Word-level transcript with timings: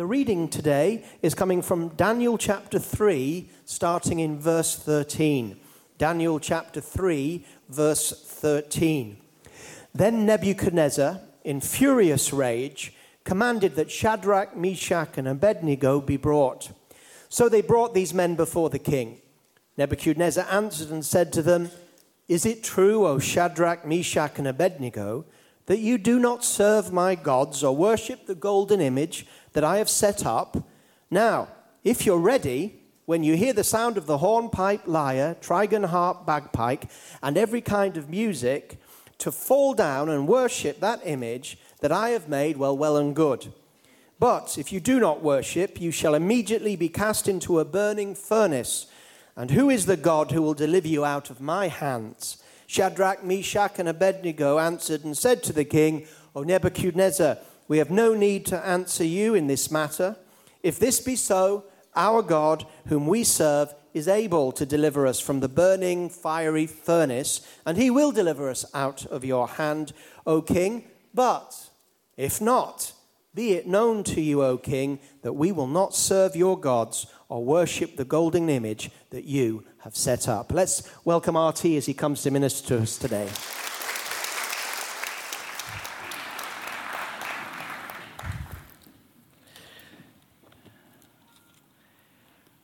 The 0.00 0.06
reading 0.06 0.48
today 0.48 1.04
is 1.20 1.34
coming 1.34 1.60
from 1.60 1.88
Daniel 1.88 2.38
chapter 2.38 2.78
3, 2.78 3.50
starting 3.66 4.18
in 4.18 4.40
verse 4.40 4.74
13. 4.74 5.60
Daniel 5.98 6.40
chapter 6.40 6.80
3, 6.80 7.44
verse 7.68 8.10
13. 8.26 9.18
Then 9.94 10.24
Nebuchadnezzar, 10.24 11.20
in 11.44 11.60
furious 11.60 12.32
rage, 12.32 12.94
commanded 13.24 13.74
that 13.74 13.90
Shadrach, 13.90 14.56
Meshach, 14.56 15.18
and 15.18 15.28
Abednego 15.28 16.00
be 16.00 16.16
brought. 16.16 16.70
So 17.28 17.50
they 17.50 17.60
brought 17.60 17.92
these 17.92 18.14
men 18.14 18.36
before 18.36 18.70
the 18.70 18.78
king. 18.78 19.20
Nebuchadnezzar 19.76 20.46
answered 20.50 20.88
and 20.88 21.04
said 21.04 21.30
to 21.34 21.42
them, 21.42 21.70
Is 22.26 22.46
it 22.46 22.64
true, 22.64 23.06
O 23.06 23.18
Shadrach, 23.18 23.86
Meshach, 23.86 24.38
and 24.38 24.48
Abednego, 24.48 25.26
that 25.66 25.78
you 25.78 25.98
do 25.98 26.18
not 26.18 26.42
serve 26.42 26.90
my 26.90 27.14
gods 27.14 27.62
or 27.62 27.76
worship 27.76 28.26
the 28.26 28.34
golden 28.34 28.80
image 28.80 29.26
that 29.52 29.64
I 29.64 29.78
have 29.78 29.88
set 29.88 30.24
up? 30.24 30.68
Now, 31.10 31.48
if 31.82 32.06
you're 32.06 32.18
ready, 32.18 32.80
when 33.06 33.24
you 33.24 33.36
hear 33.36 33.52
the 33.52 33.64
sound 33.64 33.96
of 33.96 34.06
the 34.06 34.18
hornpipe, 34.18 34.86
lyre, 34.86 35.36
trigon, 35.40 35.86
harp, 35.86 36.26
bagpipe, 36.26 36.84
and 37.22 37.36
every 37.36 37.60
kind 37.60 37.96
of 37.96 38.10
music, 38.10 38.78
to 39.18 39.30
fall 39.30 39.74
down 39.74 40.08
and 40.08 40.26
worship 40.26 40.80
that 40.80 41.00
image 41.04 41.58
that 41.80 41.92
I 41.92 42.10
have 42.10 42.28
made, 42.28 42.56
well, 42.56 42.76
well 42.76 42.96
and 42.96 43.14
good. 43.14 43.52
But 44.18 44.58
if 44.58 44.72
you 44.72 44.80
do 44.80 45.00
not 45.00 45.22
worship, 45.22 45.80
you 45.80 45.90
shall 45.90 46.14
immediately 46.14 46.76
be 46.76 46.88
cast 46.88 47.28
into 47.28 47.58
a 47.58 47.64
burning 47.64 48.14
furnace. 48.14 48.86
And 49.36 49.50
who 49.50 49.70
is 49.70 49.86
the 49.86 49.96
God 49.96 50.30
who 50.30 50.42
will 50.42 50.54
deliver 50.54 50.88
you 50.88 51.04
out 51.04 51.30
of 51.30 51.40
my 51.40 51.68
hands? 51.68 52.42
Shadrach, 52.66 53.24
Meshach, 53.24 53.78
and 53.78 53.88
Abednego 53.88 54.58
answered 54.58 55.04
and 55.04 55.16
said 55.16 55.42
to 55.44 55.52
the 55.52 55.64
king, 55.64 56.06
O 56.36 56.42
Nebuchadnezzar, 56.42 57.38
we 57.70 57.78
have 57.78 57.88
no 57.88 58.14
need 58.14 58.44
to 58.46 58.66
answer 58.66 59.04
you 59.04 59.36
in 59.36 59.46
this 59.46 59.70
matter. 59.70 60.16
If 60.60 60.80
this 60.80 60.98
be 60.98 61.14
so, 61.14 61.66
our 61.94 62.20
God, 62.20 62.66
whom 62.86 63.06
we 63.06 63.22
serve, 63.22 63.72
is 63.94 64.08
able 64.08 64.50
to 64.50 64.66
deliver 64.66 65.06
us 65.06 65.20
from 65.20 65.38
the 65.38 65.48
burning 65.48 66.08
fiery 66.08 66.66
furnace, 66.66 67.46
and 67.64 67.78
he 67.78 67.88
will 67.88 68.10
deliver 68.10 68.50
us 68.50 68.64
out 68.74 69.06
of 69.06 69.24
your 69.24 69.46
hand, 69.46 69.92
O 70.26 70.42
king. 70.42 70.86
But 71.14 71.70
if 72.16 72.40
not, 72.40 72.92
be 73.36 73.52
it 73.52 73.68
known 73.68 74.02
to 74.02 74.20
you, 74.20 74.42
O 74.42 74.58
king, 74.58 74.98
that 75.22 75.34
we 75.34 75.52
will 75.52 75.68
not 75.68 75.94
serve 75.94 76.34
your 76.34 76.58
gods 76.58 77.06
or 77.28 77.44
worship 77.44 77.94
the 77.94 78.04
golden 78.04 78.48
image 78.48 78.90
that 79.10 79.26
you 79.26 79.62
have 79.84 79.94
set 79.94 80.28
up. 80.28 80.52
Let's 80.52 80.82
welcome 81.04 81.36
RT 81.36 81.66
as 81.66 81.86
he 81.86 81.94
comes 81.94 82.22
to 82.22 82.32
minister 82.32 82.66
to 82.74 82.82
us 82.82 82.98
today. 82.98 83.28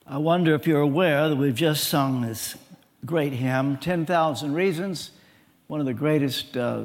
I 0.09 0.19
wonder 0.19 0.55
if 0.55 0.65
you're 0.65 0.79
aware 0.79 1.27
that 1.27 1.35
we've 1.35 1.53
just 1.53 1.89
sung 1.89 2.21
this 2.21 2.55
great 3.05 3.33
hymn, 3.33 3.75
10,000 3.75 4.53
Reasons, 4.53 5.11
one 5.67 5.81
of 5.81 5.85
the 5.85 5.93
greatest 5.93 6.55
uh, 6.55 6.83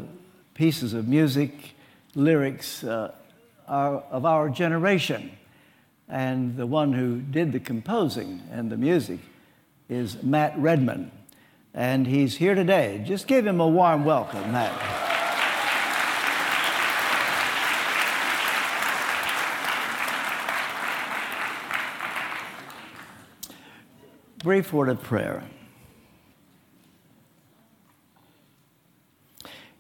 pieces 0.55 0.93
of 0.93 1.07
music, 1.07 1.77
lyrics 2.17 2.83
uh, 2.83 3.15
our, 3.69 3.99
of 4.11 4.27
our 4.27 4.49
generation. 4.49 5.31
And 6.09 6.57
the 6.57 6.67
one 6.67 6.93
who 6.93 7.21
did 7.21 7.53
the 7.53 7.61
composing 7.61 8.43
and 8.51 8.73
the 8.73 8.77
music 8.77 9.21
is 9.89 10.21
Matt 10.25 10.59
Redman. 10.59 11.13
And 11.75 12.09
he's 12.09 12.37
here 12.39 12.57
today. 12.57 13.05
Just 13.07 13.29
give 13.29 13.47
him 13.47 13.61
a 13.61 13.69
warm 13.69 14.05
welcome, 14.05 14.51
Matt. 14.51 15.02
Brief 24.43 24.73
word 24.73 24.89
of 24.89 25.01
prayer. 25.01 25.45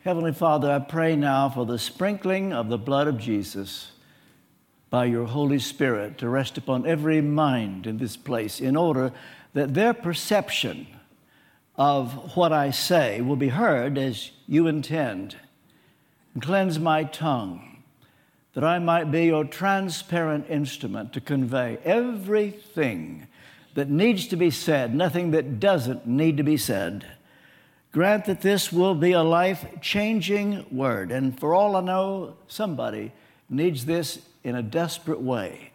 Heavenly 0.04 0.32
Father, 0.32 0.70
I 0.70 0.78
pray 0.78 1.16
now 1.16 1.48
for 1.48 1.66
the 1.66 1.80
sprinkling 1.80 2.52
of 2.52 2.68
the 2.68 2.78
blood 2.78 3.08
of 3.08 3.18
Jesus 3.18 3.90
by 4.88 5.06
your 5.06 5.26
Holy 5.26 5.58
Spirit 5.58 6.16
to 6.18 6.28
rest 6.28 6.58
upon 6.58 6.86
every 6.86 7.20
mind 7.20 7.88
in 7.88 7.98
this 7.98 8.16
place 8.16 8.60
in 8.60 8.76
order 8.76 9.12
that 9.52 9.74
their 9.74 9.92
perception 9.92 10.86
of 11.74 12.36
what 12.36 12.52
I 12.52 12.70
say 12.70 13.20
will 13.20 13.34
be 13.34 13.48
heard 13.48 13.98
as 13.98 14.30
you 14.46 14.68
intend. 14.68 15.34
Cleanse 16.40 16.78
my 16.78 17.02
tongue 17.02 17.82
that 18.54 18.62
I 18.62 18.78
might 18.78 19.10
be 19.10 19.24
your 19.24 19.44
transparent 19.44 20.48
instrument 20.48 21.12
to 21.14 21.20
convey 21.20 21.78
everything 21.84 23.26
that 23.74 23.88
needs 23.88 24.26
to 24.28 24.36
be 24.36 24.50
said, 24.50 24.94
nothing 24.94 25.30
that 25.30 25.58
doesn't 25.60 26.06
need 26.06 26.36
to 26.36 26.42
be 26.42 26.56
said. 26.56 27.06
Grant 27.92 28.24
that 28.24 28.40
this 28.40 28.72
will 28.72 28.94
be 28.94 29.12
a 29.12 29.22
life 29.22 29.66
changing 29.80 30.64
word. 30.70 31.10
And 31.10 31.38
for 31.38 31.54
all 31.54 31.76
I 31.76 31.80
know, 31.80 32.36
somebody 32.48 33.12
needs 33.48 33.84
this 33.84 34.20
in 34.42 34.56
a 34.56 34.62
desperate 34.62 35.20
way. 35.20 35.72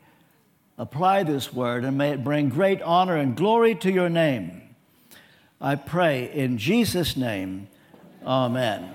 Apply 0.77 1.23
this 1.23 1.53
word 1.53 1.83
and 1.85 1.97
may 1.97 2.11
it 2.11 2.23
bring 2.23 2.49
great 2.49 2.81
honor 2.81 3.15
and 3.15 3.35
glory 3.35 3.75
to 3.75 3.91
your 3.91 4.09
name. 4.09 4.61
I 5.59 5.75
pray 5.75 6.31
in 6.31 6.57
Jesus' 6.57 7.17
name, 7.17 7.67
Amen. 8.23 8.91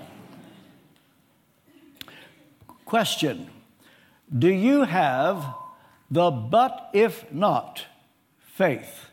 Question 2.85 3.49
Do 4.37 4.47
you 4.49 4.83
have 4.83 5.55
the 6.09 6.29
but 6.29 6.89
if 6.93 7.31
not? 7.31 7.85
Faith? 8.53 9.09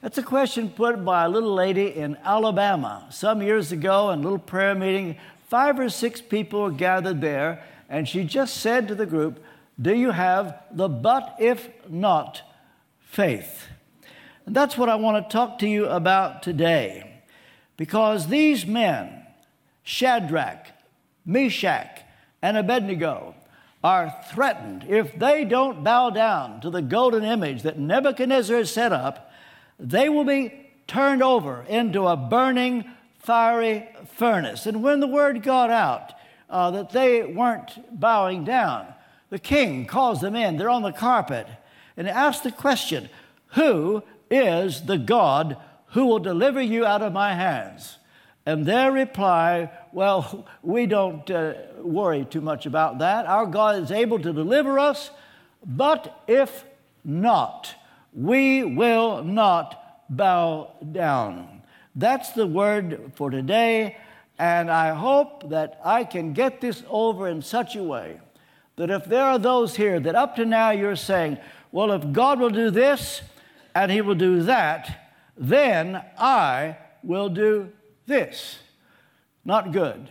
That's 0.00 0.18
a 0.18 0.22
question 0.22 0.70
put 0.70 1.04
by 1.04 1.24
a 1.24 1.28
little 1.28 1.54
lady 1.54 1.88
in 1.88 2.16
Alabama 2.24 3.06
some 3.10 3.42
years 3.42 3.72
ago 3.72 4.10
in 4.10 4.20
a 4.20 4.22
little 4.22 4.38
prayer 4.38 4.74
meeting. 4.74 5.16
Five 5.48 5.80
or 5.80 5.88
six 5.88 6.20
people 6.20 6.62
were 6.62 6.70
gathered 6.70 7.20
there, 7.20 7.64
and 7.88 8.08
she 8.08 8.22
just 8.22 8.58
said 8.58 8.86
to 8.88 8.94
the 8.94 9.06
group, 9.06 9.42
Do 9.80 9.94
you 9.94 10.12
have 10.12 10.62
the 10.70 10.88
but 10.88 11.34
if 11.40 11.68
not 11.88 12.42
faith? 13.00 13.66
And 14.46 14.54
that's 14.54 14.78
what 14.78 14.88
I 14.88 14.94
want 14.94 15.28
to 15.28 15.32
talk 15.32 15.58
to 15.58 15.68
you 15.68 15.86
about 15.86 16.42
today. 16.44 17.22
Because 17.76 18.28
these 18.28 18.64
men, 18.64 19.26
Shadrach, 19.82 20.68
Meshach, 21.26 22.02
and 22.40 22.56
Abednego, 22.56 23.34
are 23.82 24.14
threatened 24.32 24.84
if 24.88 25.16
they 25.18 25.44
don't 25.44 25.84
bow 25.84 26.10
down 26.10 26.60
to 26.60 26.70
the 26.70 26.82
golden 26.82 27.24
image 27.24 27.62
that 27.62 27.78
Nebuchadnezzar 27.78 28.56
has 28.56 28.72
set 28.72 28.92
up, 28.92 29.30
they 29.78 30.08
will 30.08 30.24
be 30.24 30.70
turned 30.86 31.22
over 31.22 31.64
into 31.68 32.06
a 32.06 32.16
burning, 32.16 32.84
fiery 33.18 33.88
furnace. 34.14 34.66
And 34.66 34.82
when 34.82 35.00
the 35.00 35.06
word 35.06 35.42
got 35.42 35.70
out 35.70 36.12
uh, 36.50 36.70
that 36.72 36.90
they 36.90 37.24
weren't 37.24 38.00
bowing 38.00 38.44
down, 38.44 38.94
the 39.30 39.38
king 39.38 39.86
calls 39.86 40.20
them 40.20 40.34
in. 40.34 40.56
They're 40.56 40.70
on 40.70 40.82
the 40.82 40.92
carpet 40.92 41.46
and 41.96 42.08
asks 42.08 42.42
the 42.42 42.50
question 42.50 43.08
Who 43.48 44.02
is 44.30 44.86
the 44.86 44.98
God 44.98 45.56
who 45.92 46.06
will 46.06 46.18
deliver 46.18 46.60
you 46.60 46.84
out 46.84 47.02
of 47.02 47.12
my 47.12 47.34
hands? 47.34 47.97
And 48.48 48.64
their 48.64 48.90
reply, 48.90 49.70
well, 49.92 50.46
we 50.62 50.86
don't 50.86 51.30
uh, 51.30 51.52
worry 51.82 52.24
too 52.24 52.40
much 52.40 52.64
about 52.64 53.00
that. 53.00 53.26
Our 53.26 53.44
God 53.44 53.82
is 53.82 53.92
able 53.92 54.18
to 54.20 54.32
deliver 54.32 54.78
us, 54.78 55.10
but 55.66 56.22
if 56.26 56.64
not, 57.04 57.74
we 58.14 58.64
will 58.64 59.22
not 59.22 60.06
bow 60.08 60.72
down. 60.92 61.60
That's 61.94 62.32
the 62.32 62.46
word 62.46 63.12
for 63.16 63.28
today, 63.28 63.98
and 64.38 64.70
I 64.70 64.94
hope 64.94 65.50
that 65.50 65.78
I 65.84 66.04
can 66.04 66.32
get 66.32 66.62
this 66.62 66.82
over 66.88 67.28
in 67.28 67.42
such 67.42 67.76
a 67.76 67.82
way 67.82 68.18
that 68.76 68.88
if 68.88 69.04
there 69.04 69.24
are 69.24 69.38
those 69.38 69.76
here 69.76 70.00
that 70.00 70.14
up 70.14 70.36
to 70.36 70.46
now 70.46 70.70
you're 70.70 70.96
saying, 70.96 71.36
well, 71.70 71.92
if 71.92 72.12
God 72.12 72.40
will 72.40 72.48
do 72.48 72.70
this 72.70 73.20
and 73.74 73.92
He 73.92 74.00
will 74.00 74.14
do 74.14 74.44
that, 74.44 75.12
then 75.36 76.02
I 76.16 76.78
will 77.02 77.28
do 77.28 77.72
this. 78.08 78.58
Not 79.44 79.72
good. 79.72 80.08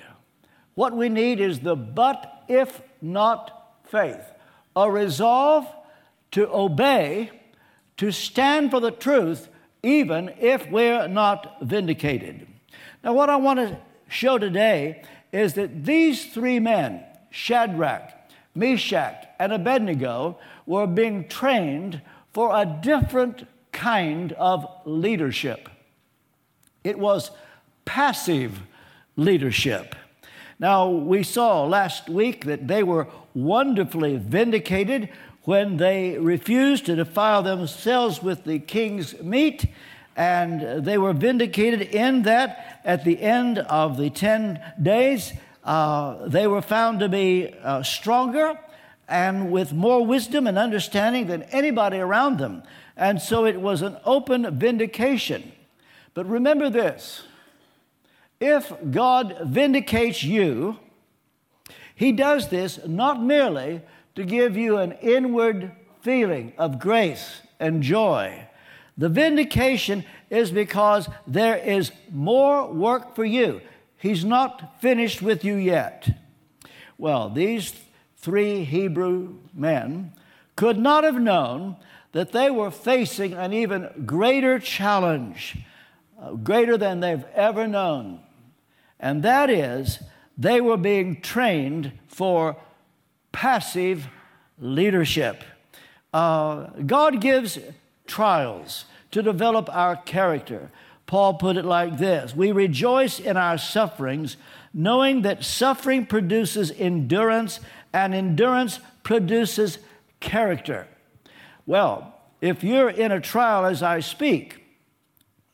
What 0.75 0.95
we 0.95 1.09
need 1.09 1.41
is 1.41 1.59
the 1.59 1.75
but 1.75 2.43
if 2.47 2.81
not 3.01 3.81
faith, 3.83 4.23
a 4.75 4.89
resolve 4.89 5.67
to 6.31 6.47
obey, 6.53 7.31
to 7.97 8.11
stand 8.11 8.71
for 8.71 8.79
the 8.79 8.91
truth, 8.91 9.49
even 9.83 10.33
if 10.39 10.69
we're 10.69 11.07
not 11.07 11.57
vindicated. 11.61 12.47
Now, 13.03 13.13
what 13.13 13.29
I 13.29 13.35
want 13.37 13.59
to 13.59 13.77
show 14.07 14.37
today 14.37 15.03
is 15.31 15.53
that 15.55 15.85
these 15.85 16.27
three 16.27 16.59
men, 16.59 17.03
Shadrach, 17.31 18.13
Meshach, 18.55 19.27
and 19.39 19.51
Abednego, 19.51 20.37
were 20.65 20.87
being 20.87 21.27
trained 21.27 22.01
for 22.33 22.55
a 22.55 22.65
different 22.65 23.47
kind 23.71 24.33
of 24.33 24.65
leadership. 24.85 25.69
It 26.83 26.97
was 26.97 27.31
passive 27.87 28.61
leadership. 29.15 29.95
Now, 30.59 30.89
we 30.89 31.23
saw 31.23 31.63
last 31.63 32.09
week 32.09 32.45
that 32.45 32.67
they 32.67 32.83
were 32.83 33.07
wonderfully 33.33 34.17
vindicated 34.17 35.09
when 35.43 35.77
they 35.77 36.17
refused 36.17 36.85
to 36.87 36.95
defile 36.95 37.41
themselves 37.41 38.21
with 38.21 38.43
the 38.43 38.59
king's 38.59 39.19
meat. 39.21 39.65
And 40.15 40.83
they 40.83 40.97
were 40.97 41.13
vindicated 41.13 41.81
in 41.81 42.23
that 42.23 42.81
at 42.83 43.05
the 43.05 43.21
end 43.21 43.59
of 43.59 43.97
the 43.97 44.09
10 44.09 44.59
days, 44.81 45.31
uh, 45.63 46.27
they 46.27 46.47
were 46.47 46.61
found 46.61 46.99
to 46.99 47.09
be 47.09 47.53
uh, 47.63 47.83
stronger 47.83 48.59
and 49.07 49.51
with 49.51 49.71
more 49.71 50.05
wisdom 50.05 50.47
and 50.47 50.57
understanding 50.57 51.27
than 51.27 51.43
anybody 51.43 51.97
around 51.97 52.39
them. 52.39 52.63
And 52.97 53.21
so 53.21 53.45
it 53.45 53.61
was 53.61 53.81
an 53.81 53.97
open 54.03 54.57
vindication. 54.57 55.51
But 56.13 56.25
remember 56.25 56.69
this 56.69 57.26
if 58.39 58.71
God 58.91 59.37
vindicates 59.45 60.23
you, 60.23 60.77
He 61.95 62.11
does 62.11 62.49
this 62.49 62.79
not 62.85 63.21
merely 63.21 63.81
to 64.15 64.23
give 64.23 64.57
you 64.57 64.77
an 64.77 64.93
inward 64.93 65.71
feeling 66.01 66.53
of 66.57 66.79
grace 66.79 67.41
and 67.59 67.81
joy. 67.81 68.47
The 68.97 69.09
vindication 69.09 70.05
is 70.29 70.51
because 70.51 71.07
there 71.25 71.57
is 71.57 71.91
more 72.11 72.71
work 72.71 73.15
for 73.15 73.25
you. 73.25 73.61
He's 73.97 74.25
not 74.25 74.81
finished 74.81 75.21
with 75.21 75.43
you 75.43 75.55
yet. 75.55 76.09
Well, 76.97 77.29
these 77.29 77.73
three 78.17 78.63
Hebrew 78.63 79.35
men 79.53 80.13
could 80.55 80.77
not 80.77 81.03
have 81.03 81.19
known 81.19 81.77
that 82.11 82.31
they 82.31 82.49
were 82.49 82.71
facing 82.71 83.33
an 83.33 83.53
even 83.53 84.03
greater 84.05 84.59
challenge, 84.59 85.57
uh, 86.19 86.31
greater 86.31 86.77
than 86.77 86.99
they've 86.99 87.25
ever 87.35 87.67
known. 87.67 88.19
And 88.99 89.23
that 89.23 89.49
is, 89.49 89.99
they 90.37 90.61
were 90.61 90.77
being 90.77 91.21
trained 91.21 91.91
for 92.07 92.57
passive 93.31 94.07
leadership. 94.59 95.43
Uh, 96.13 96.67
God 96.85 97.21
gives 97.21 97.59
trials 98.07 98.85
to 99.11 99.21
develop 99.21 99.69
our 99.71 99.95
character. 99.95 100.71
Paul 101.05 101.35
put 101.35 101.57
it 101.57 101.65
like 101.65 101.97
this 101.97 102.35
We 102.35 102.51
rejoice 102.51 103.19
in 103.19 103.37
our 103.37 103.57
sufferings, 103.57 104.37
knowing 104.73 105.21
that 105.21 105.43
suffering 105.43 106.05
produces 106.05 106.71
endurance, 106.71 107.59
and 107.93 108.13
endurance 108.13 108.79
produces 109.03 109.79
character. 110.19 110.87
Well, 111.65 112.13
if 112.41 112.63
you're 112.63 112.89
in 112.89 113.11
a 113.11 113.21
trial 113.21 113.65
as 113.65 113.81
I 113.81 113.99
speak, 113.99 114.63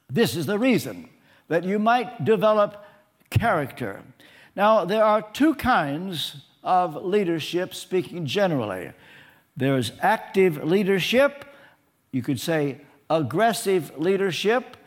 this 0.09 0.35
is 0.35 0.45
the 0.45 0.59
reason 0.59 1.09
that 1.47 1.63
you 1.63 1.79
might 1.79 2.25
develop 2.25 2.82
character. 3.33 4.01
Now, 4.55 4.85
there 4.85 5.03
are 5.03 5.21
two 5.21 5.55
kinds 5.55 6.37
of 6.63 7.03
leadership, 7.03 7.73
speaking 7.73 8.25
generally. 8.25 8.91
There's 9.57 9.91
active 10.01 10.63
leadership, 10.63 11.45
you 12.11 12.21
could 12.21 12.39
say 12.39 12.81
aggressive 13.09 13.91
leadership, 13.97 14.77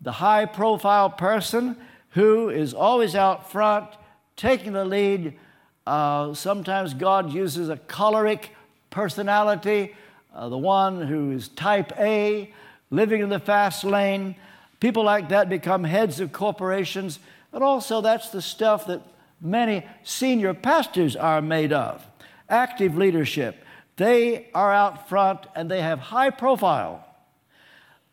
the 0.00 0.12
high 0.12 0.46
profile 0.46 1.10
person 1.10 1.76
who 2.10 2.50
is 2.50 2.72
always 2.72 3.14
out 3.14 3.50
front, 3.50 3.88
taking 4.36 4.72
the 4.72 4.84
lead. 4.84 5.38
Uh, 5.86 6.34
sometimes 6.34 6.94
God 6.94 7.32
uses 7.32 7.68
a 7.68 7.76
choleric 7.76 8.50
personality, 8.90 9.94
uh, 10.34 10.48
the 10.48 10.58
one 10.58 11.02
who 11.02 11.32
is 11.32 11.48
type 11.48 11.92
A, 11.98 12.52
living 12.90 13.22
in 13.22 13.28
the 13.28 13.40
fast 13.40 13.84
lane. 13.84 14.36
People 14.80 15.04
like 15.04 15.30
that 15.30 15.48
become 15.48 15.84
heads 15.84 16.20
of 16.20 16.32
corporations, 16.32 17.18
but 17.50 17.62
also 17.62 18.00
that's 18.00 18.30
the 18.30 18.42
stuff 18.42 18.86
that 18.86 19.02
many 19.40 19.86
senior 20.02 20.54
pastors 20.54 21.16
are 21.16 21.40
made 21.40 21.72
of. 21.72 22.04
Active 22.48 22.96
leadership. 22.96 23.64
They 23.96 24.48
are 24.54 24.72
out 24.72 25.08
front 25.08 25.46
and 25.54 25.70
they 25.70 25.82
have 25.82 25.98
high 25.98 26.30
profile. 26.30 27.04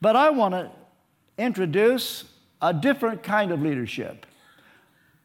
But 0.02 0.16
I 0.16 0.30
want 0.30 0.54
to 0.54 0.72
introduce 1.38 2.26
a 2.62 2.74
different 2.74 3.24
kind 3.24 3.52
of 3.52 3.62
leadership 3.62 4.26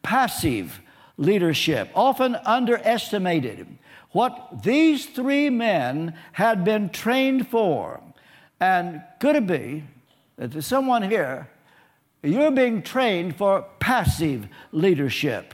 passive 0.03 0.81
leadership, 1.17 1.89
often 1.93 2.35
underestimated. 2.35 3.67
What 4.11 4.63
these 4.63 5.05
three 5.05 5.49
men 5.49 6.15
had 6.33 6.65
been 6.65 6.89
trained 6.89 7.47
for. 7.47 8.01
And 8.59 9.01
could 9.19 9.35
it 9.35 9.47
be 9.47 9.83
that 10.37 10.51
there's 10.51 10.67
someone 10.67 11.03
here, 11.03 11.49
you're 12.23 12.51
being 12.51 12.81
trained 12.81 13.35
for 13.35 13.65
passive 13.79 14.47
leadership? 14.71 15.53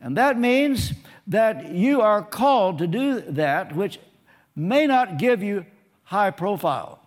And 0.00 0.16
that 0.16 0.38
means 0.38 0.92
that 1.26 1.72
you 1.72 2.00
are 2.00 2.22
called 2.22 2.78
to 2.78 2.86
do 2.86 3.20
that 3.22 3.74
which 3.74 3.98
may 4.54 4.86
not 4.86 5.18
give 5.18 5.42
you 5.42 5.66
high 6.04 6.30
profile. 6.30 7.00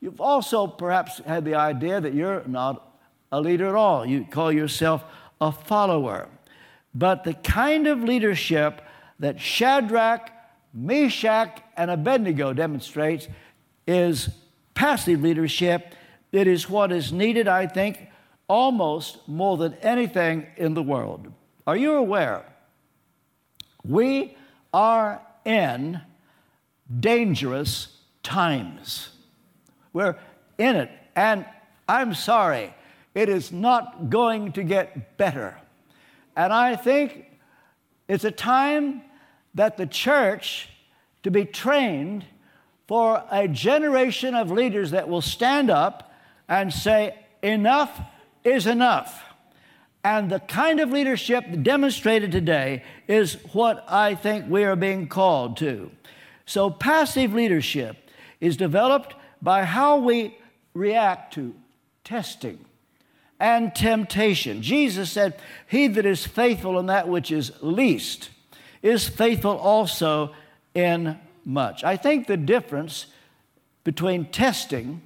You've 0.00 0.20
also 0.20 0.66
perhaps 0.66 1.18
had 1.26 1.44
the 1.44 1.54
idea 1.54 2.00
that 2.00 2.14
you're 2.14 2.42
not 2.46 2.86
a 3.32 3.40
leader 3.40 3.68
at 3.68 3.74
all. 3.74 4.04
You 4.04 4.26
call 4.28 4.52
yourself 4.52 5.04
a 5.40 5.52
follower. 5.52 6.28
But 6.94 7.24
the 7.24 7.34
kind 7.34 7.86
of 7.86 8.02
leadership 8.02 8.82
that 9.18 9.40
Shadrach, 9.40 10.30
Meshach, 10.72 11.62
and 11.76 11.90
Abednego 11.90 12.52
demonstrates 12.52 13.28
is 13.86 14.30
passive 14.74 15.22
leadership. 15.22 15.94
It 16.32 16.46
is 16.46 16.68
what 16.68 16.92
is 16.92 17.12
needed, 17.12 17.48
I 17.48 17.66
think, 17.66 18.08
almost 18.50 19.28
more 19.28 19.56
than 19.56 19.74
anything 19.74 20.44
in 20.56 20.74
the 20.74 20.82
world. 20.82 21.32
Are 21.68 21.76
you 21.76 21.94
aware? 21.94 22.44
We 23.84 24.36
are 24.74 25.22
in 25.44 26.00
dangerous 26.98 27.96
times. 28.24 29.10
We're 29.92 30.16
in 30.58 30.74
it. 30.74 30.90
And 31.14 31.46
I'm 31.88 32.12
sorry, 32.12 32.74
it 33.14 33.28
is 33.28 33.52
not 33.52 34.10
going 34.10 34.50
to 34.52 34.64
get 34.64 35.16
better. 35.16 35.56
And 36.34 36.52
I 36.52 36.74
think 36.74 37.26
it's 38.08 38.24
a 38.24 38.32
time 38.32 39.02
that 39.54 39.76
the 39.76 39.86
church 39.86 40.70
to 41.22 41.30
be 41.30 41.44
trained 41.44 42.24
for 42.88 43.22
a 43.30 43.46
generation 43.46 44.34
of 44.34 44.50
leaders 44.50 44.90
that 44.90 45.08
will 45.08 45.22
stand 45.22 45.70
up 45.70 46.12
and 46.48 46.72
say, 46.72 47.14
enough 47.42 48.00
is 48.44 48.66
enough. 48.66 49.24
And 50.02 50.30
the 50.30 50.40
kind 50.40 50.80
of 50.80 50.90
leadership 50.90 51.44
demonstrated 51.62 52.32
today 52.32 52.84
is 53.06 53.34
what 53.52 53.84
I 53.88 54.14
think 54.14 54.48
we 54.48 54.64
are 54.64 54.76
being 54.76 55.08
called 55.08 55.56
to. 55.58 55.90
So, 56.46 56.70
passive 56.70 57.34
leadership 57.34 58.10
is 58.40 58.56
developed 58.56 59.14
by 59.42 59.64
how 59.64 59.98
we 59.98 60.38
react 60.74 61.34
to 61.34 61.54
testing 62.02 62.64
and 63.38 63.74
temptation. 63.74 64.62
Jesus 64.62 65.10
said, 65.12 65.38
He 65.66 65.86
that 65.88 66.06
is 66.06 66.26
faithful 66.26 66.78
in 66.78 66.86
that 66.86 67.08
which 67.08 67.30
is 67.30 67.52
least 67.60 68.30
is 68.82 69.08
faithful 69.08 69.56
also 69.56 70.34
in 70.74 71.18
much. 71.44 71.84
I 71.84 71.96
think 71.96 72.26
the 72.26 72.36
difference 72.36 73.06
between 73.84 74.26
testing 74.26 75.02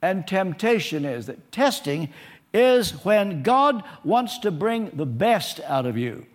and 0.00 0.26
temptation 0.26 1.04
is 1.04 1.26
that 1.26 1.52
testing 1.52 2.08
is 2.52 2.90
when 3.04 3.42
God 3.42 3.82
wants 4.04 4.38
to 4.40 4.50
bring 4.50 4.90
the 4.94 5.06
best 5.06 5.60
out 5.60 5.86
of 5.86 5.96
you. 5.96 6.26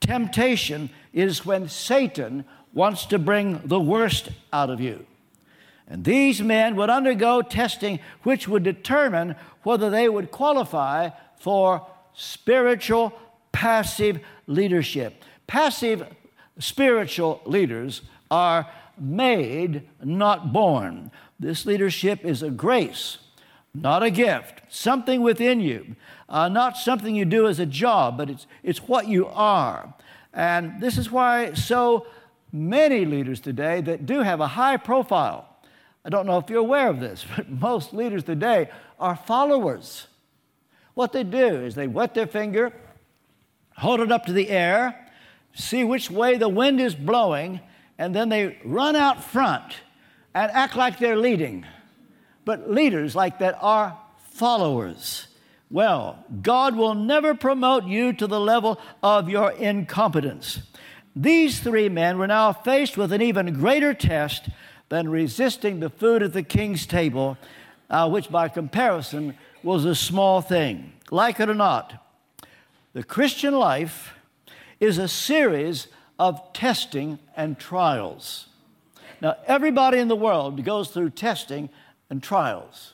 Temptation 0.00 0.90
is 1.12 1.46
when 1.46 1.68
Satan 1.68 2.44
wants 2.72 3.06
to 3.06 3.18
bring 3.18 3.60
the 3.64 3.80
worst 3.80 4.28
out 4.52 4.68
of 4.68 4.80
you. 4.80 5.06
And 5.86 6.04
these 6.04 6.40
men 6.40 6.76
would 6.76 6.90
undergo 6.90 7.42
testing 7.42 8.00
which 8.22 8.48
would 8.48 8.62
determine 8.62 9.36
whether 9.62 9.90
they 9.90 10.08
would 10.08 10.30
qualify 10.30 11.10
for 11.38 11.86
spiritual 12.14 13.12
passive 13.52 14.20
leadership. 14.46 15.22
Passive 15.46 16.06
spiritual 16.58 17.40
leaders 17.44 18.02
are 18.30 18.70
made, 18.98 19.88
not 20.02 20.52
born. 20.52 21.10
This 21.38 21.66
leadership 21.66 22.24
is 22.24 22.42
a 22.42 22.50
grace, 22.50 23.18
not 23.74 24.02
a 24.02 24.10
gift, 24.10 24.62
something 24.68 25.20
within 25.20 25.60
you, 25.60 25.96
uh, 26.28 26.48
not 26.48 26.76
something 26.76 27.14
you 27.14 27.24
do 27.24 27.46
as 27.46 27.58
a 27.58 27.66
job, 27.66 28.16
but 28.16 28.30
it's, 28.30 28.46
it's 28.62 28.78
what 28.80 29.08
you 29.08 29.26
are. 29.26 29.94
And 30.32 30.80
this 30.80 30.96
is 30.96 31.10
why 31.10 31.54
so 31.54 32.06
many 32.52 33.04
leaders 33.04 33.40
today 33.40 33.80
that 33.80 34.06
do 34.06 34.20
have 34.20 34.40
a 34.40 34.48
high 34.48 34.76
profile 34.76 35.54
I 36.04 36.10
don't 36.10 36.26
know 36.26 36.36
if 36.36 36.50
you're 36.50 36.60
aware 36.60 36.88
of 36.88 37.00
this, 37.00 37.24
but 37.36 37.48
most 37.48 37.92
leaders 37.92 38.24
today 38.24 38.68
are 39.00 39.16
followers. 39.16 40.06
What 40.94 41.12
they 41.12 41.24
do 41.24 41.64
is 41.64 41.74
they 41.74 41.88
wet 41.88 42.14
their 42.14 42.26
finger, 42.26 42.72
hold 43.76 44.00
it 44.00 44.12
up 44.12 44.26
to 44.26 44.32
the 44.32 44.50
air, 44.50 45.08
see 45.54 45.82
which 45.82 46.10
way 46.10 46.36
the 46.36 46.48
wind 46.48 46.80
is 46.80 46.94
blowing, 46.94 47.60
and 47.98 48.14
then 48.14 48.28
they 48.28 48.58
run 48.64 48.96
out 48.96 49.24
front 49.24 49.74
and 50.34 50.50
act 50.52 50.76
like 50.76 50.98
they're 50.98 51.16
leading. 51.16 51.64
But 52.44 52.70
leaders 52.70 53.14
like 53.14 53.38
that 53.38 53.58
are 53.60 53.98
followers. 54.30 55.28
Well, 55.70 56.24
God 56.42 56.76
will 56.76 56.94
never 56.94 57.34
promote 57.34 57.84
you 57.84 58.12
to 58.14 58.26
the 58.26 58.40
level 58.40 58.78
of 59.02 59.28
your 59.28 59.50
incompetence. 59.52 60.60
These 61.16 61.60
three 61.60 61.88
men 61.88 62.18
were 62.18 62.26
now 62.26 62.52
faced 62.52 62.96
with 62.96 63.12
an 63.12 63.22
even 63.22 63.54
greater 63.54 63.94
test 63.94 64.48
than 64.88 65.08
resisting 65.08 65.80
the 65.80 65.90
food 65.90 66.22
at 66.22 66.32
the 66.32 66.42
king's 66.42 66.86
table, 66.86 67.38
uh, 67.88 68.08
which 68.08 68.30
by 68.30 68.48
comparison 68.48 69.36
was 69.62 69.84
a 69.84 69.94
small 69.94 70.40
thing. 70.40 70.92
Like 71.10 71.40
it 71.40 71.48
or 71.48 71.54
not, 71.54 72.04
the 72.92 73.02
Christian 73.02 73.54
life 73.54 74.14
is 74.80 74.98
a 74.98 75.08
series 75.08 75.88
of 76.18 76.52
testing 76.52 77.18
and 77.36 77.58
trials. 77.58 78.46
Now, 79.20 79.36
everybody 79.46 79.98
in 79.98 80.08
the 80.08 80.16
world 80.16 80.62
goes 80.64 80.90
through 80.90 81.10
testing 81.10 81.70
and 82.14 82.22
trials. 82.22 82.92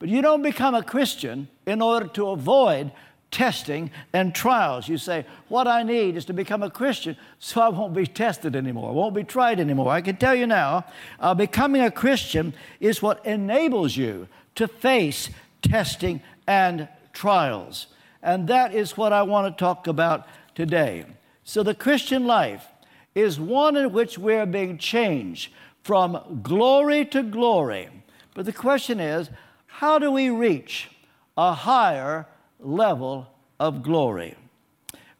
But 0.00 0.08
you 0.08 0.20
don't 0.20 0.42
become 0.42 0.74
a 0.74 0.82
Christian 0.82 1.46
in 1.64 1.80
order 1.80 2.08
to 2.08 2.30
avoid 2.30 2.90
testing 3.30 3.92
and 4.12 4.34
trials. 4.34 4.88
You 4.88 4.98
say, 4.98 5.24
What 5.46 5.68
I 5.68 5.84
need 5.84 6.16
is 6.16 6.24
to 6.24 6.32
become 6.32 6.64
a 6.64 6.68
Christian 6.68 7.16
so 7.38 7.60
I 7.60 7.68
won't 7.68 7.94
be 7.94 8.04
tested 8.04 8.56
anymore, 8.56 8.90
I 8.90 8.94
won't 8.94 9.14
be 9.14 9.22
tried 9.22 9.60
anymore. 9.60 9.92
I 9.92 10.00
can 10.00 10.16
tell 10.16 10.34
you 10.34 10.48
now, 10.48 10.84
uh, 11.20 11.34
becoming 11.34 11.82
a 11.82 11.90
Christian 11.92 12.52
is 12.80 13.00
what 13.00 13.24
enables 13.24 13.96
you 13.96 14.26
to 14.56 14.66
face 14.66 15.30
testing 15.62 16.20
and 16.48 16.88
trials. 17.12 17.86
And 18.24 18.48
that 18.48 18.74
is 18.74 18.96
what 18.96 19.12
I 19.12 19.22
want 19.22 19.56
to 19.56 19.64
talk 19.64 19.86
about 19.86 20.26
today. 20.56 21.04
So, 21.44 21.62
the 21.62 21.76
Christian 21.76 22.26
life 22.26 22.66
is 23.14 23.38
one 23.38 23.76
in 23.76 23.92
which 23.92 24.18
we 24.18 24.34
are 24.34 24.46
being 24.46 24.78
changed 24.78 25.52
from 25.84 26.40
glory 26.42 27.04
to 27.06 27.22
glory. 27.22 27.88
But 28.34 28.46
the 28.46 28.52
question 28.52 29.00
is, 29.00 29.30
how 29.66 29.98
do 29.98 30.10
we 30.10 30.30
reach 30.30 30.90
a 31.36 31.52
higher 31.52 32.26
level 32.60 33.28
of 33.58 33.82
glory? 33.82 34.36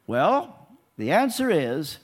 Well, 0.06 0.68
the 0.96 1.10
answer 1.10 1.50
is 1.50 1.98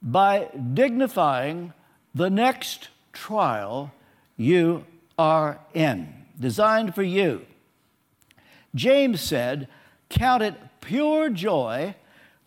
by 0.00 0.48
dignifying 0.74 1.72
the 2.14 2.30
next 2.30 2.88
trial 3.12 3.92
you 4.36 4.84
are 5.18 5.58
in, 5.74 6.12
designed 6.38 6.94
for 6.94 7.02
you. 7.02 7.44
James 8.74 9.20
said, 9.20 9.68
Count 10.08 10.42
it 10.42 10.54
pure 10.80 11.28
joy 11.28 11.94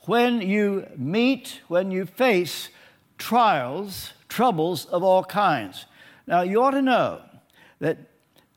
when 0.05 0.41
you 0.41 0.87
meet, 0.97 1.61
when 1.67 1.91
you 1.91 2.05
face 2.05 2.69
trials, 3.17 4.13
troubles 4.27 4.85
of 4.85 5.03
all 5.03 5.23
kinds. 5.23 5.85
Now, 6.25 6.41
you 6.41 6.63
ought 6.63 6.71
to 6.71 6.81
know 6.81 7.21
that 7.81 7.97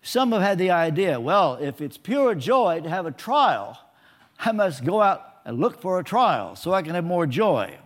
some 0.02 0.30
have 0.32 0.42
had 0.42 0.58
the 0.58 0.70
idea 0.70 1.18
well, 1.18 1.54
if 1.54 1.80
it's 1.80 1.96
pure 1.96 2.34
joy 2.34 2.80
to 2.82 2.88
have 2.88 3.06
a 3.06 3.10
trial, 3.10 3.78
I 4.38 4.52
must 4.52 4.84
go 4.84 5.02
out 5.02 5.22
and 5.44 5.58
look 5.58 5.80
for 5.80 5.98
a 5.98 6.04
trial 6.04 6.54
so 6.54 6.72
I 6.72 6.82
can 6.82 6.94
have 6.94 7.04
more 7.04 7.26
joy. 7.26 7.76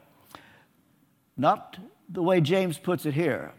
Not 1.37 1.79
the 2.09 2.23
way 2.23 2.41
James 2.41 2.77
puts 2.77 3.07
it 3.07 3.15
here. 3.15 3.53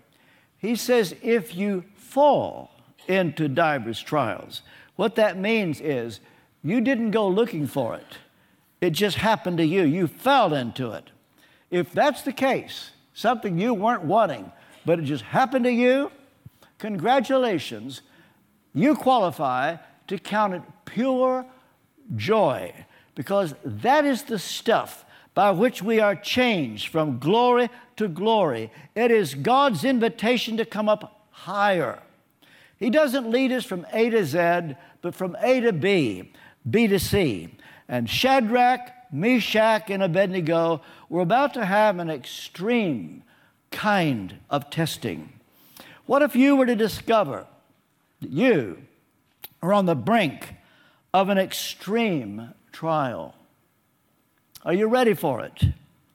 He 0.57 0.75
says, 0.75 1.15
if 1.23 1.55
you 1.55 1.85
fall 1.95 2.71
into 3.07 3.47
divers 3.47 4.01
trials, 4.01 4.61
what 4.97 5.15
that 5.15 5.37
means 5.39 5.79
is 5.79 6.19
you 6.61 6.81
didn't 6.81 7.11
go 7.11 7.29
looking 7.29 7.65
for 7.65 7.95
it. 7.95 8.17
It 8.81 8.91
just 8.91 9.17
happened 9.17 9.57
to 9.59 9.65
you. 9.65 9.83
You 9.83 10.07
fell 10.07 10.53
into 10.53 10.91
it. 10.91 11.11
If 11.71 11.93
that's 11.93 12.23
the 12.23 12.33
case, 12.33 12.91
something 13.13 13.57
you 13.57 13.73
weren't 13.73 14.03
wanting, 14.03 14.51
but 14.85 14.99
it 14.99 15.03
just 15.03 15.23
happened 15.23 15.63
to 15.63 15.71
you, 15.71 16.11
congratulations. 16.79 18.01
You 18.73 18.95
qualify 18.95 19.77
to 20.07 20.17
count 20.17 20.55
it 20.55 20.63
pure 20.85 21.45
joy 22.15 22.73
because 23.15 23.53
that 23.63 24.05
is 24.05 24.23
the 24.23 24.39
stuff 24.39 25.05
by 25.33 25.51
which 25.51 25.81
we 25.83 25.99
are 25.99 26.15
changed 26.15 26.87
from 26.87 27.19
glory 27.19 27.69
to 27.97 28.07
glory. 28.07 28.71
It 28.95 29.11
is 29.11 29.35
God's 29.35 29.83
invitation 29.83 30.57
to 30.57 30.65
come 30.65 30.89
up 30.89 31.27
higher. 31.29 32.01
He 32.77 32.89
doesn't 32.89 33.29
lead 33.29 33.51
us 33.51 33.65
from 33.65 33.85
A 33.93 34.09
to 34.09 34.25
Z, 34.25 34.75
but 35.01 35.13
from 35.13 35.35
A 35.41 35.59
to 35.61 35.73
B, 35.73 36.31
B 36.69 36.87
to 36.87 36.99
C. 36.99 37.49
And 37.87 38.09
Shadrach, 38.09 38.91
Meshach, 39.11 39.89
and 39.89 40.03
Abednego 40.03 40.81
were 41.09 41.21
about 41.21 41.53
to 41.55 41.65
have 41.65 41.99
an 41.99 42.09
extreme 42.09 43.23
kind 43.71 44.35
of 44.49 44.69
testing. 44.69 45.38
What 46.09 46.23
if 46.23 46.35
you 46.35 46.55
were 46.55 46.65
to 46.65 46.75
discover 46.75 47.45
that 48.21 48.31
you 48.31 48.79
are 49.61 49.71
on 49.71 49.85
the 49.85 49.93
brink 49.93 50.55
of 51.13 51.29
an 51.29 51.37
extreme 51.37 52.55
trial? 52.71 53.35
Are 54.65 54.73
you 54.73 54.87
ready 54.87 55.13
for 55.13 55.41
it? 55.41 55.65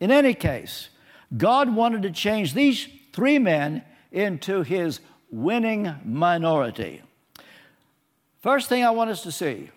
In 0.01 0.11
any 0.11 0.35
case, 0.35 0.89
God 1.37 1.73
wanted 1.73 2.03
to 2.03 2.11
change 2.11 2.55
these 2.55 2.89
three 3.13 3.39
men 3.39 3.85
into 4.11 4.65
his 4.65 4.99
winning 5.31 5.95
minority. 6.05 7.01
First 8.43 8.69
thing 8.69 8.85
I 8.85 8.91
want 8.91 9.11
us 9.11 9.23
to 9.23 9.31
see 9.31 9.71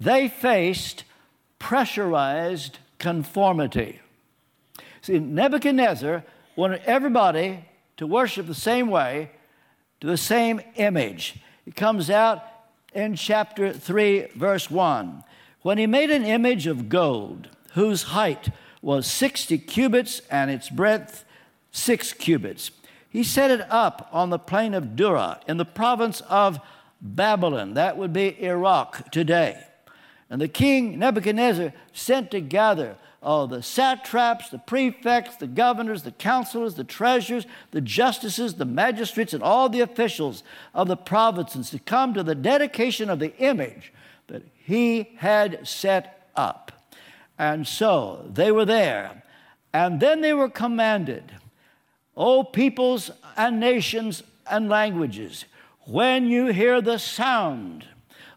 they 0.00 0.28
faced 0.28 1.04
pressurized 1.58 2.78
conformity. 2.98 4.00
See, 5.02 5.18
Nebuchadnezzar 5.18 6.24
wanted 6.56 6.80
everybody 6.86 7.66
to 7.96 8.06
worship 8.06 8.46
the 8.46 8.54
same 8.54 8.88
way, 8.88 9.30
to 10.00 10.06
the 10.06 10.16
same 10.16 10.60
image. 10.76 11.38
It 11.66 11.74
comes 11.74 12.10
out 12.10 12.42
in 12.92 13.16
chapter 13.16 13.72
3, 13.72 14.28
verse 14.34 14.70
1. 14.70 15.24
When 15.62 15.78
he 15.78 15.86
made 15.86 16.10
an 16.10 16.24
image 16.24 16.66
of 16.66 16.88
gold, 16.88 17.48
whose 17.74 18.04
height 18.04 18.50
was 18.80 19.06
60 19.06 19.58
cubits 19.58 20.20
and 20.30 20.50
its 20.50 20.70
breadth 20.70 21.24
six 21.72 22.12
cubits, 22.12 22.70
he 23.08 23.22
set 23.22 23.50
it 23.50 23.66
up 23.70 24.08
on 24.12 24.30
the 24.30 24.38
plain 24.38 24.74
of 24.74 24.94
Dura 24.96 25.40
in 25.48 25.56
the 25.56 25.64
province 25.64 26.20
of 26.22 26.60
Babylon. 27.00 27.74
That 27.74 27.96
would 27.96 28.12
be 28.12 28.42
Iraq 28.42 29.10
today. 29.10 29.62
And 30.28 30.40
the 30.40 30.48
king 30.48 30.98
Nebuchadnezzar 30.98 31.72
sent 31.92 32.30
together 32.30 32.96
all 33.26 33.48
the 33.48 33.60
satraps, 33.60 34.50
the 34.50 34.58
prefects, 34.58 35.34
the 35.34 35.48
governors, 35.48 36.04
the 36.04 36.12
counselors, 36.12 36.76
the 36.76 36.84
treasurers, 36.84 37.44
the 37.72 37.80
justices, 37.80 38.54
the 38.54 38.64
magistrates, 38.64 39.34
and 39.34 39.42
all 39.42 39.68
the 39.68 39.80
officials 39.80 40.44
of 40.72 40.86
the 40.86 40.96
provinces 40.96 41.70
to 41.70 41.80
come 41.80 42.14
to 42.14 42.22
the 42.22 42.36
dedication 42.36 43.10
of 43.10 43.18
the 43.18 43.36
image 43.38 43.92
that 44.28 44.42
he 44.54 45.10
had 45.16 45.66
set 45.66 46.30
up. 46.36 46.70
And 47.36 47.66
so 47.66 48.30
they 48.32 48.52
were 48.52 48.64
there. 48.64 49.24
And 49.72 49.98
then 49.98 50.20
they 50.20 50.32
were 50.32 50.48
commanded, 50.48 51.24
O 52.16 52.44
peoples 52.44 53.10
and 53.36 53.58
nations 53.58 54.22
and 54.48 54.68
languages, 54.68 55.46
when 55.80 56.28
you 56.28 56.46
hear 56.46 56.80
the 56.80 56.98
sound 56.98 57.86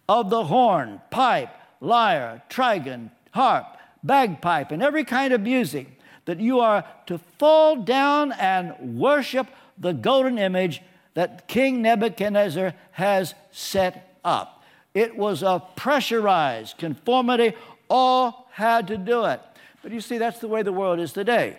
of 0.09 0.31
the 0.31 0.45
horn, 0.45 0.99
pipe, 1.11 1.53
lyre, 1.79 2.41
trigon, 2.49 3.11
harp, 3.31 3.77
bagpipe, 4.03 4.71
and 4.71 4.81
every 4.81 5.03
kind 5.03 5.33
of 5.33 5.41
music, 5.41 5.87
that 6.25 6.39
you 6.39 6.59
are 6.59 6.85
to 7.07 7.17
fall 7.37 7.77
down 7.77 8.31
and 8.33 8.99
worship 8.99 9.47
the 9.77 9.93
golden 9.93 10.37
image 10.37 10.81
that 11.13 11.47
King 11.47 11.81
Nebuchadnezzar 11.81 12.73
has 12.91 13.33
set 13.51 14.17
up. 14.23 14.63
It 14.93 15.15
was 15.15 15.43
a 15.43 15.63
pressurized 15.75 16.77
conformity, 16.77 17.53
all 17.89 18.47
had 18.51 18.87
to 18.87 18.97
do 18.97 19.25
it. 19.25 19.41
But 19.81 19.91
you 19.91 20.01
see, 20.01 20.17
that's 20.17 20.39
the 20.39 20.47
way 20.47 20.61
the 20.61 20.73
world 20.73 20.99
is 20.99 21.13
today. 21.13 21.57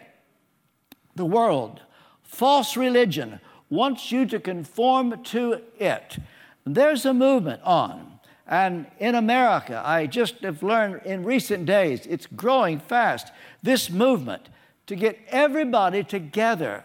The 1.16 1.24
world, 1.24 1.80
false 2.22 2.76
religion, 2.76 3.40
wants 3.68 4.12
you 4.12 4.26
to 4.26 4.38
conform 4.38 5.22
to 5.24 5.62
it. 5.78 6.18
There's 6.64 7.04
a 7.04 7.14
movement 7.14 7.62
on 7.62 8.19
and 8.50 8.86
in 8.98 9.14
America, 9.14 9.80
I 9.82 10.08
just 10.08 10.40
have 10.40 10.64
learned 10.64 11.02
in 11.04 11.22
recent 11.22 11.66
days, 11.66 12.04
it's 12.04 12.26
growing 12.26 12.80
fast, 12.80 13.30
this 13.62 13.88
movement 13.88 14.48
to 14.88 14.96
get 14.96 15.16
everybody 15.28 16.02
together. 16.02 16.82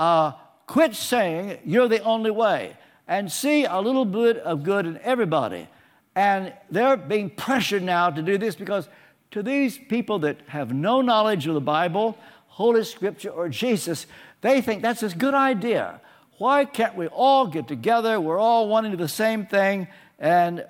Uh, 0.00 0.32
quit 0.66 0.96
saying 0.96 1.60
you're 1.64 1.86
the 1.86 2.02
only 2.02 2.32
way 2.32 2.76
and 3.06 3.30
see 3.30 3.64
a 3.64 3.78
little 3.78 4.04
bit 4.04 4.38
of 4.38 4.64
good 4.64 4.84
in 4.84 4.98
everybody. 4.98 5.68
And 6.16 6.52
they're 6.72 6.96
being 6.96 7.30
pressured 7.30 7.84
now 7.84 8.10
to 8.10 8.20
do 8.20 8.36
this 8.36 8.56
because 8.56 8.88
to 9.30 9.44
these 9.44 9.78
people 9.78 10.18
that 10.20 10.38
have 10.48 10.74
no 10.74 11.02
knowledge 11.02 11.46
of 11.46 11.54
the 11.54 11.60
Bible, 11.60 12.18
Holy 12.48 12.82
Scripture, 12.82 13.30
or 13.30 13.48
Jesus, 13.48 14.08
they 14.40 14.60
think 14.60 14.82
that's 14.82 15.04
a 15.04 15.10
good 15.10 15.34
idea. 15.34 16.00
Why 16.38 16.64
can't 16.64 16.96
we 16.96 17.06
all 17.06 17.46
get 17.46 17.68
together? 17.68 18.20
We're 18.20 18.40
all 18.40 18.68
wanting 18.68 18.96
the 18.96 19.06
same 19.06 19.46
thing. 19.46 19.86
And 20.18 20.64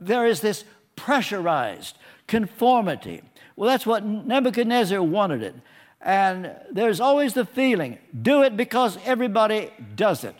there 0.00 0.26
is 0.26 0.40
this 0.40 0.64
pressurized 0.96 1.96
conformity. 2.26 3.22
Well, 3.56 3.68
that's 3.68 3.86
what 3.86 4.04
Nebuchadnezzar 4.04 5.02
wanted 5.02 5.42
it. 5.42 5.54
And 6.00 6.52
there's 6.70 7.00
always 7.00 7.34
the 7.34 7.44
feeling 7.44 7.98
do 8.22 8.42
it 8.42 8.56
because 8.56 8.98
everybody 9.04 9.70
does 9.96 10.24
it. 10.24 10.36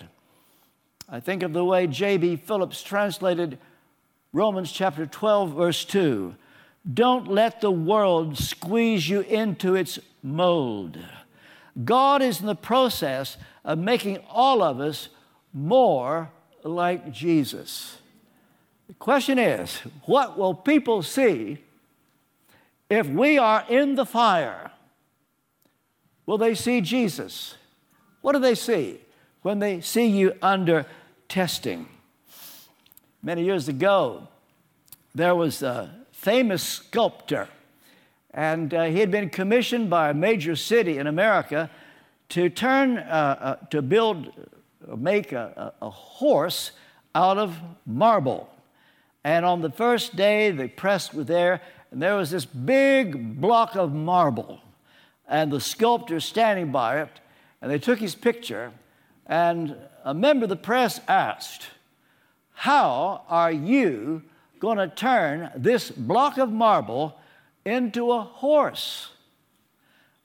I 1.08 1.20
think 1.20 1.42
of 1.42 1.52
the 1.52 1.64
way 1.64 1.86
J.B. 1.86 2.36
Phillips 2.36 2.82
translated 2.82 3.58
Romans 4.32 4.70
chapter 4.70 5.06
12, 5.06 5.54
verse 5.54 5.84
2. 5.84 6.34
Don't 6.92 7.28
let 7.28 7.60
the 7.60 7.70
world 7.70 8.38
squeeze 8.38 9.08
you 9.08 9.20
into 9.20 9.74
its 9.74 9.98
mold. 10.22 10.98
God 11.84 12.22
is 12.22 12.40
in 12.40 12.46
the 12.46 12.54
process 12.54 13.36
of 13.64 13.78
making 13.78 14.18
all 14.30 14.62
of 14.62 14.80
us 14.80 15.08
more 15.52 16.30
like 16.62 17.10
Jesus. 17.10 17.98
The 18.88 18.94
question 18.94 19.38
is 19.38 19.76
what 20.06 20.38
will 20.38 20.54
people 20.54 21.02
see 21.02 21.58
if 22.88 23.06
we 23.06 23.36
are 23.36 23.64
in 23.68 23.94
the 23.96 24.06
fire? 24.06 24.70
Will 26.24 26.38
they 26.38 26.54
see 26.54 26.80
Jesus? 26.80 27.54
What 28.22 28.32
do 28.32 28.38
they 28.38 28.54
see 28.54 29.00
when 29.42 29.58
they 29.58 29.82
see 29.82 30.06
you 30.06 30.34
under 30.40 30.86
testing? 31.28 31.86
Many 33.22 33.44
years 33.44 33.68
ago, 33.68 34.28
there 35.14 35.34
was 35.34 35.62
a 35.62 35.94
famous 36.12 36.62
sculptor, 36.62 37.48
and 38.32 38.72
uh, 38.72 38.84
he 38.84 39.00
had 39.00 39.10
been 39.10 39.28
commissioned 39.28 39.90
by 39.90 40.10
a 40.10 40.14
major 40.14 40.56
city 40.56 40.96
in 40.96 41.06
America 41.06 41.70
to 42.30 42.48
turn, 42.48 42.98
uh, 42.98 43.36
uh, 43.60 43.66
to 43.66 43.82
build, 43.82 44.32
make 44.96 45.32
a, 45.32 45.72
a, 45.80 45.86
a 45.86 45.90
horse 45.90 46.72
out 47.14 47.36
of 47.36 47.58
marble. 47.84 48.48
And 49.28 49.44
on 49.44 49.60
the 49.60 49.70
first 49.70 50.16
day, 50.16 50.50
the 50.52 50.68
press 50.68 51.12
were 51.12 51.22
there, 51.22 51.60
and 51.90 52.00
there 52.00 52.16
was 52.16 52.30
this 52.30 52.46
big 52.46 53.38
block 53.38 53.76
of 53.76 53.92
marble, 53.92 54.58
and 55.28 55.52
the 55.52 55.60
sculptor 55.60 56.18
standing 56.18 56.72
by 56.72 57.02
it, 57.02 57.10
and 57.60 57.70
they 57.70 57.78
took 57.78 57.98
his 57.98 58.14
picture, 58.14 58.72
and 59.26 59.76
a 60.02 60.14
member 60.14 60.44
of 60.44 60.48
the 60.48 60.56
press 60.56 61.02
asked, 61.06 61.66
How 62.54 63.24
are 63.28 63.52
you 63.52 64.22
going 64.60 64.78
to 64.78 64.88
turn 64.88 65.50
this 65.54 65.90
block 65.90 66.38
of 66.38 66.50
marble 66.50 67.20
into 67.66 68.10
a 68.12 68.22
horse? 68.22 69.10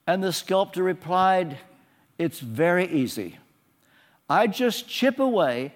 And 0.07 0.23
the 0.23 0.31
sculptor 0.31 0.81
replied, 0.81 1.57
It's 2.17 2.39
very 2.39 2.87
easy. 2.87 3.37
I 4.29 4.47
just 4.47 4.87
chip 4.87 5.19
away 5.19 5.73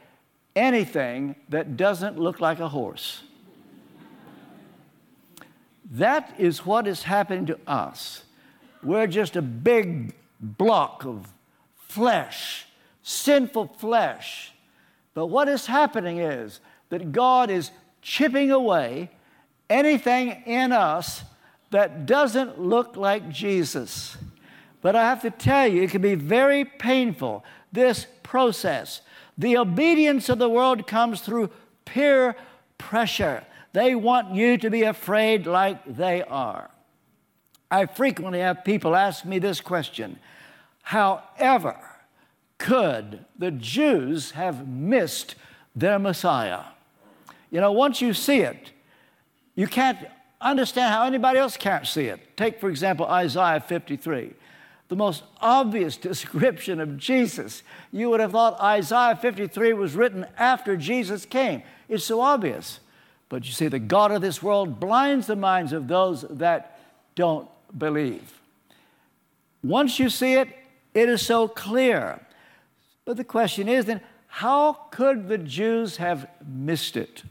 anything 0.57 1.35
that 1.49 1.77
doesn't 1.77 2.17
look 2.17 2.41
like 2.41 2.59
a 2.59 2.67
horse. 2.67 3.21
that 5.89 6.33
is 6.37 6.65
what 6.65 6.85
is 6.85 7.03
happening 7.03 7.45
to 7.45 7.57
us. 7.65 8.23
We're 8.83 9.07
just 9.07 9.35
a 9.35 9.41
big 9.41 10.13
block 10.41 11.05
of 11.05 11.31
flesh, 11.75 12.65
sinful 13.03 13.67
flesh. 13.77 14.51
But 15.13 15.27
what 15.27 15.47
is 15.47 15.65
happening 15.65 16.19
is 16.19 16.59
that 16.89 17.11
God 17.11 17.49
is 17.49 17.71
chipping 18.01 18.51
away 18.51 19.09
anything 19.69 20.43
in 20.45 20.71
us 20.71 21.23
that 21.71 22.05
doesn't 22.05 22.59
look 22.59 22.95
like 22.95 23.29
Jesus. 23.29 24.17
But 24.81 24.95
I 24.95 25.03
have 25.03 25.21
to 25.21 25.31
tell 25.31 25.67
you, 25.67 25.83
it 25.83 25.91
can 25.91 26.01
be 26.01 26.15
very 26.15 26.65
painful, 26.65 27.43
this 27.71 28.07
process. 28.23 29.01
The 29.37 29.57
obedience 29.57 30.29
of 30.29 30.39
the 30.39 30.49
world 30.49 30.87
comes 30.87 31.21
through 31.21 31.51
peer 31.85 32.35
pressure. 32.77 33.43
They 33.73 33.95
want 33.95 34.33
you 34.33 34.57
to 34.57 34.69
be 34.69 34.83
afraid 34.83 35.45
like 35.45 35.83
they 35.85 36.23
are. 36.23 36.71
I 37.69 37.85
frequently 37.85 38.39
have 38.39 38.63
people 38.63 38.95
ask 38.95 39.25
me 39.25 39.39
this 39.39 39.61
question 39.61 40.19
However, 40.81 41.77
could 42.57 43.25
the 43.37 43.51
Jews 43.51 44.31
have 44.31 44.67
missed 44.67 45.35
their 45.75 45.99
Messiah? 45.99 46.61
You 47.51 47.61
know, 47.61 47.71
once 47.71 48.01
you 48.01 48.13
see 48.13 48.39
it, 48.39 48.71
you 49.55 49.67
can't 49.67 49.97
understand 50.39 50.93
how 50.93 51.03
anybody 51.03 51.39
else 51.39 51.57
can't 51.57 51.85
see 51.85 52.05
it. 52.05 52.37
Take, 52.37 52.59
for 52.59 52.69
example, 52.69 53.05
Isaiah 53.05 53.59
53 53.59 54.33
the 54.89 54.95
most 54.95 55.23
obvious 55.41 55.97
description 55.97 56.79
of 56.79 56.97
Jesus. 56.97 57.63
You 57.91 58.09
would 58.09 58.19
have 58.19 58.31
thought 58.31 58.59
Isaiah 58.61 59.15
53 59.15 59.73
was 59.73 59.95
written 59.95 60.25
after 60.37 60.77
Jesus 60.77 61.25
came. 61.25 61.63
It's 61.89 62.05
so 62.05 62.21
obvious. 62.21 62.79
But 63.29 63.45
you 63.45 63.51
see, 63.51 63.67
the 63.67 63.79
God 63.79 64.11
of 64.11 64.21
this 64.21 64.41
world 64.41 64.79
blinds 64.79 65.27
the 65.27 65.35
minds 65.35 65.73
of 65.73 65.87
those 65.87 66.21
that 66.29 66.79
don't 67.15 67.49
believe. 67.77 68.39
Once 69.63 69.99
you 69.99 70.09
see 70.09 70.35
it, 70.35 70.47
it 70.93 71.09
is 71.09 71.21
so 71.21 71.47
clear. 71.47 72.21
But 73.03 73.17
the 73.17 73.23
question 73.23 73.67
is 73.67 73.85
then, 73.85 74.01
how 74.27 74.73
could 74.91 75.27
the 75.27 75.37
Jews 75.37 75.97
have 75.97 76.27
missed 76.47 76.95
it? 76.95 77.23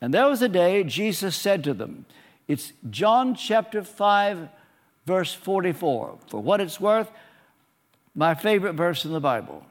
And 0.00 0.14
there 0.14 0.28
was 0.28 0.40
a 0.40 0.48
day 0.48 0.84
Jesus 0.84 1.36
said 1.36 1.64
to 1.64 1.74
them, 1.74 2.06
it's 2.48 2.72
John 2.90 3.34
chapter 3.34 3.82
5, 3.82 4.48
verse 5.06 5.32
44. 5.32 6.18
For 6.28 6.42
what 6.42 6.60
it's 6.60 6.80
worth, 6.80 7.10
my 8.14 8.34
favorite 8.34 8.74
verse 8.74 9.04
in 9.04 9.12
the 9.12 9.20
Bible. 9.20 9.64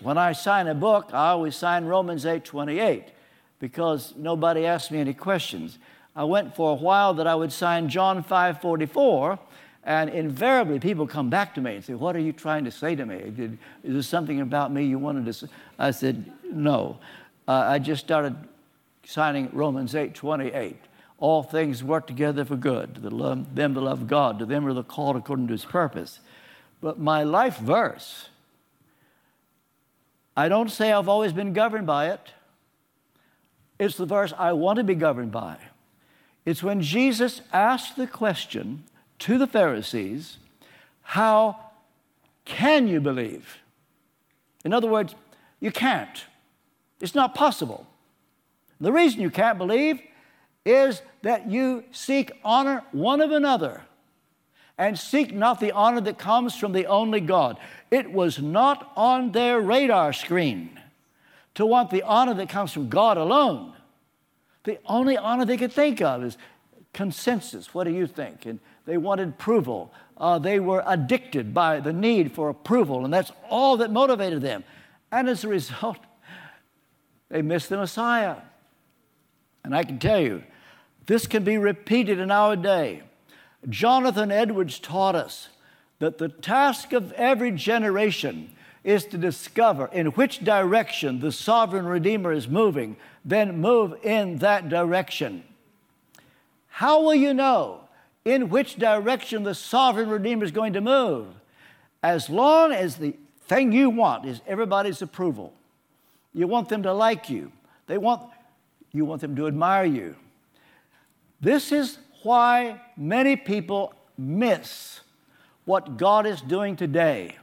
When 0.00 0.18
I 0.18 0.32
sign 0.32 0.66
a 0.66 0.74
book, 0.74 1.10
I 1.12 1.28
always 1.28 1.54
sign 1.54 1.84
Romans 1.84 2.26
8 2.26 2.44
28 2.44 3.04
because 3.60 4.14
nobody 4.16 4.66
asked 4.66 4.90
me 4.90 4.98
any 4.98 5.14
questions. 5.14 5.78
I 6.16 6.24
went 6.24 6.56
for 6.56 6.72
a 6.72 6.74
while 6.74 7.14
that 7.14 7.26
I 7.26 7.34
would 7.34 7.52
sign 7.52 7.88
John 7.88 8.22
5 8.24 8.60
44, 8.60 9.38
and 9.84 10.10
invariably 10.10 10.80
people 10.80 11.06
come 11.06 11.30
back 11.30 11.54
to 11.54 11.60
me 11.60 11.76
and 11.76 11.84
say, 11.84 11.94
What 11.94 12.16
are 12.16 12.20
you 12.20 12.32
trying 12.32 12.64
to 12.64 12.70
say 12.70 12.96
to 12.96 13.06
me? 13.06 13.30
Did, 13.30 13.58
is 13.84 13.92
there 13.92 14.02
something 14.02 14.40
about 14.40 14.72
me 14.72 14.84
you 14.84 14.98
wanted 14.98 15.26
to 15.26 15.32
say? 15.32 15.46
I 15.78 15.92
said, 15.92 16.32
No. 16.50 16.98
Uh, 17.46 17.52
I 17.52 17.78
just 17.78 18.04
started 18.04 18.36
signing 19.04 19.50
Romans 19.52 19.94
8 19.94 20.14
28 20.14 20.76
all 21.22 21.44
things 21.44 21.84
work 21.84 22.08
together 22.08 22.44
for 22.44 22.56
good 22.56 22.96
to 22.96 23.00
them 23.00 23.74
that 23.74 23.80
love 23.80 24.08
God, 24.08 24.40
to 24.40 24.44
them 24.44 24.64
who 24.64 24.76
are 24.76 24.82
called 24.82 25.14
according 25.14 25.46
to 25.46 25.52
his 25.52 25.64
purpose. 25.64 26.18
But 26.80 26.98
my 26.98 27.22
life 27.22 27.58
verse, 27.58 28.28
I 30.36 30.48
don't 30.48 30.68
say 30.68 30.90
I've 30.90 31.08
always 31.08 31.32
been 31.32 31.52
governed 31.52 31.86
by 31.86 32.10
it. 32.10 32.32
It's 33.78 33.96
the 33.96 34.04
verse 34.04 34.34
I 34.36 34.52
want 34.54 34.78
to 34.78 34.84
be 34.84 34.96
governed 34.96 35.30
by. 35.30 35.58
It's 36.44 36.60
when 36.60 36.82
Jesus 36.82 37.40
asked 37.52 37.96
the 37.96 38.08
question 38.08 38.82
to 39.20 39.38
the 39.38 39.46
Pharisees, 39.46 40.38
How 41.02 41.56
can 42.44 42.88
you 42.88 43.00
believe? 43.00 43.58
In 44.64 44.72
other 44.72 44.88
words, 44.88 45.14
you 45.60 45.70
can't. 45.70 46.24
It's 47.00 47.14
not 47.14 47.36
possible. 47.36 47.86
The 48.80 48.90
reason 48.90 49.20
you 49.20 49.30
can't 49.30 49.56
believe 49.56 50.00
is 50.64 51.02
that 51.22 51.50
you 51.50 51.84
seek 51.90 52.32
honor 52.44 52.82
one 52.92 53.20
of 53.20 53.32
another 53.32 53.82
and 54.78 54.98
seek 54.98 55.34
not 55.34 55.60
the 55.60 55.72
honor 55.72 56.00
that 56.00 56.18
comes 56.18 56.56
from 56.56 56.72
the 56.72 56.86
only 56.86 57.20
God. 57.20 57.58
It 57.90 58.12
was 58.12 58.40
not 58.40 58.92
on 58.96 59.32
their 59.32 59.60
radar 59.60 60.12
screen 60.12 60.78
to 61.54 61.66
want 61.66 61.90
the 61.90 62.02
honor 62.02 62.34
that 62.34 62.48
comes 62.48 62.72
from 62.72 62.88
God 62.88 63.16
alone. 63.16 63.74
The 64.64 64.78
only 64.86 65.16
honor 65.16 65.44
they 65.44 65.56
could 65.56 65.72
think 65.72 66.00
of 66.00 66.24
is 66.24 66.38
consensus. 66.92 67.74
What 67.74 67.84
do 67.84 67.90
you 67.92 68.06
think? 68.06 68.46
And 68.46 68.60
they 68.86 68.96
wanted 68.96 69.30
approval. 69.30 69.92
Uh, 70.16 70.38
they 70.38 70.60
were 70.60 70.82
addicted 70.86 71.52
by 71.52 71.80
the 71.80 71.92
need 71.92 72.32
for 72.32 72.48
approval, 72.48 73.04
and 73.04 73.12
that's 73.12 73.32
all 73.48 73.76
that 73.78 73.90
motivated 73.90 74.40
them. 74.40 74.64
And 75.10 75.28
as 75.28 75.44
a 75.44 75.48
result, 75.58 75.98
they 77.28 77.42
missed 77.42 77.68
the 77.68 77.76
Messiah. 77.76 78.36
And 79.64 79.74
I 79.74 79.84
can 79.84 79.98
tell 79.98 80.20
you, 80.20 80.42
this 81.12 81.26
can 81.26 81.44
be 81.44 81.58
repeated 81.58 82.18
in 82.18 82.30
our 82.30 82.56
day. 82.56 83.02
Jonathan 83.68 84.30
Edwards 84.30 84.78
taught 84.78 85.14
us 85.14 85.50
that 85.98 86.16
the 86.16 86.30
task 86.30 86.94
of 86.94 87.12
every 87.12 87.50
generation 87.50 88.50
is 88.82 89.04
to 89.04 89.18
discover 89.18 89.90
in 89.92 90.06
which 90.06 90.42
direction 90.42 91.20
the 91.20 91.30
sovereign 91.30 91.84
Redeemer 91.84 92.32
is 92.32 92.48
moving, 92.48 92.96
then 93.26 93.60
move 93.60 93.94
in 94.02 94.38
that 94.38 94.70
direction. 94.70 95.44
How 96.68 97.02
will 97.02 97.14
you 97.14 97.34
know 97.34 97.80
in 98.24 98.48
which 98.48 98.76
direction 98.76 99.42
the 99.42 99.54
sovereign 99.54 100.08
Redeemer 100.08 100.44
is 100.44 100.50
going 100.50 100.72
to 100.72 100.80
move? 100.80 101.26
As 102.02 102.30
long 102.30 102.72
as 102.72 102.96
the 102.96 103.16
thing 103.42 103.70
you 103.70 103.90
want 103.90 104.24
is 104.24 104.40
everybody's 104.46 105.02
approval. 105.02 105.52
You 106.32 106.46
want 106.46 106.70
them 106.70 106.82
to 106.84 106.94
like 106.94 107.28
you. 107.28 107.52
They 107.86 107.98
want 107.98 108.22
you 108.92 109.04
want 109.04 109.20
them 109.20 109.36
to 109.36 109.46
admire 109.46 109.84
you. 109.84 110.16
This 111.42 111.72
is 111.72 111.98
why 112.22 112.80
many 112.96 113.34
people 113.34 113.92
miss 114.16 115.00
what 115.64 115.96
God 115.96 116.24
is 116.24 116.40
doing 116.40 116.76
today 116.76 117.36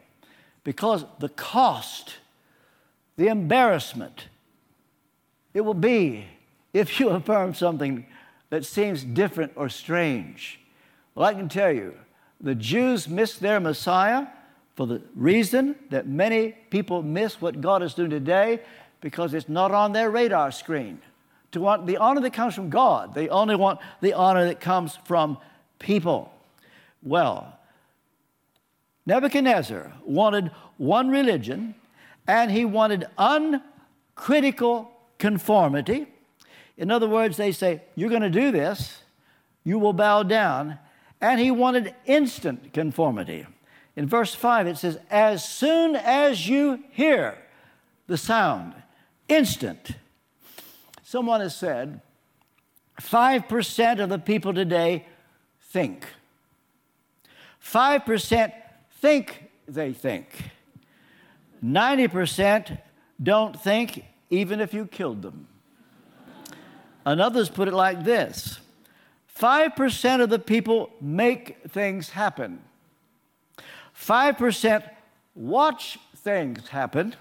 because 0.64 1.04
the 1.20 1.30
cost, 1.30 2.16
the 3.18 3.28
embarrassment, 3.28 4.30
it 5.54 5.62
will 5.62 5.74
be 5.74 6.26
if 6.74 7.00
you 7.00 7.10
affirm 7.10 7.54
something 7.54 8.06
that 8.50 8.66
seems 8.66 9.04
different 9.04 9.52
or 9.56 9.68
strange. 9.68 10.60
Well, 11.14 11.28
I 11.28 11.34
can 11.34 11.50
tell 11.50 11.72
you, 11.72 11.94
the 12.40 12.56
Jews 12.56 13.10
missed 13.10 13.42
their 13.42 13.60
Messiah 13.60 14.28
for 14.76 14.88
the 14.88 15.02
reason 15.14 15.76
that 15.90 16.08
many 16.08 16.56
people 16.70 17.04
miss 17.04 17.42
what 17.42 17.60
God 17.60 17.84
is 17.84 17.94
doing 17.94 18.10
today 18.10 18.62
because 19.02 19.34
it's 19.34 19.50
not 19.50 19.72
on 19.72 19.92
their 19.92 20.10
radar 20.10 20.52
screen 20.52 21.02
to 21.52 21.62
want 21.62 21.86
the 21.88 21.98
honor 21.98 22.22
that 22.22 22.34
comes 22.34 22.56
from 22.56 22.70
God. 22.70 23.14
They 23.14 23.30
only 23.30 23.56
want 23.56 23.80
the 24.02 24.14
honor 24.14 24.46
that 24.46 24.60
comes 24.60 24.98
from 25.06 25.38
people. 25.80 26.32
Well, 27.02 27.58
Nebuchadnezzar 29.06 29.94
wanted 30.06 30.52
one 30.78 31.10
religion 31.10 31.76
and 32.28 32.52
he 32.52 32.66
wanted 32.66 33.08
uncritical 33.18 34.92
conformity. 35.18 36.08
In 36.78 36.92
other 36.92 37.08
words, 37.08 37.36
they 37.38 37.52
say, 37.52 37.82
You're 37.96 38.10
going 38.10 38.22
to 38.22 38.30
do 38.30 38.52
this, 38.52 39.02
you 39.64 39.80
will 39.80 39.94
bow 39.94 40.24
down. 40.24 40.80
And 41.22 41.40
he 41.42 41.52
wanted 41.52 41.94
instant 42.06 42.72
conformity. 42.72 43.46
In 43.98 44.08
verse 44.08 44.34
5, 44.34 44.68
it 44.68 44.78
says, 44.78 44.98
As 45.10 45.44
soon 45.48 45.98
as 45.98 46.48
you 46.48 46.82
hear 46.92 47.38
the 48.08 48.18
sound, 48.18 48.74
instant. 49.28 49.92
Someone 51.10 51.42
has 51.42 51.56
said, 51.56 52.02
5% 53.02 54.00
of 54.00 54.10
the 54.10 54.20
people 54.20 54.54
today 54.54 55.08
think. 55.60 56.06
5% 57.66 58.54
think 59.02 59.50
they 59.68 59.92
think. 59.92 60.28
90% 61.66 62.78
don't 63.24 63.60
think 63.60 64.06
even 64.30 64.62
if 64.62 64.72
you 64.72 64.86
killed 64.86 65.24
them. 65.24 65.48
And 67.08 67.20
others 67.20 67.50
put 67.50 67.68
it 67.68 67.74
like 67.74 68.04
this 68.04 68.60
5% 69.36 70.22
of 70.22 70.30
the 70.30 70.38
people 70.38 70.92
make 71.02 71.58
things 71.70 72.12
happen. 72.12 72.62
5% 74.00 74.88
watch 75.34 75.98
things 76.18 76.68
happen. 76.68 77.16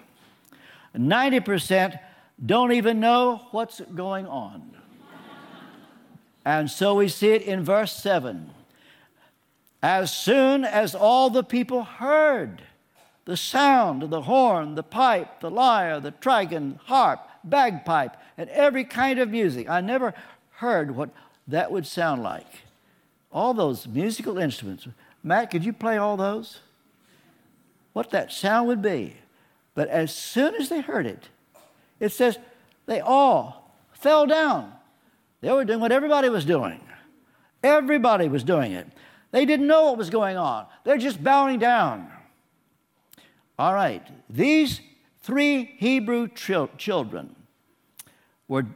90% 0.94 1.98
don't 2.44 2.72
even 2.72 3.00
know 3.00 3.42
what's 3.50 3.80
going 3.80 4.26
on. 4.26 4.76
and 6.44 6.70
so 6.70 6.94
we 6.94 7.08
see 7.08 7.30
it 7.30 7.42
in 7.42 7.64
verse 7.64 7.92
7. 7.92 8.50
As 9.82 10.14
soon 10.16 10.64
as 10.64 10.94
all 10.94 11.30
the 11.30 11.44
people 11.44 11.84
heard 11.84 12.62
the 13.24 13.36
sound 13.36 14.02
of 14.02 14.10
the 14.10 14.22
horn, 14.22 14.74
the 14.74 14.82
pipe, 14.82 15.40
the 15.40 15.50
lyre, 15.50 16.00
the 16.00 16.12
trigon, 16.12 16.78
harp, 16.84 17.20
bagpipe, 17.44 18.16
and 18.36 18.48
every 18.50 18.84
kind 18.84 19.18
of 19.18 19.28
music, 19.28 19.68
I 19.68 19.80
never 19.80 20.14
heard 20.52 20.96
what 20.96 21.10
that 21.46 21.70
would 21.70 21.86
sound 21.86 22.22
like. 22.22 22.46
All 23.30 23.52
those 23.52 23.86
musical 23.86 24.38
instruments. 24.38 24.88
Matt, 25.22 25.50
could 25.50 25.64
you 25.64 25.72
play 25.72 25.96
all 25.96 26.16
those? 26.16 26.60
What 27.92 28.10
that 28.10 28.32
sound 28.32 28.68
would 28.68 28.82
be. 28.82 29.16
But 29.74 29.88
as 29.88 30.14
soon 30.14 30.54
as 30.54 30.68
they 30.68 30.80
heard 30.80 31.06
it, 31.06 31.28
it 32.00 32.10
says 32.10 32.38
they 32.86 33.00
all 33.00 33.74
fell 33.92 34.26
down. 34.26 34.72
They 35.40 35.52
were 35.52 35.64
doing 35.64 35.80
what 35.80 35.92
everybody 35.92 36.28
was 36.28 36.44
doing. 36.44 36.80
Everybody 37.62 38.28
was 38.28 38.44
doing 38.44 38.72
it. 38.72 38.86
They 39.30 39.44
didn't 39.44 39.66
know 39.66 39.86
what 39.86 39.98
was 39.98 40.10
going 40.10 40.36
on. 40.36 40.66
They're 40.84 40.98
just 40.98 41.22
bowing 41.22 41.58
down. 41.58 42.10
All 43.58 43.74
right, 43.74 44.06
these 44.30 44.80
three 45.20 45.74
Hebrew 45.78 46.28
children 46.28 47.34
were 48.46 48.66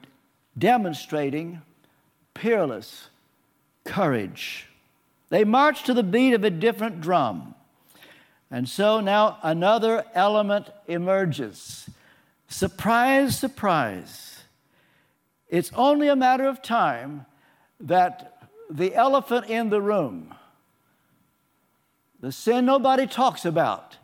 demonstrating 0.59 1.63
peerless 2.35 3.09
courage. 3.85 4.69
They 5.31 5.45
marched 5.45 5.87
to 5.87 5.95
the 5.95 6.03
beat 6.03 6.35
of 6.35 6.45
a 6.45 6.51
different 6.51 7.01
drum. 7.01 7.55
And 8.51 8.69
so 8.69 9.01
now 9.01 9.39
another 9.43 10.05
element 10.13 10.69
emerges. 10.87 11.89
Surprise, 12.53 13.39
surprise. 13.39 14.45
It's 15.49 15.73
only 15.75 16.09
a 16.09 16.15
matter 16.15 16.47
of 16.47 16.61
time 16.61 17.25
that 17.81 18.47
the 18.69 18.95
elephant 18.95 19.47
in 19.47 19.71
the 19.71 19.81
room 19.81 20.35
the 22.21 22.31
sin 22.31 22.67
nobody 22.67 23.07
talks 23.07 23.45
about, 23.45 23.97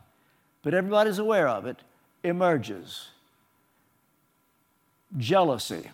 but 0.62 0.74
everybody's 0.74 1.18
aware 1.18 1.46
of 1.46 1.66
it, 1.66 1.76
emerges 2.24 3.10
jealousy. 5.16 5.90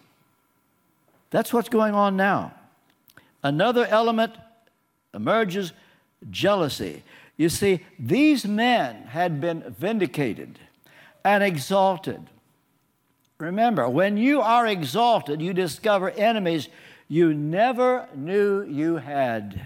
That's 1.31 1.53
what's 1.53 1.69
going 1.69 1.95
on 1.95 2.17
now. 2.17 2.55
Another 3.43 3.85
element 3.87 4.33
emerges 5.13 5.73
jealousy. 6.31 7.03
You 7.37 7.51
see, 7.51 7.81
these 7.99 8.47
men 8.47 9.03
had 9.09 9.41
been 9.41 9.75
vindicated 9.77 10.59
and 11.25 11.43
exalted. 11.43 12.31
Remember, 13.39 13.89
when 13.89 14.17
you 14.17 14.41
are 14.41 14.67
exalted, 14.67 15.43
you 15.43 15.53
discover 15.53 16.11
enemies 16.11 16.69
you 17.09 17.35
never 17.35 18.09
knew 18.15 18.63
you 18.63 18.97
had. 18.97 19.61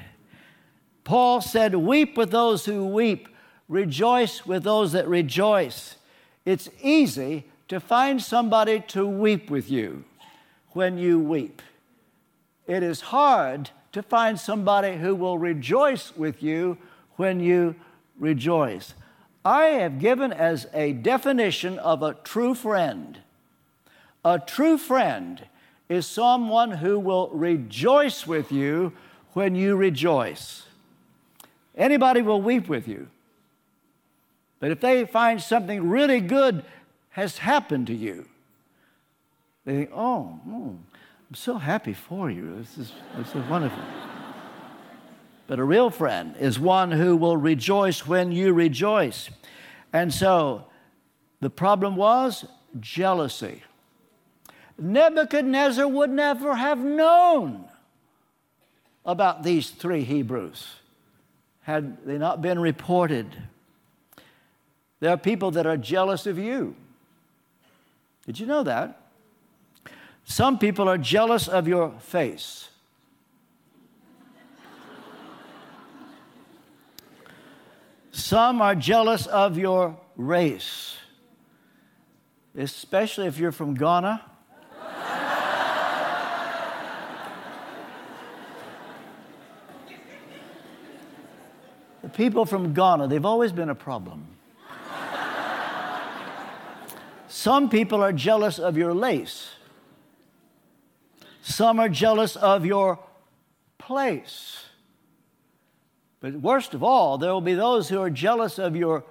Paul 1.05 1.41
said, 1.41 1.75
Weep 1.75 2.17
with 2.17 2.31
those 2.31 2.65
who 2.65 2.87
weep, 2.87 3.29
rejoice 3.69 4.47
with 4.47 4.65
those 4.65 4.93
that 4.93 5.07
rejoice. 5.07 5.97
It's 6.45 6.71
easy 6.83 7.45
to 7.69 7.79
find 7.79 8.23
somebody 8.23 8.81
to 8.89 9.07
weep 9.07 9.51
with 9.51 9.71
you 9.71 10.05
when 10.71 10.97
you 10.97 11.21
weep. 11.21 11.61
It 12.67 12.83
is 12.83 13.01
hard 13.01 13.71
to 13.93 14.03
find 14.03 14.39
somebody 14.39 14.97
who 14.97 15.15
will 15.15 15.39
rejoice 15.39 16.17
with 16.17 16.43
you 16.43 16.79
when 17.17 17.41
you 17.41 17.75
rejoice. 18.19 18.95
I 19.45 19.65
have 19.65 19.99
given 19.99 20.33
as 20.33 20.67
a 20.73 20.93
definition 20.93 21.79
of 21.79 22.03
a 22.03 22.15
true 22.15 22.55
friend 22.55 23.19
a 24.25 24.39
true 24.39 24.79
friend 24.79 25.45
is 25.89 26.07
someone 26.07 26.71
who 26.71 26.99
will 26.99 27.29
rejoice 27.29 28.27
with 28.27 28.53
you 28.53 28.93
when 29.33 29.55
you 29.55 29.77
rejoice. 29.77 30.67
Anybody 31.77 32.23
will 32.23 32.43
weep 32.43 32.69
with 32.69 32.89
you. 32.89 33.09
But 34.61 34.73
if 34.73 34.81
they 34.81 35.05
find 35.07 35.41
something 35.41 35.89
really 35.89 36.21
good 36.21 36.65
has 37.11 37.39
happened 37.39 37.87
to 37.87 37.95
you, 37.95 38.29
they 39.65 39.77
think, 39.77 39.91
oh, 39.95 40.41
oh 40.49 40.79
I'm 41.29 41.35
so 41.35 41.59
happy 41.59 41.93
for 41.93 42.31
you. 42.31 42.57
This 42.57 42.79
is, 42.79 42.93
this 43.17 43.35
is 43.35 43.49
wonderful. 43.49 43.83
but 45.47 45.59
a 45.59 45.65
real 45.65 45.91
friend 45.91 46.35
is 46.41 46.59
one 46.59 46.91
who 46.91 47.17
will 47.17 47.37
rejoice 47.37 48.07
when 48.07 48.33
you 48.33 48.53
rejoice. 48.53 49.31
And 49.93 50.13
so 50.13 50.67
the 51.41 51.51
problem 51.51 51.97
was 51.97 52.45
jealousy. 52.81 53.63
Nebuchadnezzar 54.79 55.87
would 55.89 56.11
never 56.11 56.55
have 56.55 56.79
known 56.79 57.65
about 59.05 59.43
these 59.43 59.71
three 59.71 60.05
Hebrews 60.05 60.67
had 61.63 62.05
they 62.07 62.17
not 62.17 62.41
been 62.41 62.61
reported. 62.61 63.27
There 65.01 65.11
are 65.11 65.17
people 65.17 65.51
that 65.53 65.67
are 65.67 65.77
jealous 65.77 66.27
of 66.27 66.39
you. 66.39 66.77
Did 68.25 68.39
you 68.39 68.47
know 68.47 68.63
that? 68.63 69.01
Some 70.25 70.59
people 70.59 70.89
are 70.89 70.99
jealous 70.99 71.49
of 71.49 71.67
your 71.67 71.91
face. 71.99 72.69
Some 78.13 78.61
are 78.61 78.75
jealous 78.75 79.27
of 79.27 79.57
your 79.57 79.99
race, 80.17 80.97
especially 82.57 83.27
if 83.27 83.39
you're 83.39 83.53
from 83.53 83.75
Ghana 83.75 84.28
The 92.09 92.17
people 92.17 92.47
from 92.47 92.73
Ghana, 92.73 93.09
they've 93.09 93.27
always 93.27 93.53
been 93.53 93.69
a 93.69 93.75
problem. 93.75 94.27
Some 97.29 97.69
people 97.69 98.03
are 98.03 98.15
jealous 98.15 98.59
of 98.59 98.79
your 98.79 98.95
lace. 98.95 99.51
Some 101.43 101.79
are 101.79 101.91
jealous 101.91 102.35
of 102.35 102.65
your 102.65 102.99
place. 103.77 104.65
But 106.21 106.37
worst 106.37 106.73
of 106.73 106.83
all, 106.83 107.19
there 107.19 107.31
will 107.31 107.43
be 107.43 107.53
those 107.53 107.91
who 107.91 108.01
are 108.01 108.09
jealous 108.09 108.59
of 108.59 108.75
your 108.75 109.05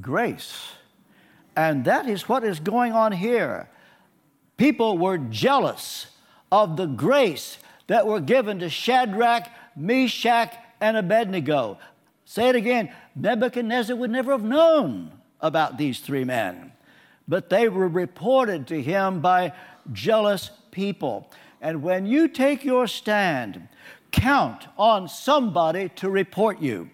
grace. 0.00 0.54
And 1.56 1.84
that 1.86 2.08
is 2.08 2.28
what 2.28 2.44
is 2.44 2.60
going 2.60 2.92
on 2.92 3.10
here. 3.10 3.68
People 4.58 4.96
were 4.96 5.18
jealous 5.18 6.06
of 6.52 6.76
the 6.76 6.86
grace 6.86 7.58
that 7.88 8.06
were 8.06 8.20
given 8.20 8.60
to 8.60 8.70
Shadrach, 8.70 9.50
Meshach, 9.74 10.54
and 10.80 10.96
Abednego. 10.96 11.78
Say 12.24 12.48
it 12.48 12.56
again 12.56 12.92
Nebuchadnezzar 13.14 13.96
would 13.96 14.10
never 14.10 14.32
have 14.32 14.42
known 14.42 15.12
about 15.40 15.78
these 15.78 16.00
three 16.00 16.24
men, 16.24 16.72
but 17.28 17.50
they 17.50 17.68
were 17.68 17.88
reported 17.88 18.66
to 18.68 18.80
him 18.80 19.20
by 19.20 19.52
jealous 19.92 20.50
people. 20.70 21.30
And 21.60 21.82
when 21.82 22.06
you 22.06 22.28
take 22.28 22.64
your 22.64 22.86
stand, 22.86 23.68
count 24.10 24.66
on 24.78 25.08
somebody 25.08 25.88
to 25.96 26.08
report 26.08 26.60
you. 26.60 26.90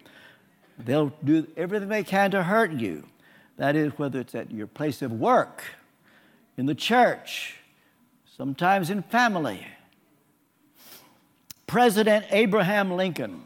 They'll 0.77 1.13
do 1.23 1.47
everything 1.55 1.89
they 1.89 2.03
can 2.03 2.31
to 2.31 2.43
hurt 2.43 2.71
you. 2.71 3.05
That 3.57 3.75
is, 3.75 3.91
whether 3.97 4.19
it's 4.19 4.33
at 4.33 4.51
your 4.51 4.67
place 4.67 5.01
of 5.01 5.11
work, 5.11 5.63
in 6.57 6.65
the 6.65 6.75
church, 6.75 7.57
sometimes 8.37 8.89
in 8.89 9.03
family. 9.03 9.65
President 11.67 12.25
Abraham 12.31 12.91
Lincoln 12.91 13.43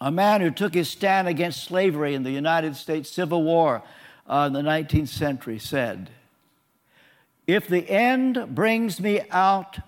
a 0.00 0.10
man 0.10 0.40
who 0.40 0.50
took 0.50 0.74
his 0.74 0.88
stand 0.88 1.28
against 1.28 1.64
slavery 1.64 2.14
in 2.14 2.22
the 2.22 2.30
United 2.30 2.76
States 2.76 3.10
Civil 3.10 3.42
War 3.42 3.82
uh, 4.26 4.44
in 4.46 4.52
the 4.52 4.62
19th 4.62 5.08
century, 5.08 5.58
said, 5.58 6.10
If 7.46 7.66
the 7.66 7.88
end 7.88 8.54
brings 8.54 9.00
me 9.00 9.22
out 9.30 9.78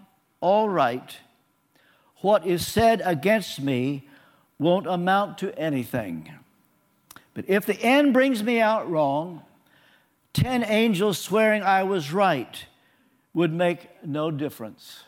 all 0.41 0.69
right, 0.69 1.17
what 2.17 2.47
is 2.47 2.67
said 2.67 3.03
against 3.05 3.61
me 3.61 4.09
won't 4.59 4.87
amount 4.87 5.39
to 5.39 5.57
anything. 5.59 6.31
But 7.35 7.45
if 7.49 7.65
the 7.65 7.81
end 7.83 8.13
brings 8.13 8.43
me 8.43 8.61
out 8.61 8.91
wrong, 8.91 9.43
ten 10.33 10.65
angels 10.65 11.19
swearing 11.19 11.63
I 11.63 11.83
was 11.85 12.13
right 12.13 12.67
would 13.33 13.53
make 13.53 13.89
no 14.05 14.31
difference. 14.31 15.05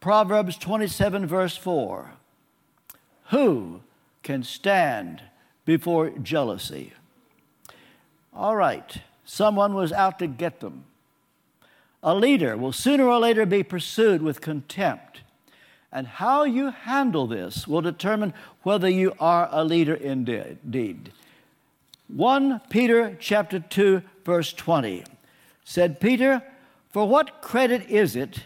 Proverbs 0.00 0.56
27, 0.56 1.26
verse 1.26 1.56
4 1.56 2.12
Who 3.30 3.80
can 4.22 4.42
stand 4.42 5.22
before 5.64 6.10
jealousy? 6.10 6.92
All 8.34 8.56
right, 8.56 8.98
someone 9.24 9.74
was 9.74 9.92
out 9.92 10.18
to 10.18 10.26
get 10.26 10.60
them. 10.60 10.84
A 12.02 12.14
leader 12.14 12.56
will 12.56 12.72
sooner 12.72 13.04
or 13.04 13.18
later 13.18 13.44
be 13.44 13.62
pursued 13.62 14.22
with 14.22 14.40
contempt. 14.40 15.22
And 15.90 16.06
how 16.06 16.44
you 16.44 16.70
handle 16.70 17.26
this 17.26 17.66
will 17.66 17.80
determine 17.80 18.34
whether 18.62 18.88
you 18.88 19.14
are 19.18 19.48
a 19.50 19.64
leader 19.64 19.94
indeed. 19.94 21.12
1 22.08 22.60
Peter 22.70 23.16
chapter 23.18 23.58
2 23.58 24.02
verse 24.24 24.52
20 24.52 25.04
said 25.64 26.00
Peter, 26.00 26.42
"For 26.90 27.06
what 27.06 27.42
credit 27.42 27.88
is 27.90 28.16
it 28.16 28.44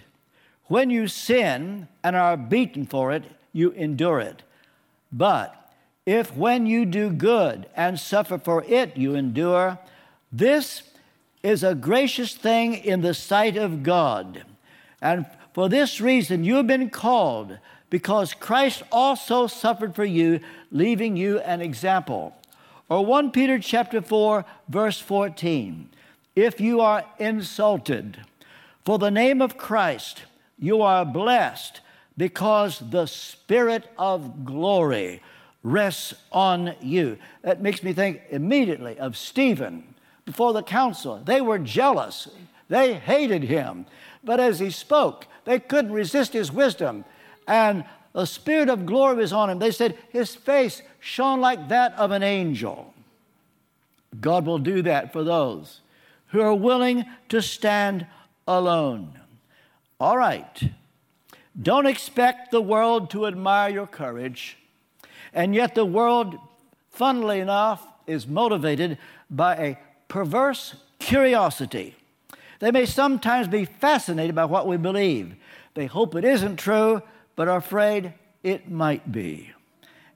when 0.66 0.90
you 0.90 1.06
sin 1.06 1.88
and 2.02 2.16
are 2.16 2.36
beaten 2.36 2.86
for 2.86 3.12
it, 3.12 3.24
you 3.52 3.70
endure 3.72 4.20
it? 4.20 4.42
But 5.12 5.61
if 6.04 6.34
when 6.36 6.66
you 6.66 6.84
do 6.84 7.10
good 7.10 7.66
and 7.76 7.98
suffer 7.98 8.38
for 8.38 8.64
it, 8.64 8.96
you 8.96 9.14
endure, 9.14 9.78
this 10.32 10.82
is 11.42 11.62
a 11.62 11.74
gracious 11.74 12.34
thing 12.34 12.74
in 12.74 13.02
the 13.02 13.14
sight 13.14 13.56
of 13.56 13.82
God. 13.82 14.44
And 15.00 15.26
for 15.52 15.68
this 15.68 16.00
reason, 16.00 16.44
you 16.44 16.56
have 16.56 16.66
been 16.66 16.90
called, 16.90 17.58
because 17.90 18.34
Christ 18.34 18.82
also 18.90 19.46
suffered 19.46 19.94
for 19.94 20.04
you, 20.04 20.40
leaving 20.70 21.16
you 21.16 21.40
an 21.40 21.60
example. 21.60 22.34
Or 22.88 23.04
1 23.04 23.30
Peter 23.30 23.58
chapter 23.58 24.00
4, 24.00 24.44
verse 24.68 24.98
14. 24.98 25.88
If 26.34 26.60
you 26.60 26.80
are 26.80 27.04
insulted 27.18 28.18
for 28.84 28.98
the 28.98 29.10
name 29.10 29.42
of 29.42 29.58
Christ, 29.58 30.22
you 30.58 30.80
are 30.82 31.04
blessed 31.04 31.80
because 32.16 32.78
the 32.90 33.06
Spirit 33.06 33.90
of 33.98 34.44
glory 34.44 35.20
rests 35.62 36.14
on 36.30 36.74
you. 36.80 37.18
That 37.42 37.62
makes 37.62 37.82
me 37.82 37.92
think 37.92 38.22
immediately 38.30 38.98
of 38.98 39.16
Stephen 39.16 39.94
before 40.24 40.52
the 40.52 40.62
council. 40.62 41.20
They 41.24 41.40
were 41.40 41.58
jealous, 41.58 42.28
they 42.68 42.94
hated 42.94 43.44
him. 43.44 43.86
But 44.24 44.40
as 44.40 44.60
he 44.60 44.70
spoke, 44.70 45.26
they 45.44 45.58
couldn't 45.58 45.92
resist 45.92 46.32
his 46.32 46.52
wisdom. 46.52 47.04
And 47.46 47.84
the 48.12 48.26
Spirit 48.26 48.68
of 48.68 48.86
glory 48.86 49.16
was 49.16 49.32
on 49.32 49.50
him. 49.50 49.58
They 49.58 49.72
said 49.72 49.98
his 50.10 50.34
face 50.34 50.82
shone 51.00 51.40
like 51.40 51.68
that 51.68 51.92
of 51.94 52.12
an 52.12 52.22
angel. 52.22 52.94
God 54.20 54.46
will 54.46 54.58
do 54.58 54.82
that 54.82 55.12
for 55.12 55.24
those 55.24 55.80
who 56.28 56.40
are 56.40 56.54
willing 56.54 57.04
to 57.28 57.42
stand 57.42 58.06
alone. 58.46 59.18
All 59.98 60.16
right. 60.16 60.70
Don't 61.60 61.86
expect 61.86 62.50
the 62.50 62.62
world 62.62 63.10
to 63.10 63.26
admire 63.26 63.70
your 63.70 63.86
courage. 63.86 64.56
And 65.32 65.54
yet, 65.54 65.74
the 65.74 65.84
world, 65.84 66.38
funnily 66.90 67.40
enough, 67.40 67.86
is 68.06 68.26
motivated 68.26 68.98
by 69.30 69.56
a 69.56 69.78
perverse 70.08 70.74
curiosity. 70.98 71.96
They 72.58 72.70
may 72.70 72.86
sometimes 72.86 73.48
be 73.48 73.64
fascinated 73.64 74.34
by 74.34 74.44
what 74.44 74.66
we 74.66 74.76
believe. 74.76 75.34
They 75.74 75.86
hope 75.86 76.14
it 76.14 76.24
isn't 76.24 76.56
true, 76.56 77.02
but 77.34 77.48
are 77.48 77.56
afraid 77.56 78.12
it 78.42 78.70
might 78.70 79.10
be. 79.10 79.50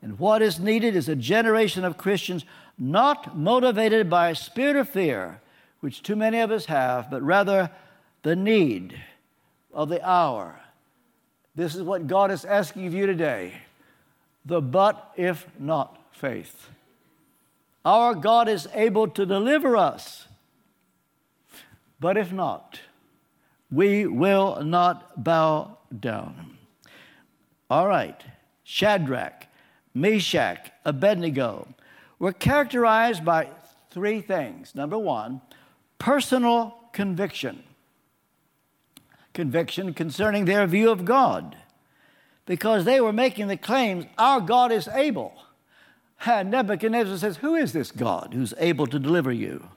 And 0.02 0.18
what 0.18 0.42
is 0.42 0.60
needed 0.60 0.94
is 0.94 1.08
a 1.08 1.16
generation 1.16 1.84
of 1.84 1.96
Christians 1.96 2.44
not 2.78 3.36
motivated 3.36 4.10
by 4.10 4.30
a 4.30 4.34
spirit 4.34 4.76
of 4.76 4.88
fear, 4.88 5.40
which 5.80 6.02
too 6.02 6.14
many 6.14 6.40
of 6.40 6.50
us 6.50 6.66
have, 6.66 7.10
but 7.10 7.22
rather 7.22 7.70
the 8.22 8.36
need 8.36 8.96
of 9.72 9.88
the 9.88 10.06
hour. 10.06 10.60
This 11.54 11.74
is 11.74 11.82
what 11.82 12.06
God 12.06 12.30
is 12.30 12.44
asking 12.44 12.86
of 12.86 12.94
you 12.94 13.06
today 13.06 13.54
the 14.46 14.62
but 14.62 15.12
if 15.16 15.46
not 15.58 15.98
faith. 16.12 16.70
Our 17.84 18.14
God 18.14 18.48
is 18.48 18.68
able 18.72 19.08
to 19.08 19.26
deliver 19.26 19.76
us, 19.76 20.26
but 22.00 22.16
if 22.16 22.32
not, 22.32 22.80
we 23.70 24.06
will 24.06 24.62
not 24.62 25.22
bow 25.22 25.78
down. 25.98 26.56
All 27.68 27.88
right, 27.88 28.20
Shadrach, 28.62 29.46
Meshach, 29.92 30.70
Abednego 30.84 31.68
were 32.18 32.32
characterized 32.32 33.24
by 33.24 33.48
three 33.90 34.20
things. 34.20 34.74
Number 34.74 34.98
one, 34.98 35.40
personal 35.98 36.76
conviction. 36.92 37.64
Conviction 39.32 39.92
concerning 39.92 40.44
their 40.44 40.66
view 40.66 40.90
of 40.90 41.04
God 41.04 41.56
because 42.46 42.84
they 42.84 43.00
were 43.00 43.12
making 43.12 43.48
the 43.48 43.56
claims, 43.56 44.06
Our 44.16 44.40
God 44.40 44.72
is 44.72 44.88
able. 44.88 45.34
And 46.24 46.50
Nebuchadnezzar 46.50 47.18
says, 47.18 47.36
Who 47.38 47.54
is 47.54 47.72
this 47.72 47.90
God 47.90 48.32
who's 48.32 48.54
able 48.58 48.86
to 48.86 48.98
deliver 48.98 49.32
you? 49.32 49.68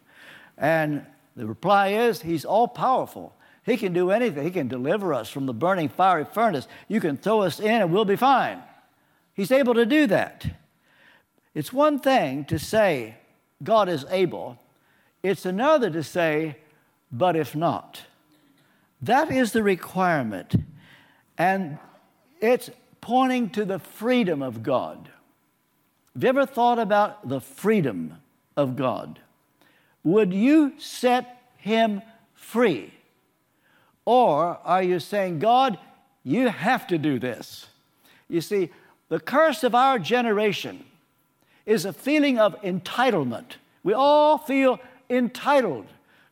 And 0.58 1.05
the 1.36 1.45
reply 1.45 1.89
is, 1.89 2.21
He's 2.21 2.45
all 2.45 2.67
powerful. 2.67 3.36
He 3.65 3.77
can 3.77 3.93
do 3.93 4.12
anything. 4.12 4.43
He 4.43 4.51
can 4.51 4.67
deliver 4.67 5.13
us 5.13 5.29
from 5.29 5.45
the 5.45 5.53
burning 5.53 5.89
fiery 5.89 6.25
furnace. 6.25 6.67
You 6.88 7.01
can 7.01 7.17
throw 7.17 7.41
us 7.41 7.60
in 7.60 7.82
and 7.82 7.91
we'll 7.91 8.05
be 8.05 8.15
fine. 8.15 8.63
He's 9.34 9.51
able 9.51 9.73
to 9.75 9.86
do 9.86 10.08
that. 10.08 10.45
It's 11.53 11.73
one 11.73 11.99
thing 11.99 12.45
to 12.45 12.58
say, 12.58 13.15
God 13.62 13.89
is 13.89 14.05
able, 14.10 14.58
it's 15.21 15.45
another 15.45 15.89
to 15.89 16.03
say, 16.03 16.58
but 17.12 17.36
if 17.36 17.55
not. 17.55 18.03
That 19.01 19.32
is 19.32 19.51
the 19.51 19.63
requirement. 19.63 20.55
And 21.38 21.77
it's 22.39 22.69
pointing 23.02 23.49
to 23.52 23.65
the 23.65 23.80
freedom 23.80 24.41
of 24.41 24.63
God. 24.63 25.10
Have 26.13 26.23
you 26.23 26.30
ever 26.30 26.45
thought 26.45 26.80
about 26.80 27.30
the 27.30 27.39
freedom 27.39 28.15
of 28.58 28.75
God? 28.75 29.19
Would 30.04 30.34
you 30.34 30.73
set 30.78 31.41
him 31.58 32.02
free? 32.34 32.93
Or 34.06 34.60
are 34.63 34.84
you 34.84 34.99
saying, 34.99 35.39
God, 35.39 35.78
you 36.23 36.49
have 36.49 36.88
to 36.88 36.97
do 36.97 37.19
this? 37.19 37.67
You 38.28 38.41
see, 38.41 38.69
the 39.10 39.19
curse 39.19 39.63
of 39.63 39.75
our 39.75 39.99
generation 39.99 40.86
is 41.65 41.86
a 41.86 41.93
feeling 41.93 42.39
of 42.39 42.60
entitlement. 42.62 43.58
We 43.84 43.93
all 43.93 44.38
feel 44.38 44.80
entitled. 45.10 45.88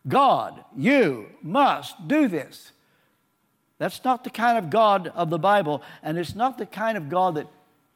God, 0.07 0.63
you 0.75 1.27
must 1.41 2.07
do 2.07 2.27
this. 2.27 2.71
That's 3.79 4.03
not 4.03 4.23
the 4.23 4.29
kind 4.29 4.57
of 4.57 4.69
God 4.69 5.11
of 5.15 5.29
the 5.29 5.37
Bible, 5.37 5.83
and 6.01 6.17
it's 6.17 6.35
not 6.35 6.57
the 6.57 6.65
kind 6.65 6.97
of 6.97 7.09
God 7.09 7.35
that 7.35 7.47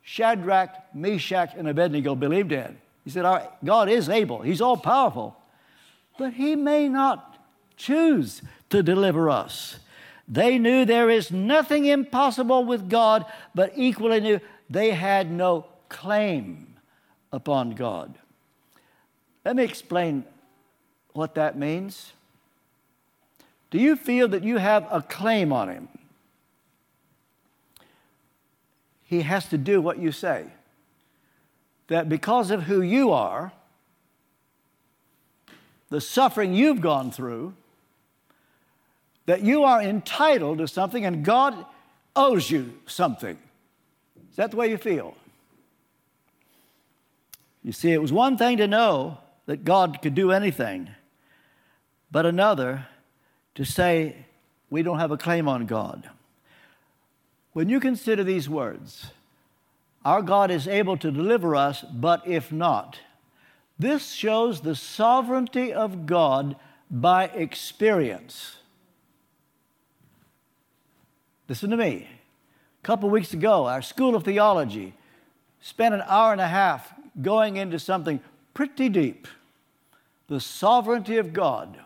Shadrach, 0.03 0.93
Meshach, 0.93 1.53
and 1.55 1.67
Abednego 1.67 2.15
believed 2.15 2.51
in. 2.51 2.77
He 3.03 3.09
said, 3.09 3.25
Our 3.25 3.47
God 3.63 3.89
is 3.89 4.09
able, 4.09 4.41
He's 4.41 4.61
all 4.61 4.77
powerful, 4.77 5.35
but 6.17 6.33
He 6.33 6.55
may 6.55 6.87
not 6.87 7.37
choose 7.77 8.41
to 8.69 8.83
deliver 8.83 9.29
us. 9.29 9.79
They 10.27 10.57
knew 10.57 10.85
there 10.85 11.09
is 11.09 11.31
nothing 11.31 11.85
impossible 11.85 12.63
with 12.63 12.89
God, 12.89 13.25
but 13.55 13.73
equally 13.75 14.21
knew 14.21 14.39
they 14.69 14.91
had 14.91 15.31
no 15.31 15.65
claim 15.89 16.75
upon 17.31 17.71
God. 17.71 18.17
Let 19.43 19.55
me 19.55 19.63
explain 19.63 20.23
what 21.13 21.35
that 21.35 21.57
means. 21.57 22.13
Do 23.71 23.79
you 23.79 23.95
feel 23.95 24.27
that 24.27 24.43
you 24.43 24.57
have 24.57 24.85
a 24.91 25.01
claim 25.01 25.51
on 25.51 25.69
him? 25.69 25.87
He 29.03 29.21
has 29.21 29.47
to 29.47 29.57
do 29.57 29.81
what 29.81 29.97
you 29.97 30.11
say. 30.11 30.45
That 31.87 32.07
because 32.07 32.51
of 32.51 32.63
who 32.63 32.81
you 32.81 33.11
are, 33.11 33.51
the 35.89 35.99
suffering 35.99 36.53
you've 36.53 36.81
gone 36.81 37.11
through, 37.11 37.53
that 39.25 39.41
you 39.41 39.63
are 39.63 39.81
entitled 39.81 40.59
to 40.59 40.67
something 40.67 41.05
and 41.05 41.23
God 41.23 41.65
owes 42.15 42.49
you 42.49 42.77
something. 42.85 43.37
Is 44.29 44.35
that 44.35 44.51
the 44.51 44.57
way 44.57 44.69
you 44.69 44.77
feel? 44.77 45.15
You 47.63 47.71
see, 47.71 47.91
it 47.91 48.01
was 48.01 48.11
one 48.11 48.37
thing 48.37 48.57
to 48.57 48.67
know 48.67 49.17
that 49.45 49.63
God 49.63 50.01
could 50.01 50.15
do 50.15 50.31
anything, 50.31 50.89
but 52.09 52.25
another 52.25 52.87
to 53.55 53.65
say 53.65 54.25
we 54.69 54.83
don't 54.83 54.99
have 54.99 55.11
a 55.11 55.17
claim 55.17 55.47
on 55.47 55.65
God. 55.65 56.09
When 57.53 57.69
you 57.69 57.79
consider 57.79 58.23
these 58.23 58.49
words, 58.49 59.07
Our 60.03 60.21
God 60.21 60.49
is 60.49 60.67
able 60.67 60.97
to 60.97 61.11
deliver 61.11 61.55
us, 61.55 61.83
but 61.83 62.27
if 62.27 62.51
not. 62.51 62.99
This 63.77 64.11
shows 64.11 64.61
the 64.61 64.75
sovereignty 64.75 65.71
of 65.73 66.05
God 66.05 66.55
by 66.89 67.25
experience. 67.25 68.57
Listen 71.47 71.69
to 71.69 71.77
me. 71.77 72.07
A 72.81 72.85
couple 72.85 73.09
of 73.09 73.13
weeks 73.13 73.33
ago, 73.33 73.67
our 73.67 73.81
School 73.81 74.15
of 74.15 74.23
Theology 74.23 74.93
spent 75.59 75.93
an 75.93 76.03
hour 76.07 76.31
and 76.31 76.41
a 76.41 76.47
half 76.47 76.93
going 77.21 77.57
into 77.57 77.77
something 77.77 78.19
pretty 78.53 78.89
deep 78.89 79.27
the 80.27 80.39
sovereignty 80.39 81.17
of 81.17 81.33
God. 81.33 81.77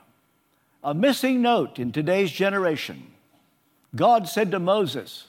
A 0.85 0.93
missing 0.93 1.41
note 1.41 1.79
in 1.79 1.91
today's 1.91 2.31
generation. 2.31 3.07
God 3.95 4.29
said 4.29 4.51
to 4.51 4.59
Moses, 4.59 5.25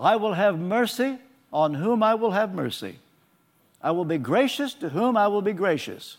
I 0.00 0.16
will 0.16 0.34
have 0.34 0.58
mercy 0.58 1.18
on 1.52 1.74
whom 1.74 2.02
I 2.02 2.16
will 2.16 2.32
have 2.32 2.52
mercy. 2.52 2.98
I 3.80 3.92
will 3.92 4.04
be 4.04 4.18
gracious 4.18 4.74
to 4.74 4.88
whom 4.88 5.16
I 5.16 5.28
will 5.28 5.42
be 5.42 5.52
gracious. 5.52 6.16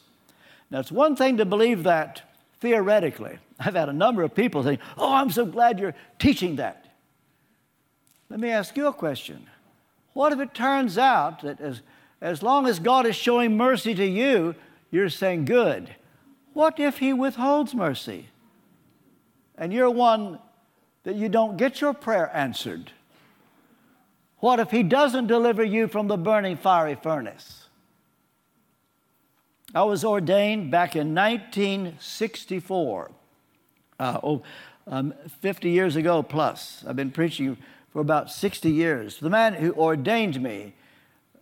Now, 0.71 0.79
it's 0.79 0.91
one 0.91 1.17
thing 1.17 1.35
to 1.35 1.43
believe 1.43 1.83
that 1.83 2.21
theoretically. 2.61 3.39
I've 3.59 3.75
had 3.75 3.89
a 3.89 3.93
number 3.93 4.23
of 4.23 4.33
people 4.33 4.63
saying, 4.63 4.79
Oh, 4.97 5.13
I'm 5.13 5.31
so 5.31 5.45
glad 5.45 5.77
you're 5.77 5.93
teaching 6.17 6.55
that. 6.55 6.85
Let 8.29 8.39
me 8.39 8.51
ask 8.51 8.77
you 8.77 8.87
a 8.87 8.93
question. 8.93 9.47
What 10.13 10.31
if 10.31 10.39
it 10.39 10.53
turns 10.53 10.97
out 10.97 11.41
that 11.41 11.59
as, 11.59 11.81
as 12.21 12.41
long 12.41 12.67
as 12.67 12.79
God 12.79 13.05
is 13.05 13.17
showing 13.17 13.57
mercy 13.57 13.93
to 13.95 14.05
you, 14.05 14.55
you're 14.91 15.09
saying 15.09 15.43
good? 15.43 15.93
What 16.53 16.79
if 16.79 16.99
He 16.99 17.11
withholds 17.11 17.75
mercy? 17.75 18.29
And 19.57 19.71
you're 19.71 19.89
one 19.89 20.39
that 21.03 21.15
you 21.15 21.29
don't 21.29 21.55
get 21.57 21.79
your 21.81 21.93
prayer 21.93 22.29
answered? 22.35 22.91
What 24.39 24.59
if 24.59 24.71
He 24.71 24.83
doesn't 24.83 25.27
deliver 25.27 25.63
you 25.63 25.87
from 25.87 26.07
the 26.07 26.17
burning 26.17 26.57
fiery 26.57 26.95
furnace? 26.95 27.65
I 29.73 29.83
was 29.83 30.03
ordained 30.05 30.71
back 30.71 30.95
in 30.95 31.13
1964, 31.13 33.11
uh, 33.99 34.19
oh, 34.23 34.41
um, 34.87 35.13
50 35.41 35.69
years 35.69 35.95
ago 35.95 36.23
plus. 36.23 36.83
I've 36.87 36.95
been 36.95 37.11
preaching 37.11 37.57
for 37.91 37.99
about 37.99 38.31
60 38.31 38.69
years. 38.69 39.19
The 39.19 39.29
man 39.29 39.53
who 39.53 39.73
ordained 39.73 40.41
me 40.41 40.73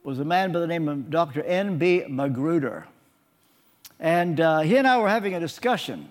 was 0.03 0.19
a 0.19 0.25
man 0.25 0.51
by 0.51 0.59
the 0.59 0.67
name 0.67 0.87
of 0.87 1.09
Dr. 1.09 1.43
N.B. 1.43 2.05
Magruder. 2.09 2.87
And 3.99 4.39
uh, 4.39 4.59
he 4.59 4.77
and 4.77 4.87
I 4.87 4.97
were 4.99 5.09
having 5.09 5.33
a 5.33 5.39
discussion. 5.39 6.09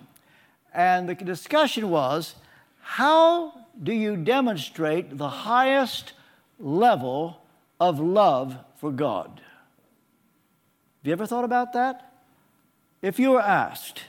And 0.73 1.07
the 1.07 1.15
discussion 1.15 1.89
was 1.89 2.35
how 2.81 3.53
do 3.81 3.93
you 3.93 4.17
demonstrate 4.17 5.17
the 5.17 5.29
highest 5.29 6.13
level 6.59 7.41
of 7.79 7.99
love 7.99 8.57
for 8.77 8.91
God? 8.91 9.41
Have 11.03 11.07
you 11.07 11.11
ever 11.13 11.25
thought 11.25 11.43
about 11.43 11.73
that? 11.73 12.13
If 13.01 13.19
you 13.19 13.31
were 13.31 13.41
asked, 13.41 14.03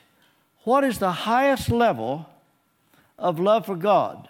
what 0.62 0.85
is 0.85 0.98
the 0.98 1.12
highest 1.12 1.70
level 1.70 2.29
of 3.18 3.40
love 3.40 3.66
for 3.66 3.77
God? 3.77 4.29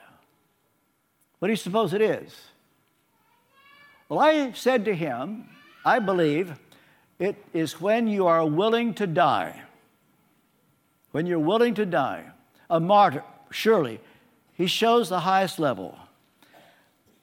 What 1.38 1.48
do 1.48 1.52
you 1.52 1.56
suppose 1.56 1.92
it 1.92 2.00
is? 2.00 2.34
Well, 4.08 4.18
I 4.18 4.52
said 4.52 4.84
to 4.86 4.94
him, 4.94 5.48
I 5.84 5.98
believe 5.98 6.54
it 7.18 7.36
is 7.52 7.80
when 7.80 8.08
you 8.08 8.26
are 8.26 8.46
willing 8.46 8.94
to 8.94 9.06
die. 9.06 9.63
When 11.14 11.26
you're 11.26 11.38
willing 11.38 11.74
to 11.74 11.86
die. 11.86 12.24
A 12.68 12.80
martyr, 12.80 13.22
surely, 13.48 14.00
he 14.52 14.66
shows 14.66 15.08
the 15.08 15.20
highest 15.20 15.60
level. 15.60 15.96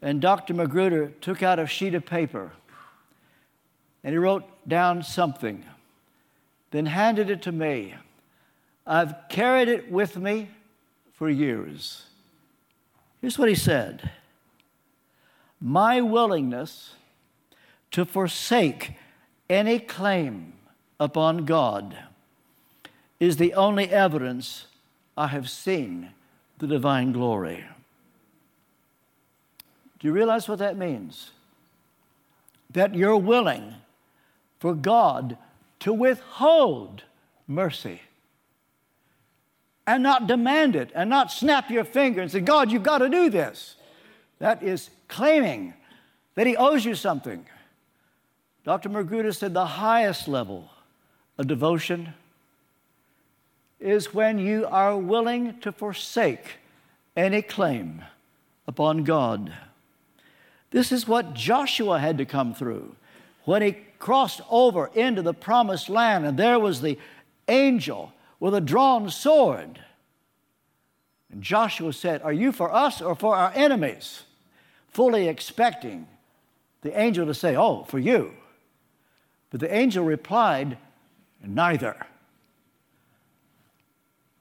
And 0.01 0.21
Dr. 0.21 0.53
Magruder 0.53 1.11
took 1.19 1.43
out 1.43 1.59
a 1.59 1.67
sheet 1.67 1.93
of 1.93 2.05
paper 2.05 2.53
and 4.01 4.13
he 4.13 4.17
wrote 4.17 4.45
down 4.65 5.03
something, 5.03 5.65
then 6.71 6.85
handed 6.85 7.29
it 7.29 7.41
to 7.41 7.51
me. 7.51 7.95
I've 8.87 9.13
carried 9.27 9.67
it 9.67 9.91
with 9.91 10.15
me 10.15 10.51
for 11.11 11.29
years. 11.29 12.05
Here's 13.19 13.37
what 13.37 13.49
he 13.49 13.55
said 13.55 14.09
My 15.59 15.99
willingness 15.99 16.93
to 17.91 18.05
forsake 18.05 18.93
any 19.49 19.79
claim 19.79 20.53
upon 20.97 21.43
God 21.43 21.97
is 23.21 23.37
the 23.37 23.53
only 23.53 23.87
evidence 23.87 24.65
I 25.15 25.27
have 25.27 25.47
seen 25.47 26.09
the 26.57 26.65
divine 26.65 27.11
glory. 27.11 27.63
Do 29.99 30.07
you 30.07 30.11
realize 30.11 30.49
what 30.49 30.57
that 30.57 30.75
means? 30.75 31.29
That 32.71 32.95
you're 32.95 33.15
willing 33.15 33.75
for 34.57 34.73
God 34.73 35.37
to 35.81 35.93
withhold 35.93 37.03
mercy 37.47 38.01
and 39.85 40.01
not 40.01 40.25
demand 40.25 40.75
it 40.75 40.89
and 40.95 41.07
not 41.07 41.31
snap 41.31 41.69
your 41.69 41.83
finger 41.83 42.21
and 42.21 42.31
say, 42.31 42.39
God, 42.39 42.71
you've 42.71 42.81
got 42.81 42.99
to 42.99 43.09
do 43.09 43.29
this. 43.29 43.75
That 44.39 44.63
is 44.63 44.89
claiming 45.07 45.75
that 46.33 46.47
He 46.47 46.57
owes 46.57 46.83
you 46.85 46.95
something. 46.95 47.45
Dr. 48.63 48.89
Magruder 48.89 49.31
said 49.31 49.53
the 49.53 49.65
highest 49.65 50.27
level 50.27 50.71
of 51.37 51.45
devotion 51.45 52.15
is 53.81 54.13
when 54.13 54.37
you 54.39 54.65
are 54.67 54.95
willing 54.95 55.59
to 55.59 55.71
forsake 55.71 56.57
any 57.17 57.41
claim 57.41 58.03
upon 58.67 59.03
God. 59.03 59.51
This 60.69 60.91
is 60.91 61.07
what 61.07 61.33
Joshua 61.33 61.99
had 61.99 62.17
to 62.19 62.25
come 62.25 62.53
through 62.53 62.95
when 63.43 63.61
he 63.61 63.77
crossed 63.99 64.41
over 64.49 64.89
into 64.93 65.21
the 65.21 65.33
promised 65.33 65.89
land, 65.89 66.25
and 66.25 66.37
there 66.37 66.59
was 66.59 66.81
the 66.81 66.97
angel 67.47 68.13
with 68.39 68.53
a 68.53 68.61
drawn 68.61 69.09
sword. 69.09 69.79
And 71.31 71.41
Joshua 71.41 71.93
said, 71.93 72.21
Are 72.21 72.33
you 72.33 72.51
for 72.51 72.73
us 72.73 73.01
or 73.01 73.15
for 73.15 73.35
our 73.35 73.51
enemies? 73.55 74.23
Fully 74.89 75.27
expecting 75.27 76.07
the 76.81 76.97
angel 76.99 77.25
to 77.25 77.33
say, 77.33 77.55
Oh, 77.55 77.83
for 77.83 77.99
you. 77.99 78.33
But 79.49 79.59
the 79.59 79.73
angel 79.73 80.05
replied, 80.05 80.77
Neither. 81.43 81.95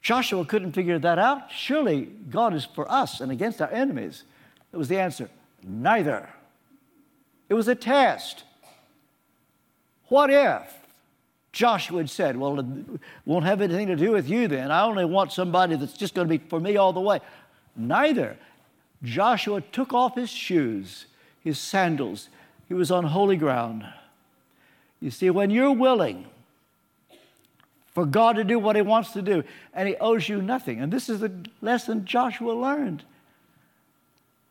Joshua 0.03 0.45
couldn't 0.45 0.73
figure 0.73 0.99
that 0.99 1.19
out. 1.19 1.51
Surely 1.51 2.07
God 2.31 2.55
is 2.55 2.65
for 2.65 2.91
us 2.91 3.21
and 3.21 3.31
against 3.31 3.61
our 3.61 3.71
enemies. 3.71 4.25
That 4.71 4.79
was 4.79 4.89
the 4.89 4.99
answer. 4.99 5.29
Neither. 5.63 6.29
It 7.49 7.55
was 7.55 7.69
a 7.69 7.75
test. 7.75 8.45
What 10.09 10.31
if? 10.31 10.75
Joshua 11.53 11.99
had 11.99 12.11
said, 12.11 12.37
Well, 12.37 12.61
it 12.61 12.67
won't 13.27 13.45
have 13.45 13.61
anything 13.61 13.89
to 13.89 13.97
do 13.97 14.13
with 14.13 14.29
you 14.29 14.49
then. 14.49 14.71
I 14.71 14.83
only 14.83 15.05
want 15.05 15.33
somebody 15.33 15.77
that's 15.77 15.93
just 15.93 16.15
going 16.15 16.29
to 16.29 16.39
be 16.39 16.43
for 16.49 16.61
me 16.61 16.77
all 16.77 16.93
the 16.93 17.01
way. 17.01 17.21
Neither. 17.77 18.37
Joshua 19.03 19.61
took 19.61 19.93
off 19.93 20.15
his 20.15 20.31
shoes, 20.31 21.07
his 21.43 21.59
sandals. 21.59 22.29
He 22.69 22.75
was 22.75 22.91
on 22.91 23.05
holy 23.05 23.37
ground. 23.37 23.85
You 25.01 25.11
see, 25.11 25.31
when 25.31 25.51
you're 25.51 25.73
willing 25.73 26.27
for 28.01 28.07
God 28.07 28.37
to 28.37 28.45
do 28.45 28.59
what 28.59 28.77
He 28.77 28.83
wants 28.83 29.13
to 29.13 29.21
do, 29.21 29.45
and 29.75 29.87
He 29.87 29.95
owes 29.97 30.27
you 30.27 30.41
nothing, 30.41 30.81
and 30.81 30.91
this 30.91 31.11
is 31.11 31.21
the 31.21 31.31
lesson 31.61 32.07
Joshua 32.07 32.53
learned. 32.53 33.05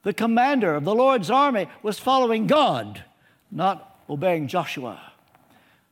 The 0.04 0.14
commander 0.14 0.76
of 0.76 0.84
the 0.84 0.94
Lord's 0.94 1.32
army 1.32 1.68
was 1.82 1.98
following 1.98 2.46
God, 2.46 3.04
not 3.50 4.02
obeying 4.08 4.48
Joshua. 4.48 5.02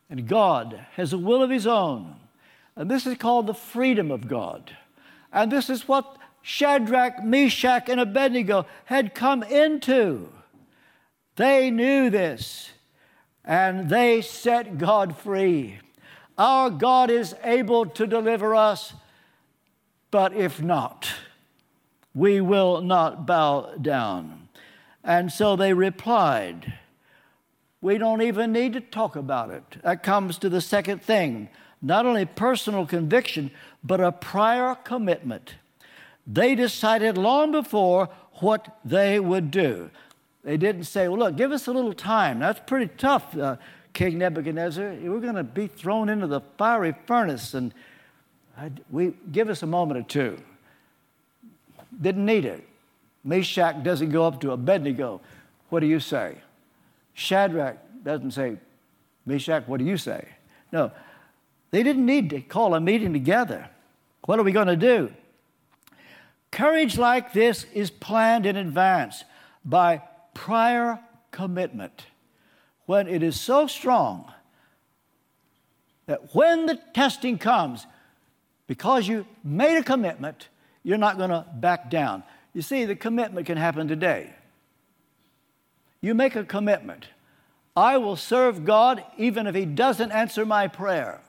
And 0.08 0.28
God 0.28 0.86
has 0.98 1.14
a 1.14 1.18
will 1.18 1.42
of 1.42 1.50
His 1.50 1.66
own. 1.66 2.18
And 2.76 2.92
this 2.92 3.08
is 3.08 3.18
called 3.18 3.48
the 3.48 3.56
freedom 3.56 4.12
of 4.12 4.28
God. 4.28 4.78
And 5.34 5.52
this 5.52 5.68
is 5.68 5.88
what 5.88 6.16
Shadrach, 6.44 7.24
Meshach, 7.24 7.90
and 7.90 8.00
Abednego 8.00 8.68
had 8.86 9.16
come 9.16 9.42
into. 9.42 10.30
They 11.38 11.72
knew 11.72 12.12
this, 12.12 12.70
and 13.44 13.90
they 13.90 14.22
set 14.22 14.78
God 14.78 15.18
free. 15.18 15.80
Our 16.38 16.70
God 16.70 17.10
is 17.10 17.36
able 17.44 17.86
to 17.86 18.06
deliver 18.06 18.54
us, 18.54 18.94
but 20.12 20.34
if 20.34 20.62
not, 20.62 21.10
we 22.14 22.42
will 22.42 22.82
not 22.82 23.26
bow 23.26 23.74
down. 23.82 24.50
And 25.04 25.32
so 25.32 25.56
they 25.56 25.74
replied, 25.74 26.74
we 27.82 27.98
don't 27.98 28.22
even 28.22 28.52
need 28.52 28.74
to 28.74 28.82
talk 28.82 29.16
about 29.16 29.50
it. 29.52 29.64
That 29.84 30.04
comes 30.04 30.38
to 30.40 30.50
the 30.50 30.62
second 30.62 31.02
thing 31.02 31.50
not 31.82 32.06
only 32.06 32.26
personal 32.26 32.86
conviction, 32.86 33.52
but 33.84 34.02
a 34.02 34.12
prior 34.12 34.76
commitment. 34.76 35.56
They 36.26 36.56
decided 36.56 37.18
long 37.18 37.52
before 37.52 38.10
what 38.40 38.80
they 38.84 39.20
would 39.20 39.52
do. 39.52 39.90
They 40.44 40.58
didn't 40.58 40.86
say, 40.86 41.08
well, 41.08 41.20
look, 41.20 41.36
give 41.36 41.52
us 41.52 41.68
a 41.68 41.72
little 41.72 41.94
time. 41.94 42.40
That's 42.40 42.60
pretty 42.66 42.92
tough, 42.98 43.38
uh, 43.38 43.58
King 43.98 44.20
Nebuchadnezzar. 44.20 44.94
We're 45.02 45.20
going 45.20 45.34
to 45.34 45.44
be 45.44 45.66
thrown 45.66 46.08
into 46.08 46.28
the 46.28 46.42
fiery 46.56 46.94
furnace, 47.08 47.56
and 47.56 47.74
I'd, 48.56 48.80
we 48.92 49.14
give 49.32 49.50
us 49.50 49.64
a 49.64 49.66
moment 49.66 50.00
or 50.00 50.04
two. 50.04 50.38
Didn't 52.00 52.24
need 52.24 52.46
it. 52.46 52.64
Meshach 53.24 53.82
doesn't 53.82 54.12
go 54.12 54.24
up 54.24 54.40
to 54.42 54.52
Abednego. 54.52 55.20
What 55.70 55.80
do 55.80 55.88
you 55.88 56.00
say? 56.00 56.36
Shadrach 57.16 57.80
doesn't 58.04 58.34
say, 58.34 58.58
Meshach, 59.26 59.64
what 59.68 59.80
do 59.80 59.86
you 59.86 59.98
say? 59.98 60.28
No, 60.72 60.92
they 61.72 61.82
didn't 61.82 62.06
need 62.06 62.30
to 62.30 62.42
call 62.42 62.76
a 62.76 62.80
meeting 62.80 63.14
together. 63.14 63.68
What 64.26 64.38
are 64.38 64.44
we 64.44 64.52
going 64.52 64.68
to 64.68 64.76
do? 64.76 65.12
Courage 66.52 67.00
like 67.00 67.34
this 67.34 67.66
is 67.74 67.90
planned 67.90 68.46
in 68.46 68.58
advance 68.58 69.24
by 69.66 70.04
prior 70.36 71.00
commitment. 71.32 72.06
When 72.88 73.08
it 73.08 73.22
is 73.22 73.40
so 73.40 73.68
strong 73.68 74.34
that 76.08 76.34
when 76.34 76.66
the 76.66 76.80
testing 76.94 77.38
comes, 77.38 77.86
because 78.66 79.08
you 79.08 79.28
made 79.44 79.78
a 79.78 79.84
commitment, 79.84 80.48
you're 80.84 80.98
not 80.98 81.18
going 81.18 81.30
to 81.30 81.46
back 81.56 81.92
down. 81.92 82.24
You 82.54 82.62
see, 82.62 82.86
the 82.86 82.96
commitment 82.96 83.46
can 83.46 83.58
happen 83.58 83.88
today. 83.88 84.34
You 86.02 86.16
make 86.16 86.36
a 86.36 86.44
commitment. 86.44 87.08
I 87.76 87.98
will 87.98 88.16
serve 88.16 88.66
God 88.66 89.04
even 89.18 89.48
if 89.48 89.54
He 89.54 89.66
doesn't 89.66 90.12
answer 90.12 90.46
my 90.46 90.68
prayer. 90.68 91.22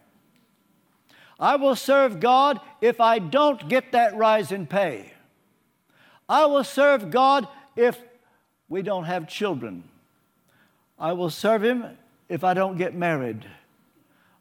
I 1.41 1.57
will 1.57 1.77
serve 1.77 2.21
God 2.21 2.61
if 2.81 3.01
I 3.01 3.19
don't 3.19 3.69
get 3.69 3.93
that 3.93 4.17
rise 4.17 4.53
in 4.53 4.67
pay. 4.67 5.13
I 6.29 6.47
will 6.47 6.65
serve 6.65 7.11
God 7.11 7.49
if 7.77 7.99
we 8.69 8.83
don't 8.83 9.05
have 9.05 9.29
children. 9.29 9.85
I 10.99 11.13
will 11.13 11.31
serve 11.31 11.63
Him 11.63 11.85
if 12.29 12.45
I 12.45 12.55
don't 12.55 12.77
get 12.77 12.95
married. 12.95 13.47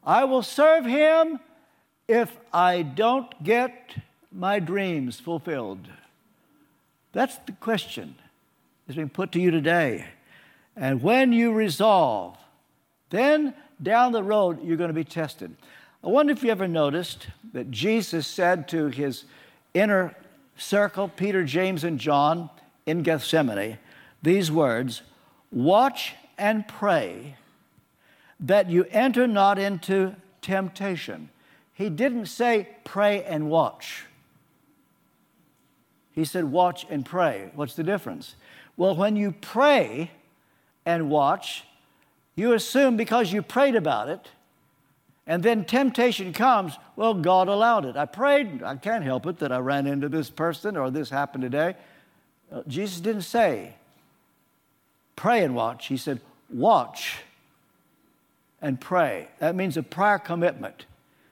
I 0.03 0.23
will 0.23 0.43
serve 0.43 0.85
Him 0.85 1.39
if 2.07 2.35
I 2.53 2.81
don't 2.81 3.43
get 3.43 3.95
my 4.31 4.59
dreams 4.59 5.19
fulfilled. 5.19 5.87
That's 7.11 7.37
the 7.45 7.51
question 7.53 8.15
that's 8.85 8.95
being 8.95 9.09
put 9.09 9.31
to 9.33 9.39
you 9.39 9.51
today. 9.51 10.05
And 10.75 11.01
when 11.01 11.33
you 11.33 11.51
resolve, 11.51 12.37
then 13.09 13.53
down 13.81 14.11
the 14.11 14.23
road 14.23 14.63
you're 14.63 14.77
going 14.77 14.89
to 14.89 14.93
be 14.93 15.03
tested. 15.03 15.55
I 16.03 16.07
wonder 16.07 16.31
if 16.31 16.43
you 16.43 16.51
ever 16.51 16.67
noticed 16.67 17.27
that 17.53 17.71
Jesus 17.71 18.27
said 18.27 18.67
to 18.69 18.87
his 18.87 19.25
inner 19.73 20.15
circle, 20.57 21.07
Peter, 21.07 21.43
James, 21.43 21.83
and 21.83 21.99
John 21.99 22.49
in 22.85 23.03
Gethsemane, 23.03 23.77
these 24.21 24.51
words 24.51 25.01
Watch 25.51 26.15
and 26.37 26.67
pray 26.67 27.35
that 28.39 28.69
you 28.69 28.85
enter 28.91 29.27
not 29.27 29.57
into 29.57 30.15
temptation. 30.41 31.29
He 31.73 31.89
didn't 31.89 32.27
say 32.27 32.69
pray 32.83 33.23
and 33.23 33.49
watch. 33.49 34.05
He 36.11 36.25
said 36.25 36.45
watch 36.45 36.85
and 36.89 37.05
pray. 37.05 37.51
What's 37.53 37.75
the 37.75 37.83
difference? 37.83 38.35
Well, 38.75 38.95
when 38.95 39.15
you 39.15 39.31
pray 39.31 40.11
and 40.85 41.09
watch, 41.09 41.63
you 42.35 42.53
assume 42.53 42.97
because 42.97 43.31
you 43.31 43.41
prayed 43.41 43.75
about 43.75 44.09
it 44.09 44.29
and 45.27 45.43
then 45.43 45.65
temptation 45.65 46.31
comes, 46.31 46.77
well, 46.95 47.13
God 47.13 47.49
allowed 47.49 47.83
it. 47.85 47.97
I 47.97 48.05
prayed, 48.05 48.63
I 48.63 48.77
can't 48.77 49.03
help 49.03 49.25
it 49.25 49.39
that 49.39 49.51
I 49.51 49.57
ran 49.57 49.85
into 49.85 50.07
this 50.07 50.29
person 50.29 50.77
or 50.77 50.89
this 50.89 51.09
happened 51.09 51.41
today. 51.41 51.75
Uh, 52.49 52.61
Jesus 52.65 53.01
didn't 53.01 53.23
say, 53.23 53.75
pray 55.17 55.43
and 55.43 55.53
watch. 55.53 55.87
He 55.87 55.97
said, 55.97 56.21
watch 56.49 57.19
and 58.61 58.79
pray. 58.79 59.27
That 59.39 59.55
means 59.55 59.77
a 59.77 59.83
prior 59.83 60.19
commitment. 60.19 60.85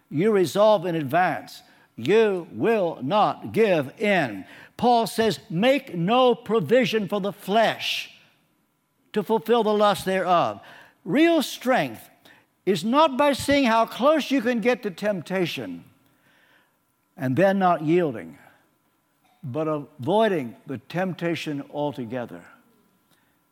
You 0.09 0.31
resolve 0.31 0.85
in 0.85 0.95
advance. 0.95 1.61
You 1.95 2.47
will 2.51 2.99
not 3.01 3.51
give 3.51 3.99
in. 3.99 4.45
Paul 4.77 5.07
says, 5.07 5.39
make 5.49 5.95
no 5.95 6.35
provision 6.35 7.07
for 7.07 7.21
the 7.21 7.33
flesh 7.33 8.11
to 9.13 9.23
fulfill 9.23 9.63
the 9.63 9.73
lust 9.73 10.05
thereof. 10.05 10.59
Real 11.05 11.41
strength 11.41 12.09
is 12.65 12.83
not 12.83 13.17
by 13.17 13.33
seeing 13.33 13.65
how 13.65 13.85
close 13.85 14.31
you 14.31 14.41
can 14.41 14.59
get 14.59 14.83
to 14.83 14.91
temptation 14.91 15.83
and 17.15 17.35
then 17.35 17.57
not 17.59 17.83
yielding, 17.83 18.37
but 19.43 19.67
avoiding 19.67 20.55
the 20.67 20.79
temptation 20.89 21.63
altogether. 21.73 22.43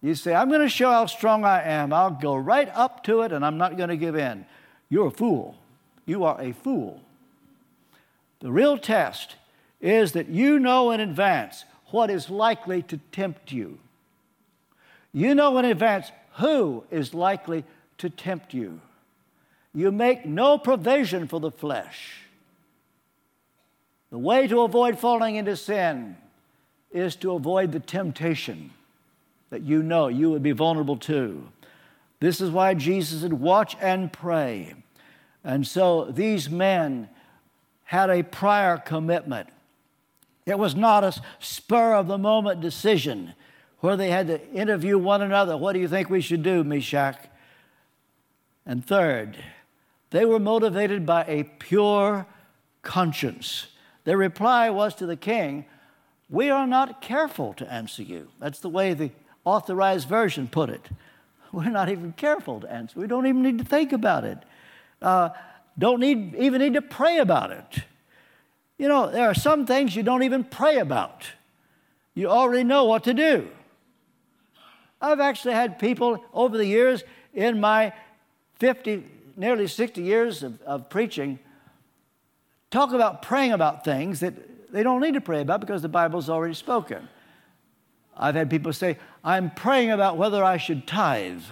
You 0.04 0.16
say, 0.16 0.36
I'm 0.36 0.50
going 0.50 0.60
to 0.62 0.68
show 0.70 0.92
how 0.92 1.06
strong 1.06 1.46
I 1.46 1.64
am. 1.64 1.94
I'll 1.94 2.12
go 2.12 2.36
right 2.36 2.70
up 2.74 3.06
to 3.06 3.22
it 3.22 3.32
and 3.32 3.44
I'm 3.44 3.58
not 3.58 3.78
going 3.78 3.88
to 3.88 3.96
give 3.96 4.18
in. 4.18 4.46
You're 4.90 5.08
a 5.08 5.12
fool. 5.12 5.56
You 6.06 6.26
are 6.26 6.40
a 6.42 6.52
fool. 6.52 7.02
The 8.42 8.52
real 8.52 8.78
test 8.78 9.38
is 9.80 10.12
that 10.12 10.28
you 10.28 10.60
know 10.60 10.92
in 10.92 11.00
advance 11.00 11.64
what 11.92 12.10
is 12.10 12.30
likely 12.30 12.82
to 12.84 12.98
tempt 13.14 13.54
you. 13.54 13.80
You 15.14 15.34
know 15.36 15.58
in 15.58 15.64
advance 15.64 16.12
who 16.34 16.84
is 16.92 17.14
likely 17.14 17.64
to 18.00 18.10
tempt 18.10 18.54
you. 18.54 18.82
You 19.74 19.90
make 19.90 20.26
no 20.26 20.58
provision 20.58 21.30
for 21.30 21.40
the 21.40 21.52
flesh. 21.52 22.24
The 24.12 24.18
way 24.18 24.48
to 24.48 24.64
avoid 24.64 25.00
falling 25.00 25.38
into 25.38 25.56
sin 25.56 26.18
is 26.92 27.16
to 27.18 27.32
avoid 27.32 27.72
the 27.72 27.80
temptation 27.80 28.72
that 29.54 29.62
you 29.62 29.84
know 29.84 30.08
you 30.08 30.32
would 30.32 30.42
be 30.42 30.52
vulnerable 30.52 30.98
to. 30.98 31.48
This 32.20 32.42
is 32.42 32.50
why 32.50 32.74
Jesus 32.74 33.22
said, 33.22 33.34
Watch 33.34 33.78
and 33.80 34.12
pray. 34.12 34.74
And 35.44 35.68
so 35.68 36.06
these 36.06 36.50
men 36.50 37.08
had 37.84 38.10
a 38.10 38.24
prior 38.24 38.78
commitment. 38.78 39.48
It 40.48 40.58
was 40.58 40.74
not 40.74 41.04
a 41.04 41.14
spur 41.40 41.94
of 41.94 42.08
the 42.08 42.18
moment 42.18 42.62
decision 42.62 43.34
where 43.82 43.96
they 43.96 44.10
had 44.10 44.26
to 44.26 44.50
interview 44.52 44.98
one 44.98 45.22
another. 45.22 45.56
What 45.56 45.74
do 45.74 45.80
you 45.80 45.88
think 45.88 46.10
we 46.10 46.20
should 46.20 46.42
do, 46.42 46.64
Meshach? 46.64 47.20
And 48.66 48.84
third, 48.84 49.38
they 50.10 50.26
were 50.26 50.40
motivated 50.40 51.06
by 51.06 51.26
a 51.26 51.44
pure 51.44 52.26
conscience. 52.82 53.68
Their 54.04 54.18
reply 54.18 54.72
was 54.72 54.96
to 54.96 55.06
the 55.06 55.16
king, 55.16 55.66
We 56.28 56.50
are 56.50 56.66
not 56.66 57.02
careful 57.02 57.54
to 57.56 57.72
answer 57.72 58.02
you. 58.02 58.30
That's 58.40 58.60
the 58.60 58.70
way 58.70 58.96
the 58.96 59.12
authorized 59.46 60.08
version 60.08 60.48
put 60.48 60.70
it. 60.70 60.90
We're 61.52 61.70
not 61.70 61.90
even 61.90 62.14
careful 62.14 62.62
to 62.62 62.72
answer. 62.72 63.00
We 63.00 63.08
don't 63.08 63.28
even 63.28 63.44
need 63.44 63.60
to 63.60 63.66
think 63.66 63.94
about 63.94 64.24
it. 64.24 64.38
Uh, 65.02 65.30
don't 65.78 66.00
need, 66.00 66.36
even 66.36 66.62
need 66.62 66.74
to 66.74 66.82
pray 66.82 67.18
about 67.18 67.52
it. 67.52 67.84
You 68.78 68.88
know, 68.88 69.10
there 69.10 69.28
are 69.30 69.34
some 69.34 69.66
things 69.66 69.96
you 69.96 70.04
don't 70.04 70.24
even 70.24 70.44
pray 70.44 70.78
about. 70.80 71.24
You 72.14 72.30
already 72.30 72.64
know 72.64 72.86
what 72.86 73.04
to 73.06 73.14
do. 73.14 73.50
I've 75.02 75.20
actually 75.20 75.54
had 75.54 75.80
people 75.80 76.24
over 76.34 76.58
the 76.58 76.66
years 76.66 77.04
in 77.34 77.60
my 77.60 77.94
50 78.60 79.06
nearly 79.36 79.68
60 79.68 80.02
years 80.02 80.44
of, 80.44 80.62
of 80.62 80.90
preaching 80.90 81.40
talk 82.74 82.92
about 82.92 83.22
praying 83.22 83.52
about 83.52 83.84
things 83.84 84.20
that 84.22 84.34
they 84.72 84.82
don't 84.82 85.00
need 85.00 85.14
to 85.14 85.22
pray 85.22 85.42
about 85.42 85.60
because 85.60 85.84
the 85.84 85.88
Bible's 85.88 86.28
already 86.28 86.56
spoken. 86.56 87.08
I've 88.18 88.36
had 88.36 88.50
people 88.50 88.74
say, 88.74 88.98
I'm 89.24 89.52
praying 89.52 89.92
about 89.92 90.18
whether 90.18 90.44
I 90.44 90.58
should 90.58 90.86
tithe. 90.86 91.44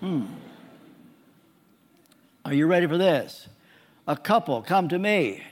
Hmm. 0.00 0.26
Are 2.44 2.54
you 2.54 2.66
ready 2.66 2.86
for 2.86 2.98
this? 2.98 3.48
A 4.06 4.16
couple 4.16 4.60
come 4.62 4.88
to 4.88 4.98
me 4.98 5.42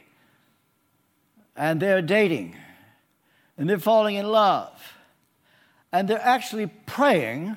and 1.57 1.81
they're 1.81 2.03
dating 2.03 2.57
and 3.57 3.69
they're 3.69 3.79
falling 3.79 4.17
in 4.17 4.27
love 4.27 4.95
and 5.91 6.09
they're 6.09 6.21
actually 6.21 6.67
praying 6.67 7.57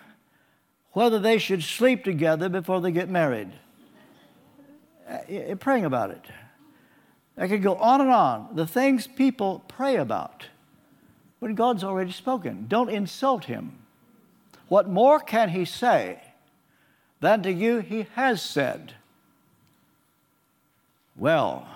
whether 0.91 1.19
they 1.19 1.37
should 1.37 1.63
sleep 1.63 2.03
together 2.03 2.47
before 2.47 2.79
they 2.79 2.91
get 2.91 3.09
married. 3.09 3.51
Uh, 5.09 5.55
praying 5.59 5.85
about 5.85 6.11
it. 6.11 6.23
I 7.37 7.47
could 7.47 7.61
go 7.61 7.75
on 7.75 8.01
and 8.01 8.09
on. 8.09 8.49
The 8.53 8.65
things 8.65 9.05
people 9.05 9.63
pray 9.67 9.97
about 9.97 10.45
when 11.39 11.55
God's 11.55 11.83
already 11.83 12.11
spoken. 12.11 12.65
Don't 12.67 12.89
insult 12.89 13.45
Him. 13.45 13.73
What 14.67 14.89
more 14.89 15.19
can 15.19 15.49
He 15.49 15.65
say 15.65 16.21
than 17.19 17.43
to 17.43 17.51
you 17.51 17.79
He 17.79 18.07
has 18.15 18.41
said? 18.41 18.93
Well, 21.15 21.67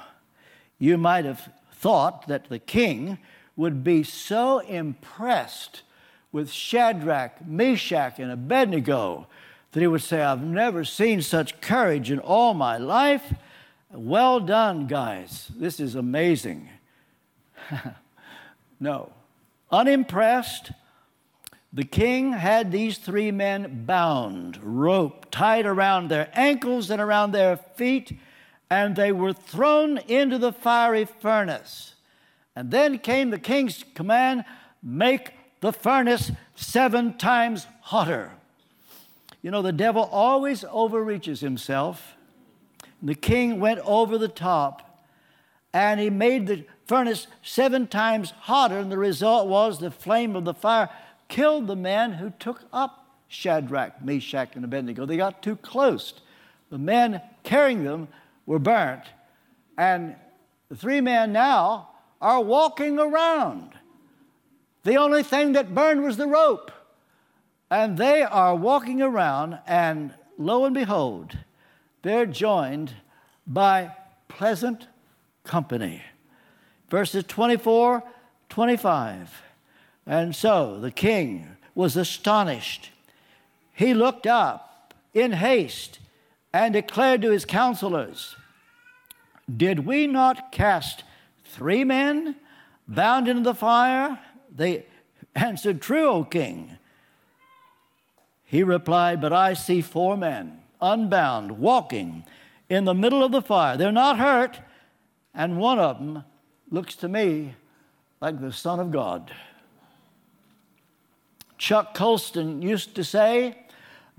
you 0.77 0.97
might 0.97 1.25
have 1.25 1.49
thought 1.73 2.27
that 2.27 2.49
the 2.49 2.59
king 2.59 3.17
would 3.55 3.83
be 3.83 4.03
so 4.03 4.59
impressed 4.59 5.81
with 6.31 6.51
Shadrach, 6.51 7.45
Meshach, 7.45 8.19
and 8.19 8.31
Abednego 8.31 9.27
that 9.71 9.79
he 9.79 9.87
would 9.87 10.01
say, 10.01 10.21
I've 10.21 10.43
never 10.43 10.83
seen 10.83 11.21
such 11.21 11.61
courage 11.61 12.11
in 12.11 12.19
all 12.19 12.53
my 12.53 12.77
life. 12.77 13.33
Well 13.91 14.39
done, 14.39 14.87
guys. 14.87 15.51
This 15.55 15.79
is 15.79 15.95
amazing. 15.95 16.69
no. 18.79 19.11
Unimpressed, 19.71 20.71
the 21.71 21.83
king 21.83 22.33
had 22.33 22.71
these 22.71 22.97
three 22.97 23.31
men 23.31 23.85
bound, 23.85 24.59
rope 24.63 25.27
tied 25.29 25.65
around 25.65 26.07
their 26.07 26.29
ankles 26.33 26.89
and 26.89 26.99
around 26.99 27.31
their 27.31 27.57
feet, 27.57 28.17
and 28.69 28.95
they 28.95 29.11
were 29.11 29.33
thrown 29.33 29.99
into 29.99 30.37
the 30.37 30.51
fiery 30.51 31.05
furnace. 31.05 31.93
And 32.55 32.71
then 32.71 32.97
came 32.97 33.29
the 33.29 33.39
king's 33.39 33.85
command 33.93 34.45
make 34.81 35.33
the 35.61 35.71
furnace 35.71 36.31
seven 36.55 37.17
times 37.17 37.67
hotter. 37.81 38.31
You 39.41 39.51
know, 39.51 39.61
the 39.61 39.71
devil 39.71 40.03
always 40.03 40.65
overreaches 40.65 41.41
himself. 41.41 42.15
The 43.01 43.15
king 43.15 43.59
went 43.59 43.79
over 43.81 44.17
the 44.17 44.27
top 44.27 44.88
and 45.73 45.99
he 45.99 46.09
made 46.09 46.47
the 46.47 46.65
furnace 46.87 47.27
seven 47.43 47.87
times 47.87 48.31
hotter, 48.31 48.79
and 48.79 48.91
the 48.91 48.97
result 48.97 49.47
was 49.47 49.79
the 49.79 49.91
flame 49.91 50.35
of 50.35 50.45
the 50.45 50.53
fire 50.53 50.89
killed 51.27 51.67
the 51.67 51.75
man 51.75 52.13
who 52.13 52.31
took 52.39 52.63
up 52.73 53.05
Shadrach, 53.27 54.03
Meshach, 54.03 54.55
and 54.55 54.65
Abednego. 54.65 55.05
They 55.05 55.17
got 55.17 55.43
too 55.43 55.55
close. 55.55 56.13
The 56.71 56.79
men 56.79 57.21
carrying 57.43 57.83
them 57.83 58.07
were 58.45 58.59
burnt, 58.59 59.03
and 59.77 60.15
the 60.69 60.75
three 60.75 61.01
men 61.01 61.31
now 61.31 61.89
are 62.19 62.41
walking 62.41 62.99
around. 62.99 63.71
The 64.83 64.95
only 64.97 65.23
thing 65.23 65.53
that 65.53 65.75
burned 65.75 66.03
was 66.03 66.17
the 66.17 66.27
rope. 66.27 66.71
And 67.71 67.97
they 67.97 68.23
are 68.23 68.55
walking 68.55 69.01
around, 69.01 69.59
and 69.67 70.13
lo 70.39 70.65
and 70.65 70.73
behold, 70.73 71.37
they're 72.01 72.25
joined 72.25 72.95
by 73.45 73.91
pleasant 74.27 74.87
company. 75.49 76.03
Verses 76.89 77.23
24, 77.27 78.03
25. 78.49 79.41
And 80.05 80.35
so 80.35 80.79
the 80.79 80.91
king 80.91 81.57
was 81.73 81.97
astonished. 81.97 82.91
He 83.73 83.93
looked 83.93 84.27
up 84.27 84.93
in 85.13 85.31
haste 85.31 85.99
and 86.53 86.73
declared 86.73 87.23
to 87.23 87.31
his 87.31 87.45
counselors, 87.45 88.35
Did 89.55 89.85
we 89.85 90.05
not 90.05 90.51
cast 90.51 91.03
three 91.43 91.83
men 91.83 92.35
bound 92.87 93.27
into 93.27 93.41
the 93.41 93.55
fire? 93.55 94.19
They 94.55 94.85
answered, 95.35 95.81
True, 95.81 96.09
O 96.09 96.23
king. 96.23 96.77
He 98.45 98.63
replied, 98.63 99.19
But 99.19 99.33
I 99.33 99.53
see 99.53 99.81
four 99.81 100.15
men, 100.15 100.59
unbound, 100.79 101.57
walking 101.59 102.23
in 102.69 102.85
the 102.85 102.93
middle 102.93 103.23
of 103.23 103.31
the 103.31 103.41
fire. 103.41 103.77
They're 103.77 103.91
not 103.91 104.19
hurt, 104.19 104.59
and 105.39 105.57
one 105.57 105.79
of 105.79 105.99
them 105.99 106.25
looks 106.69 106.95
to 106.95 107.07
me 107.07 107.55
like 108.19 108.41
the 108.41 108.51
Son 108.51 108.81
of 108.81 108.91
God. 108.91 109.31
Chuck 111.57 111.93
Colson 111.93 112.61
used 112.61 112.93
to 112.95 113.05
say, 113.05 113.57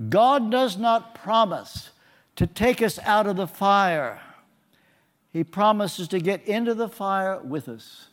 God 0.09 0.51
does 0.51 0.79
not 0.79 1.15
promise 1.15 1.91
to 2.37 2.47
take 2.47 2.81
us 2.81 2.99
out 3.01 3.27
of 3.27 3.37
the 3.37 3.47
fire. 3.47 4.23
He 5.31 5.45
promises 5.45 6.09
to 6.09 6.21
get 6.21 6.43
into 6.49 6.73
the 6.73 6.89
fire 6.89 7.39
with 7.39 7.69
us. 7.69 8.07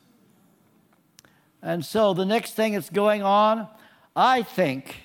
And 1.62 1.86
so 1.86 2.14
the 2.14 2.26
next 2.26 2.55
thing 2.55 2.74
that's 2.74 2.89
going 2.89 3.24
on, 3.24 3.70
I 4.18 4.43
think, 4.43 5.03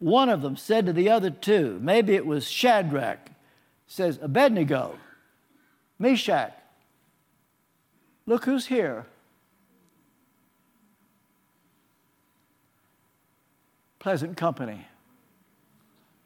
one 0.00 0.28
of 0.28 0.42
them 0.42 0.56
said 0.56 0.86
to 0.86 0.92
the 0.92 1.08
other 1.08 1.30
two, 1.30 1.78
maybe 1.80 2.16
it 2.16 2.26
was 2.26 2.50
Shadrach, 2.50 3.30
says, 3.86 4.18
Abednego, 4.20 4.98
Meshach, 6.00 6.52
look 8.26 8.44
who's 8.44 8.66
here. 8.66 9.06
Pleasant 13.98 14.36
company. 14.36 14.86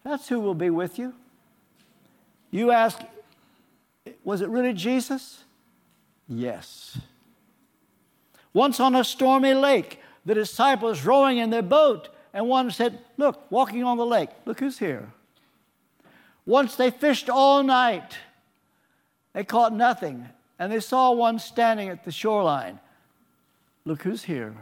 That's 0.05 0.29
who 0.29 0.41
will 0.41 0.55
be 0.55 0.71
with 0.71 0.99
you. 0.99 1.15
You 2.51 2.71
ask, 2.71 3.01
was 4.25 4.41
it 4.41 4.49
really 4.49 4.73
Jesus? 4.73 5.45
Yes. 6.29 6.99
Once 8.53 8.81
on 8.81 8.95
a 8.95 9.05
stormy 9.05 9.55
lake, 9.55 10.01
the 10.25 10.35
disciples 10.35 11.05
rowing 11.05 11.39
in 11.39 11.51
their 11.51 11.63
boat 11.63 12.09
and 12.33 12.49
one 12.49 12.71
said, 12.71 12.99
Look, 13.17 13.51
walking 13.51 13.85
on 13.85 13.97
the 13.97 14.07
lake, 14.07 14.31
look 14.45 14.61
who's 14.61 14.79
here. 14.79 15.13
Once 16.47 16.75
they 16.77 16.91
fished 16.91 17.29
all 17.29 17.63
night, 17.63 18.19
they 19.33 19.45
caught 19.45 19.73
nothing, 19.73 20.29
and 20.59 20.73
they 20.73 20.81
saw 20.81 21.13
one 21.13 21.39
standing 21.39 21.89
at 21.89 22.05
the 22.05 22.11
shoreline. 22.11 22.81
Look 23.85 24.03
who's 24.03 24.25
here. 24.25 24.55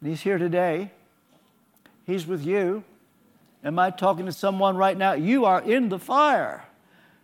And 0.00 0.10
he's 0.10 0.20
here 0.20 0.38
today. 0.38 0.90
He's 2.06 2.26
with 2.26 2.44
you. 2.44 2.84
Am 3.64 3.78
I 3.78 3.90
talking 3.90 4.26
to 4.26 4.32
someone 4.32 4.76
right 4.76 4.96
now? 4.96 5.12
You 5.12 5.44
are 5.44 5.60
in 5.60 5.88
the 5.88 5.98
fire. 5.98 6.64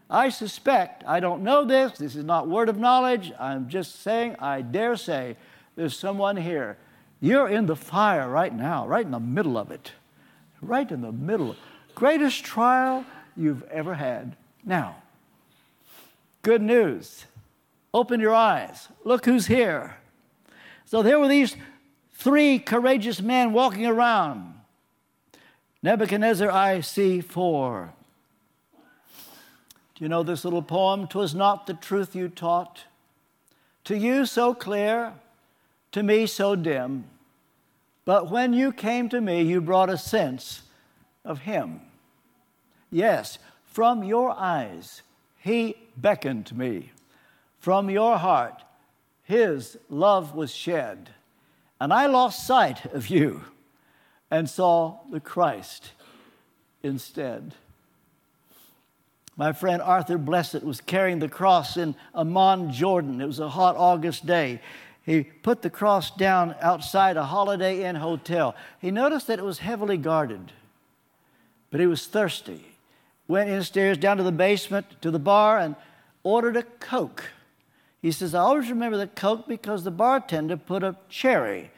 I 0.08 0.30
suspect, 0.30 1.04
I 1.06 1.20
don't 1.20 1.42
know 1.42 1.64
this, 1.64 1.98
this 1.98 2.16
is 2.16 2.24
not 2.24 2.48
word 2.48 2.68
of 2.68 2.78
knowledge, 2.78 3.30
I'm 3.38 3.68
just 3.68 4.00
saying, 4.02 4.36
I 4.38 4.62
dare 4.62 4.96
say, 4.96 5.36
there's 5.76 5.98
someone 5.98 6.36
here 6.36 6.78
you're 7.20 7.48
in 7.48 7.66
the 7.66 7.76
fire 7.76 8.28
right 8.28 8.54
now, 8.54 8.86
right 8.86 9.04
in 9.04 9.10
the 9.10 9.20
middle 9.20 9.58
of 9.58 9.70
it. 9.70 9.92
Right 10.60 10.90
in 10.90 11.00
the 11.00 11.12
middle. 11.12 11.56
Greatest 11.94 12.44
trial 12.44 13.04
you've 13.36 13.64
ever 13.64 13.94
had. 13.94 14.36
Now, 14.64 14.96
good 16.48 16.62
news. 16.62 17.26
Open 17.92 18.20
your 18.20 18.34
eyes. 18.34 18.88
Look 19.04 19.26
who's 19.26 19.48
here. 19.48 19.98
So 20.86 21.02
there 21.02 21.20
were 21.20 21.28
these 21.28 21.54
three 22.14 22.58
courageous 22.58 23.20
men 23.20 23.52
walking 23.52 23.84
around. 23.84 24.54
Nebuchadnezzar, 25.82 26.50
I 26.50 26.80
see 26.80 27.20
four. 27.20 27.92
Do 29.94 30.04
you 30.04 30.08
know 30.08 30.22
this 30.22 30.42
little 30.42 30.62
poem? 30.62 31.06
Twas 31.06 31.34
not 31.34 31.66
the 31.66 31.74
truth 31.74 32.16
you 32.16 32.30
taught. 32.30 32.84
To 33.84 33.94
you 33.94 34.24
so 34.24 34.54
clear, 34.54 35.12
to 35.92 36.02
me 36.02 36.26
so 36.26 36.56
dim. 36.56 37.04
But 38.06 38.30
when 38.30 38.54
you 38.54 38.72
came 38.72 39.10
to 39.10 39.20
me, 39.20 39.42
you 39.42 39.60
brought 39.60 39.90
a 39.90 39.98
sense 39.98 40.62
of 41.26 41.40
Him. 41.40 41.82
Yes, 42.90 43.38
from 43.66 44.02
your 44.02 44.30
eyes, 44.30 45.02
He 45.38 45.76
beckoned 45.96 46.56
me. 46.56 46.92
From 47.58 47.90
your 47.90 48.18
heart, 48.18 48.62
His 49.24 49.78
love 49.88 50.34
was 50.34 50.54
shed. 50.54 51.10
And 51.80 51.92
I 51.92 52.06
lost 52.06 52.46
sight 52.46 52.86
of 52.86 53.08
you 53.08 53.44
and 54.30 54.48
saw 54.48 54.98
the 55.10 55.20
Christ 55.20 55.92
instead. 56.82 57.54
My 59.36 59.52
friend 59.52 59.80
Arthur 59.80 60.18
Blessitt 60.18 60.64
was 60.64 60.80
carrying 60.80 61.20
the 61.20 61.28
cross 61.28 61.76
in 61.76 61.94
Amman, 62.14 62.72
Jordan. 62.72 63.20
It 63.20 63.26
was 63.26 63.38
a 63.38 63.48
hot 63.48 63.76
August 63.76 64.26
day. 64.26 64.60
He 65.06 65.22
put 65.22 65.62
the 65.62 65.70
cross 65.70 66.10
down 66.10 66.56
outside 66.60 67.16
a 67.16 67.24
Holiday 67.24 67.84
Inn 67.84 67.96
hotel. 67.96 68.56
He 68.80 68.90
noticed 68.90 69.28
that 69.28 69.38
it 69.38 69.44
was 69.44 69.60
heavily 69.60 69.96
guarded, 69.96 70.52
but 71.70 71.80
he 71.80 71.86
was 71.86 72.06
thirsty. 72.06 72.66
Went 73.28 73.50
instairs 73.50 74.00
down 74.00 74.16
to 74.16 74.22
the 74.22 74.32
basement 74.32 74.86
to 75.02 75.10
the 75.10 75.18
bar 75.18 75.58
and 75.58 75.76
ordered 76.22 76.56
a 76.56 76.62
Coke. 76.62 77.24
He 78.00 78.10
says, 78.10 78.34
I 78.34 78.40
always 78.40 78.70
remember 78.70 78.96
the 78.96 79.06
Coke 79.06 79.46
because 79.46 79.84
the 79.84 79.90
bartender 79.90 80.56
put 80.56 80.82
a 80.82 80.96
cherry 81.08 81.70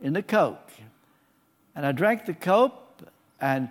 in 0.00 0.12
the 0.12 0.22
Coke. 0.22 0.70
And 1.74 1.84
I 1.84 1.92
drank 1.92 2.26
the 2.26 2.34
Coke 2.34 3.02
and 3.40 3.70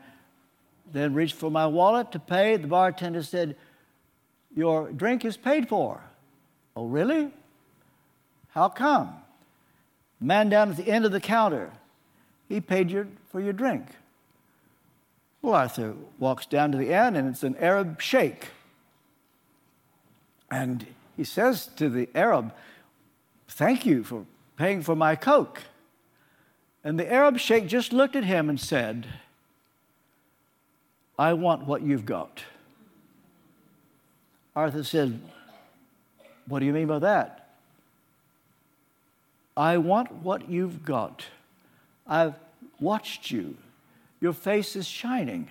then 0.91 1.13
reached 1.13 1.35
for 1.35 1.49
my 1.49 1.67
wallet 1.67 2.11
to 2.11 2.19
pay. 2.19 2.57
The 2.57 2.67
bartender 2.67 3.23
said, 3.23 3.55
Your 4.55 4.91
drink 4.91 5.23
is 5.23 5.37
paid 5.37 5.69
for. 5.69 6.03
Oh, 6.75 6.85
really? 6.85 7.31
How 8.49 8.69
come? 8.69 9.13
Man 10.19 10.49
down 10.49 10.71
at 10.71 10.77
the 10.77 10.87
end 10.87 11.05
of 11.05 11.11
the 11.11 11.21
counter, 11.21 11.71
he 12.49 12.59
paid 12.59 12.89
your, 12.89 13.07
for 13.31 13.39
your 13.39 13.53
drink. 13.53 13.85
Well, 15.41 15.53
Arthur 15.53 15.95
walks 16.17 16.45
down 16.45 16.71
to 16.73 16.77
the 16.77 16.93
end, 16.93 17.15
and 17.15 17.29
it's 17.29 17.43
an 17.43 17.55
Arab 17.57 18.01
sheikh. 18.01 18.49
And 20.51 20.85
he 21.15 21.23
says 21.23 21.67
to 21.77 21.89
the 21.89 22.09
Arab, 22.13 22.53
Thank 23.47 23.85
you 23.85 24.03
for 24.03 24.25
paying 24.57 24.81
for 24.81 24.95
my 24.95 25.15
Coke. 25.15 25.63
And 26.83 26.99
the 26.99 27.11
Arab 27.11 27.39
sheikh 27.39 27.67
just 27.67 27.93
looked 27.93 28.15
at 28.15 28.23
him 28.23 28.49
and 28.49 28.59
said, 28.59 29.07
I 31.17 31.33
want 31.33 31.65
what 31.65 31.81
you've 31.81 32.05
got. 32.05 32.43
Arthur 34.55 34.83
said, 34.83 35.19
What 36.47 36.59
do 36.59 36.65
you 36.65 36.73
mean 36.73 36.87
by 36.87 36.99
that? 36.99 37.49
I 39.55 39.77
want 39.77 40.11
what 40.11 40.49
you've 40.49 40.85
got. 40.85 41.25
I've 42.07 42.35
watched 42.79 43.29
you. 43.29 43.57
Your 44.21 44.33
face 44.33 44.75
is 44.75 44.87
shining. 44.87 45.49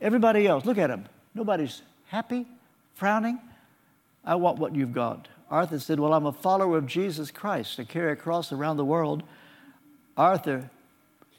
Everybody 0.00 0.46
else, 0.46 0.64
look 0.64 0.78
at 0.78 0.90
him. 0.90 1.06
Nobody's 1.34 1.82
happy, 2.08 2.46
frowning. 2.94 3.38
I 4.24 4.34
want 4.34 4.58
what 4.58 4.74
you've 4.74 4.92
got. 4.92 5.28
Arthur 5.50 5.78
said, 5.78 5.98
Well, 5.98 6.12
I'm 6.12 6.26
a 6.26 6.32
follower 6.32 6.78
of 6.78 6.86
Jesus 6.86 7.30
Christ. 7.30 7.80
I 7.80 7.84
carry 7.84 8.12
a 8.12 8.16
cross 8.16 8.52
around 8.52 8.76
the 8.76 8.84
world. 8.84 9.22
Arthur 10.16 10.70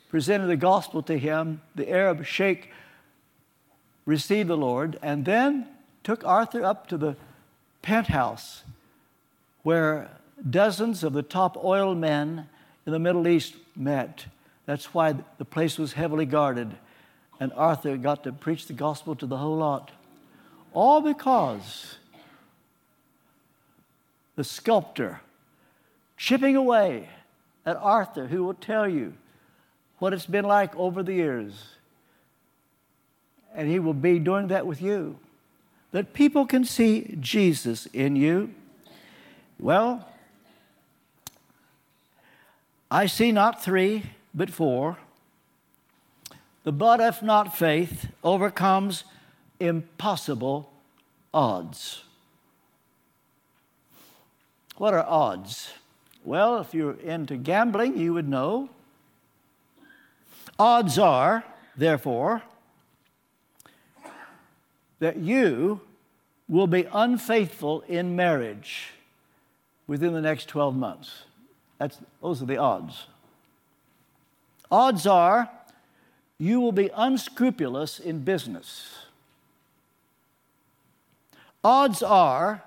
presented 0.09 0.47
the 0.47 0.57
gospel 0.57 1.01
to 1.03 1.17
him. 1.17 1.61
The 1.75 1.89
Arab 1.89 2.25
sheikh 2.25 2.69
received 4.05 4.49
the 4.49 4.57
Lord 4.57 4.99
and 5.01 5.25
then 5.25 5.67
took 6.03 6.25
Arthur 6.25 6.63
up 6.63 6.87
to 6.87 6.97
the 6.97 7.15
penthouse 7.81 8.63
where 9.63 10.09
dozens 10.49 11.03
of 11.03 11.13
the 11.13 11.23
top 11.23 11.55
oil 11.63 11.95
men 11.95 12.49
in 12.85 12.91
the 12.91 12.99
Middle 12.99 13.27
East 13.27 13.55
met. 13.75 14.25
That's 14.71 14.93
why 14.93 15.15
the 15.37 15.43
place 15.43 15.77
was 15.77 15.91
heavily 15.91 16.25
guarded. 16.25 16.73
and 17.41 17.51
Arthur 17.57 17.97
got 17.97 18.23
to 18.23 18.31
preach 18.31 18.67
the 18.67 18.73
gospel 18.73 19.17
to 19.17 19.25
the 19.25 19.35
whole 19.35 19.57
lot. 19.57 19.91
All 20.71 21.01
because 21.01 21.97
the 24.37 24.45
sculptor 24.45 25.19
chipping 26.15 26.55
away 26.55 27.09
at 27.65 27.75
Arthur, 27.75 28.27
who 28.27 28.45
will 28.45 28.53
tell 28.53 28.87
you 28.87 29.13
what 29.99 30.13
it's 30.13 30.25
been 30.25 30.45
like 30.45 30.73
over 30.77 31.03
the 31.03 31.15
years. 31.15 31.51
And 33.53 33.67
he 33.69 33.77
will 33.77 33.93
be 33.93 34.19
doing 34.19 34.47
that 34.47 34.65
with 34.65 34.81
you. 34.81 35.19
That 35.91 36.13
people 36.13 36.45
can 36.45 36.63
see 36.63 37.17
Jesus 37.19 37.87
in 37.87 38.15
you. 38.15 38.53
Well, 39.59 40.07
I 42.89 43.07
see 43.07 43.33
not 43.33 43.61
three, 43.61 44.03
but 44.33 44.49
four. 44.49 44.97
The 46.63 46.71
but 46.71 46.99
if 46.99 47.21
not 47.21 47.57
faith 47.57 48.07
overcomes 48.23 49.03
impossible 49.59 50.71
odds. 51.33 52.03
What 54.77 54.93
are 54.93 55.05
odds? 55.05 55.73
Well, 56.23 56.59
if 56.59 56.73
you're 56.73 56.99
into 56.99 57.35
gambling, 57.37 57.97
you 57.97 58.13
would 58.13 58.27
know. 58.27 58.69
Odds 60.59 60.99
are, 60.99 61.43
therefore, 61.75 62.43
that 64.99 65.17
you 65.17 65.81
will 66.47 66.67
be 66.67 66.87
unfaithful 66.93 67.81
in 67.87 68.15
marriage 68.15 68.91
within 69.87 70.13
the 70.13 70.21
next 70.21 70.47
12 70.47 70.75
months. 70.75 71.23
That's, 71.79 71.97
those 72.21 72.41
are 72.41 72.45
the 72.45 72.57
odds. 72.57 73.07
Odds 74.71 75.05
are 75.05 75.49
you 76.37 76.61
will 76.61 76.71
be 76.71 76.89
unscrupulous 76.95 77.99
in 77.99 78.23
business. 78.23 78.95
Odds 81.63 82.01
are 82.01 82.63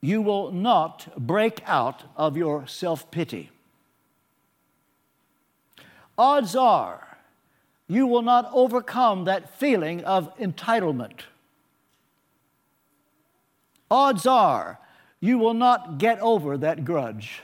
you 0.00 0.22
will 0.22 0.50
not 0.50 1.08
break 1.16 1.60
out 1.66 2.04
of 2.16 2.36
your 2.36 2.66
self 2.66 3.10
pity. 3.10 3.50
Odds 6.16 6.56
are 6.56 7.18
you 7.86 8.06
will 8.06 8.22
not 8.22 8.48
overcome 8.52 9.24
that 9.24 9.58
feeling 9.58 10.02
of 10.04 10.34
entitlement. 10.38 11.20
Odds 13.90 14.26
are 14.26 14.78
you 15.20 15.38
will 15.38 15.54
not 15.54 15.98
get 15.98 16.18
over 16.20 16.56
that 16.56 16.84
grudge. 16.84 17.42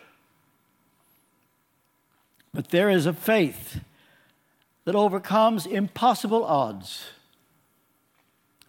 But 2.56 2.70
there 2.70 2.88
is 2.88 3.04
a 3.04 3.12
faith 3.12 3.80
that 4.86 4.94
overcomes 4.94 5.66
impossible 5.66 6.42
odds. 6.42 7.04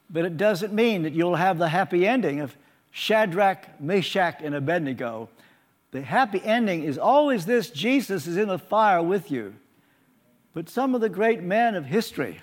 But 0.10 0.26
it 0.26 0.36
doesn't 0.36 0.74
mean 0.74 1.04
that 1.04 1.14
you'll 1.14 1.36
have 1.36 1.58
the 1.58 1.70
happy 1.70 2.06
ending 2.06 2.42
of 2.42 2.58
Shadrach, 2.92 3.80
Meshach, 3.80 4.42
and 4.44 4.54
Abednego. 4.54 5.30
The 5.92 6.02
happy 6.02 6.42
ending 6.44 6.84
is 6.84 6.98
always 6.98 7.46
this 7.46 7.70
Jesus 7.70 8.28
is 8.28 8.36
in 8.36 8.50
the 8.50 8.60
fire 8.60 9.02
with 9.02 9.32
you. 9.32 9.54
But 10.54 10.68
some 10.68 10.94
of 10.94 11.00
the 11.00 11.08
great 11.08 11.42
men 11.42 11.74
of 11.74 11.86
history 11.86 12.42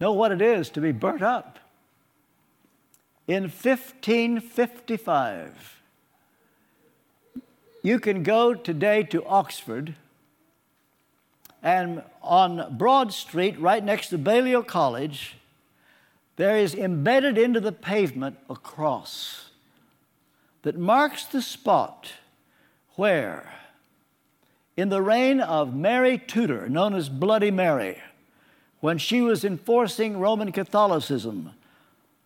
know 0.00 0.14
what 0.14 0.32
it 0.32 0.40
is 0.40 0.70
to 0.70 0.80
be 0.80 0.92
burnt 0.92 1.20
up. 1.20 1.58
In 3.28 3.42
1555, 3.42 5.79
you 7.82 7.98
can 7.98 8.22
go 8.22 8.54
today 8.54 9.02
to 9.04 9.24
Oxford, 9.24 9.94
and 11.62 12.02
on 12.22 12.76
Broad 12.76 13.12
Street, 13.12 13.58
right 13.58 13.84
next 13.84 14.08
to 14.08 14.18
Balliol 14.18 14.62
College, 14.62 15.36
there 16.36 16.56
is 16.56 16.74
embedded 16.74 17.36
into 17.36 17.60
the 17.60 17.72
pavement 17.72 18.38
a 18.48 18.56
cross 18.56 19.50
that 20.62 20.78
marks 20.78 21.24
the 21.24 21.42
spot 21.42 22.12
where, 22.96 23.52
in 24.76 24.88
the 24.88 25.02
reign 25.02 25.40
of 25.40 25.74
Mary 25.74 26.18
Tudor, 26.18 26.68
known 26.68 26.94
as 26.94 27.08
Bloody 27.08 27.50
Mary, 27.50 28.00
when 28.80 28.96
she 28.96 29.20
was 29.20 29.44
enforcing 29.44 30.18
Roman 30.18 30.52
Catholicism 30.52 31.52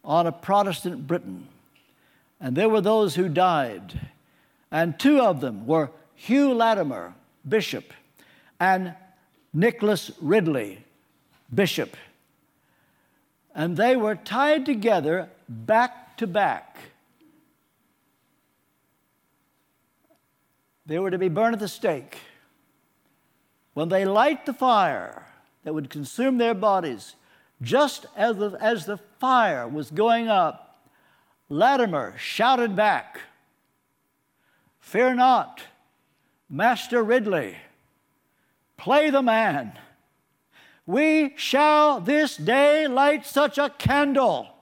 on 0.05 0.27
a 0.27 0.33
Protestant 0.33 1.07
Britain, 1.07 1.49
and 2.41 2.57
there 2.57 2.69
were 2.69 2.81
those 2.81 3.17
who 3.17 3.29
died, 3.29 4.01
and 4.75 4.99
two 5.01 5.23
of 5.23 5.41
them 5.41 5.67
were 5.67 5.91
Hugh 6.15 6.53
Latimer, 6.53 7.15
bishop, 7.49 7.95
and 8.61 8.95
Nicholas 9.55 10.11
Ridley, 10.21 10.85
bishop 11.55 11.97
and 13.55 13.77
they 13.77 13.97
were 13.97 14.17
tied 14.17 14.67
together 14.67 15.31
back 15.49 16.17
to 16.17 16.27
back. 16.27 16.77
They 20.87 20.99
were 20.99 21.11
to 21.11 21.19
be 21.19 21.29
burned 21.29 21.55
at 21.55 21.61
the 21.61 21.69
stake. 21.69 22.19
When 23.73 23.89
they 23.89 24.05
light 24.05 24.45
the 24.45 24.53
fire 24.53 25.27
that 25.63 25.73
would 25.73 25.89
consume 25.89 26.39
their 26.39 26.55
bodies, 26.55 27.15
just 27.63 28.07
as 28.17 28.37
the, 28.37 28.57
as 28.61 28.87
the 28.87 28.99
fire 29.19 29.67
was 29.67 29.91
going 29.91 30.29
up, 30.29 30.83
Latimer 31.49 32.15
shouted 32.19 32.77
back, 32.77 33.21
Fear 34.85 35.15
not, 35.15 35.63
Master 36.49 37.03
Ridley, 37.03 37.57
play 38.77 39.11
the 39.11 39.23
man. 39.23 39.73
We 40.87 41.33
shall 41.37 42.01
this 42.01 42.37
day 42.37 42.87
light 42.87 43.27
such 43.27 43.57
a 43.57 43.71
candle 43.71 44.55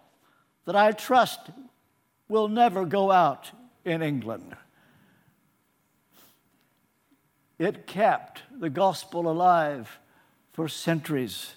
that 0.65 0.77
I 0.77 0.93
trust 0.93 1.41
will 2.29 2.49
never 2.49 2.87
go 2.87 3.11
out 3.11 3.51
in 3.85 4.01
England. 4.01 4.57
It 7.59 7.87
kept 7.87 8.43
the 8.59 8.71
gospel 8.71 9.29
alive 9.29 9.99
for 10.53 10.69
centuries. 10.69 11.57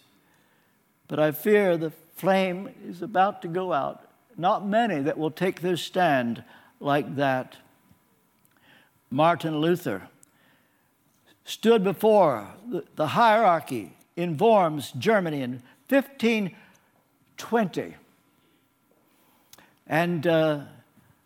But 1.07 1.19
I 1.19 1.31
fear 1.31 1.77
the 1.77 1.93
flame 2.15 2.73
is 2.85 3.03
about 3.03 3.43
to 3.43 3.47
go 3.47 3.71
out. 3.71 4.09
Not 4.35 4.67
many 4.67 5.01
that 5.01 5.19
will 5.19 5.31
take 5.31 5.61
their 5.61 5.77
stand 5.77 6.43
like 6.79 7.15
that. 7.15 7.57
Martin 9.09 9.59
Luther 9.59 10.03
stood 11.43 11.83
before 11.83 12.47
the, 12.95 13.07
hierarchy 13.07 13.93
in 14.15 14.37
Worms, 14.37 14.91
Germany 14.97 15.41
in 15.41 15.61
1520. 15.89 17.95
And 19.87 20.25
uh, 20.25 20.61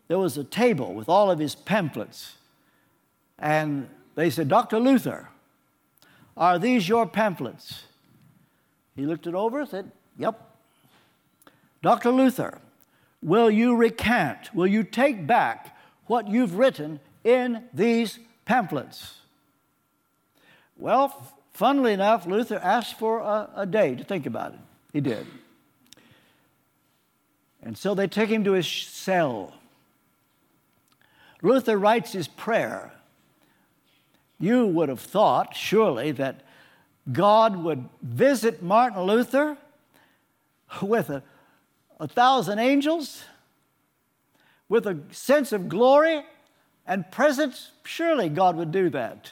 there 0.08 0.20
was 0.20 0.38
a 0.38 0.44
table 0.44 0.94
with 0.94 1.08
all 1.08 1.32
of 1.32 1.40
his 1.40 1.56
pamphlets. 1.56 2.36
And 3.38 3.90
they 4.16 4.30
said, 4.30 4.50
Dr. 4.50 4.80
Luther, 4.80 5.30
are 6.36 6.60
these 6.60 6.90
your 6.90 7.08
pamphlets? 7.08 7.84
He 8.96 9.06
looked 9.06 9.28
it 9.28 9.36
over 9.36 9.62
and 9.62 9.70
said, 9.70 9.92
Yep. 10.18 10.46
Dr. 11.82 12.12
Luther, 12.12 12.60
will 13.24 13.50
you 13.50 13.74
recant, 13.76 14.54
will 14.54 14.68
you 14.68 14.84
take 14.84 15.26
back 15.26 15.78
what 16.08 16.28
you've 16.28 16.58
written 16.58 17.00
in 17.24 17.64
these 17.74 18.20
pamphlets? 18.46 19.16
Well, 20.78 21.40
Funnily 21.60 21.92
enough, 21.92 22.26
Luther 22.26 22.58
asked 22.64 22.98
for 22.98 23.20
a, 23.20 23.50
a 23.54 23.66
day 23.66 23.94
to 23.94 24.02
think 24.06 24.26
about 24.26 24.54
it. 24.54 24.60
He 24.94 25.02
did. 25.02 25.28
And 27.62 27.78
so 27.78 27.94
they 27.94 28.08
take 28.08 28.30
him 28.30 28.46
to 28.46 28.54
his 28.54 28.66
cell. 28.66 29.54
Luther 31.42 31.78
writes 31.78 32.14
his 32.14 32.30
prayer. 32.30 32.94
You 34.40 34.68
would 34.68 34.88
have 34.88 35.02
thought, 35.02 35.54
surely, 35.54 36.14
that 36.14 36.46
God 37.12 37.58
would 37.58 37.90
visit 38.02 38.64
Martin 38.64 39.02
Luther 39.02 39.58
with 40.82 41.10
a, 41.10 41.22
a 42.00 42.08
thousand 42.08 42.60
angels, 42.60 43.26
with 44.70 44.88
a 44.88 44.98
sense 45.12 45.52
of 45.52 45.68
glory 45.68 46.24
and 46.90 47.10
presence. 47.12 47.72
Surely 47.86 48.28
God 48.28 48.58
would 48.58 48.72
do 48.72 48.90
that. 48.90 49.32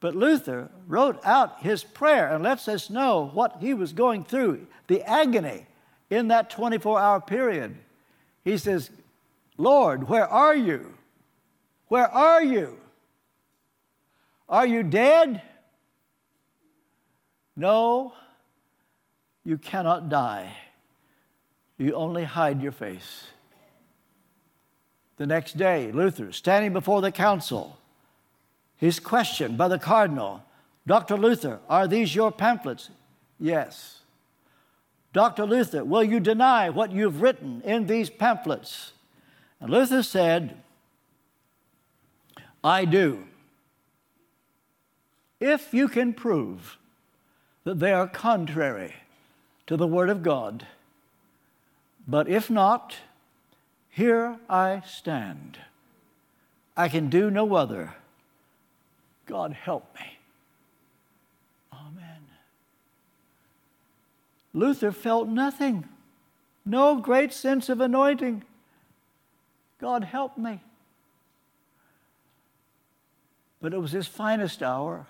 But 0.00 0.16
Luther 0.16 0.70
wrote 0.88 1.20
out 1.24 1.62
his 1.62 1.84
prayer 1.84 2.34
and 2.34 2.42
lets 2.42 2.66
us 2.66 2.88
know 2.88 3.30
what 3.34 3.58
he 3.60 3.74
was 3.74 3.92
going 3.92 4.24
through, 4.24 4.66
the 4.88 5.02
agony 5.02 5.66
in 6.08 6.28
that 6.28 6.48
24 6.48 6.98
hour 6.98 7.20
period. 7.20 7.76
He 8.42 8.56
says, 8.56 8.90
Lord, 9.58 10.08
where 10.08 10.26
are 10.26 10.56
you? 10.56 10.94
Where 11.88 12.08
are 12.08 12.42
you? 12.42 12.78
Are 14.48 14.66
you 14.66 14.82
dead? 14.82 15.42
No, 17.54 18.14
you 19.44 19.58
cannot 19.58 20.08
die. 20.08 20.56
You 21.76 21.94
only 21.94 22.24
hide 22.24 22.62
your 22.62 22.72
face. 22.72 23.26
The 25.20 25.26
next 25.26 25.58
day, 25.58 25.92
Luther, 25.92 26.32
standing 26.32 26.72
before 26.72 27.02
the 27.02 27.12
council, 27.12 27.76
He's 28.78 28.98
questioned 28.98 29.58
by 29.58 29.68
the 29.68 29.78
cardinal 29.78 30.42
Dr. 30.86 31.18
Luther, 31.18 31.60
are 31.68 31.86
these 31.86 32.14
your 32.14 32.32
pamphlets? 32.32 32.88
Yes. 33.38 33.98
Dr. 35.12 35.44
Luther, 35.44 35.84
will 35.84 36.02
you 36.02 36.20
deny 36.20 36.70
what 36.70 36.90
you've 36.92 37.20
written 37.20 37.60
in 37.66 37.86
these 37.86 38.08
pamphlets? 38.08 38.92
And 39.60 39.68
Luther 39.68 40.02
said, 40.02 40.56
I 42.64 42.86
do. 42.86 43.24
If 45.38 45.74
you 45.74 45.88
can 45.88 46.14
prove 46.14 46.78
that 47.64 47.78
they 47.78 47.92
are 47.92 48.08
contrary 48.08 48.94
to 49.66 49.76
the 49.76 49.86
Word 49.86 50.08
of 50.08 50.22
God, 50.22 50.66
but 52.08 52.26
if 52.26 52.48
not, 52.48 52.96
here 53.90 54.38
I 54.48 54.82
stand. 54.86 55.58
I 56.76 56.88
can 56.88 57.10
do 57.10 57.30
no 57.30 57.54
other. 57.54 57.94
God 59.26 59.52
help 59.52 59.94
me. 59.94 60.18
Amen. 61.72 62.22
Luther 64.54 64.92
felt 64.92 65.28
nothing, 65.28 65.88
no 66.64 66.96
great 66.96 67.32
sense 67.32 67.68
of 67.68 67.80
anointing. 67.80 68.44
God 69.80 70.04
help 70.04 70.38
me. 70.38 70.60
But 73.60 73.74
it 73.74 73.80
was 73.80 73.92
his 73.92 74.06
finest 74.06 74.62
hour. 74.62 75.06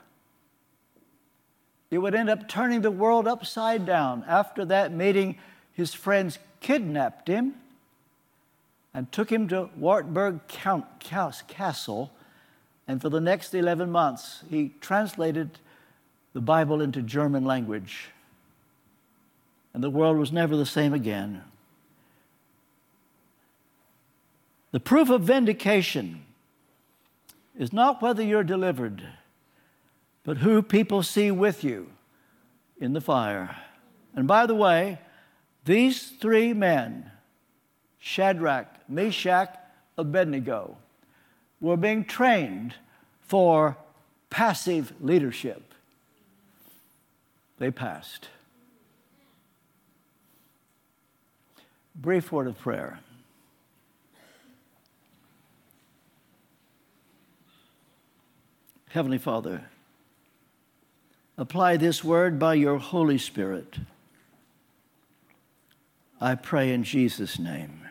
It 1.91 1.99
would 1.99 2.15
end 2.15 2.31
up 2.31 2.49
turning 2.49 2.81
the 2.81 2.91
world 2.91 3.29
upside 3.29 3.85
down. 3.85 4.25
After 4.27 4.65
that 4.65 4.93
meeting, 4.93 5.39
his 5.73 5.93
friends 5.93 6.39
kidnapped 6.61 7.29
him 7.29 7.55
and 8.93 9.11
took 9.13 9.31
him 9.31 9.49
to 9.49 9.71
Wartburg 9.77 10.41
Castle. 10.49 12.11
And 12.89 13.01
for 13.01 13.09
the 13.09 13.21
next 13.21 13.55
11 13.55 13.91
months, 13.91 14.43
he 14.51 14.73
translated 14.81 15.59
the 16.33 16.41
Bible 16.41 16.81
into 16.81 17.03
German 17.03 17.45
language. 17.45 18.09
And 19.73 19.83
the 19.83 19.91
world 19.91 20.17
was 20.19 20.33
never 20.33 20.57
the 20.57 20.67
same 20.67 20.93
again. 20.93 21.43
The 24.73 24.81
proof 24.81 25.11
of 25.11 25.23
vindication 25.23 26.23
is 27.59 27.73
not 27.73 28.01
whether 28.01 28.23
you're 28.23 28.45
delivered, 28.45 29.03
but 30.25 30.39
who 30.39 30.63
people 30.63 31.03
see 31.03 31.31
with 31.31 31.65
you 31.65 31.91
in 32.81 32.93
the 32.93 33.01
fire. 33.01 33.57
And 34.15 34.27
by 34.27 34.47
the 34.47 34.55
way, 34.55 34.99
these 35.65 36.11
three 36.11 36.53
men, 36.53 37.10
Shadrach, 38.01 38.67
Meshach, 38.89 39.57
Abednego, 39.97 40.79
were 41.61 41.77
being 41.77 42.05
trained 42.05 42.75
for 43.21 43.77
passive 44.31 44.93
leadership. 45.01 45.75
They 47.59 47.71
passed. 47.71 48.29
Brief 51.95 52.33
word 52.33 52.47
of 52.47 52.59
prayer. 52.59 53.01
Heavenly 58.89 59.19
Father, 59.19 59.67
apply 61.37 61.77
this 61.77 62.03
word 62.03 62.39
by 62.39 62.55
your 62.55 62.79
Holy 62.79 63.19
Spirit. 63.19 63.77
I 66.21 66.35
pray 66.35 66.73
in 66.73 66.83
Jesus' 66.83 67.39
name. 67.39 67.90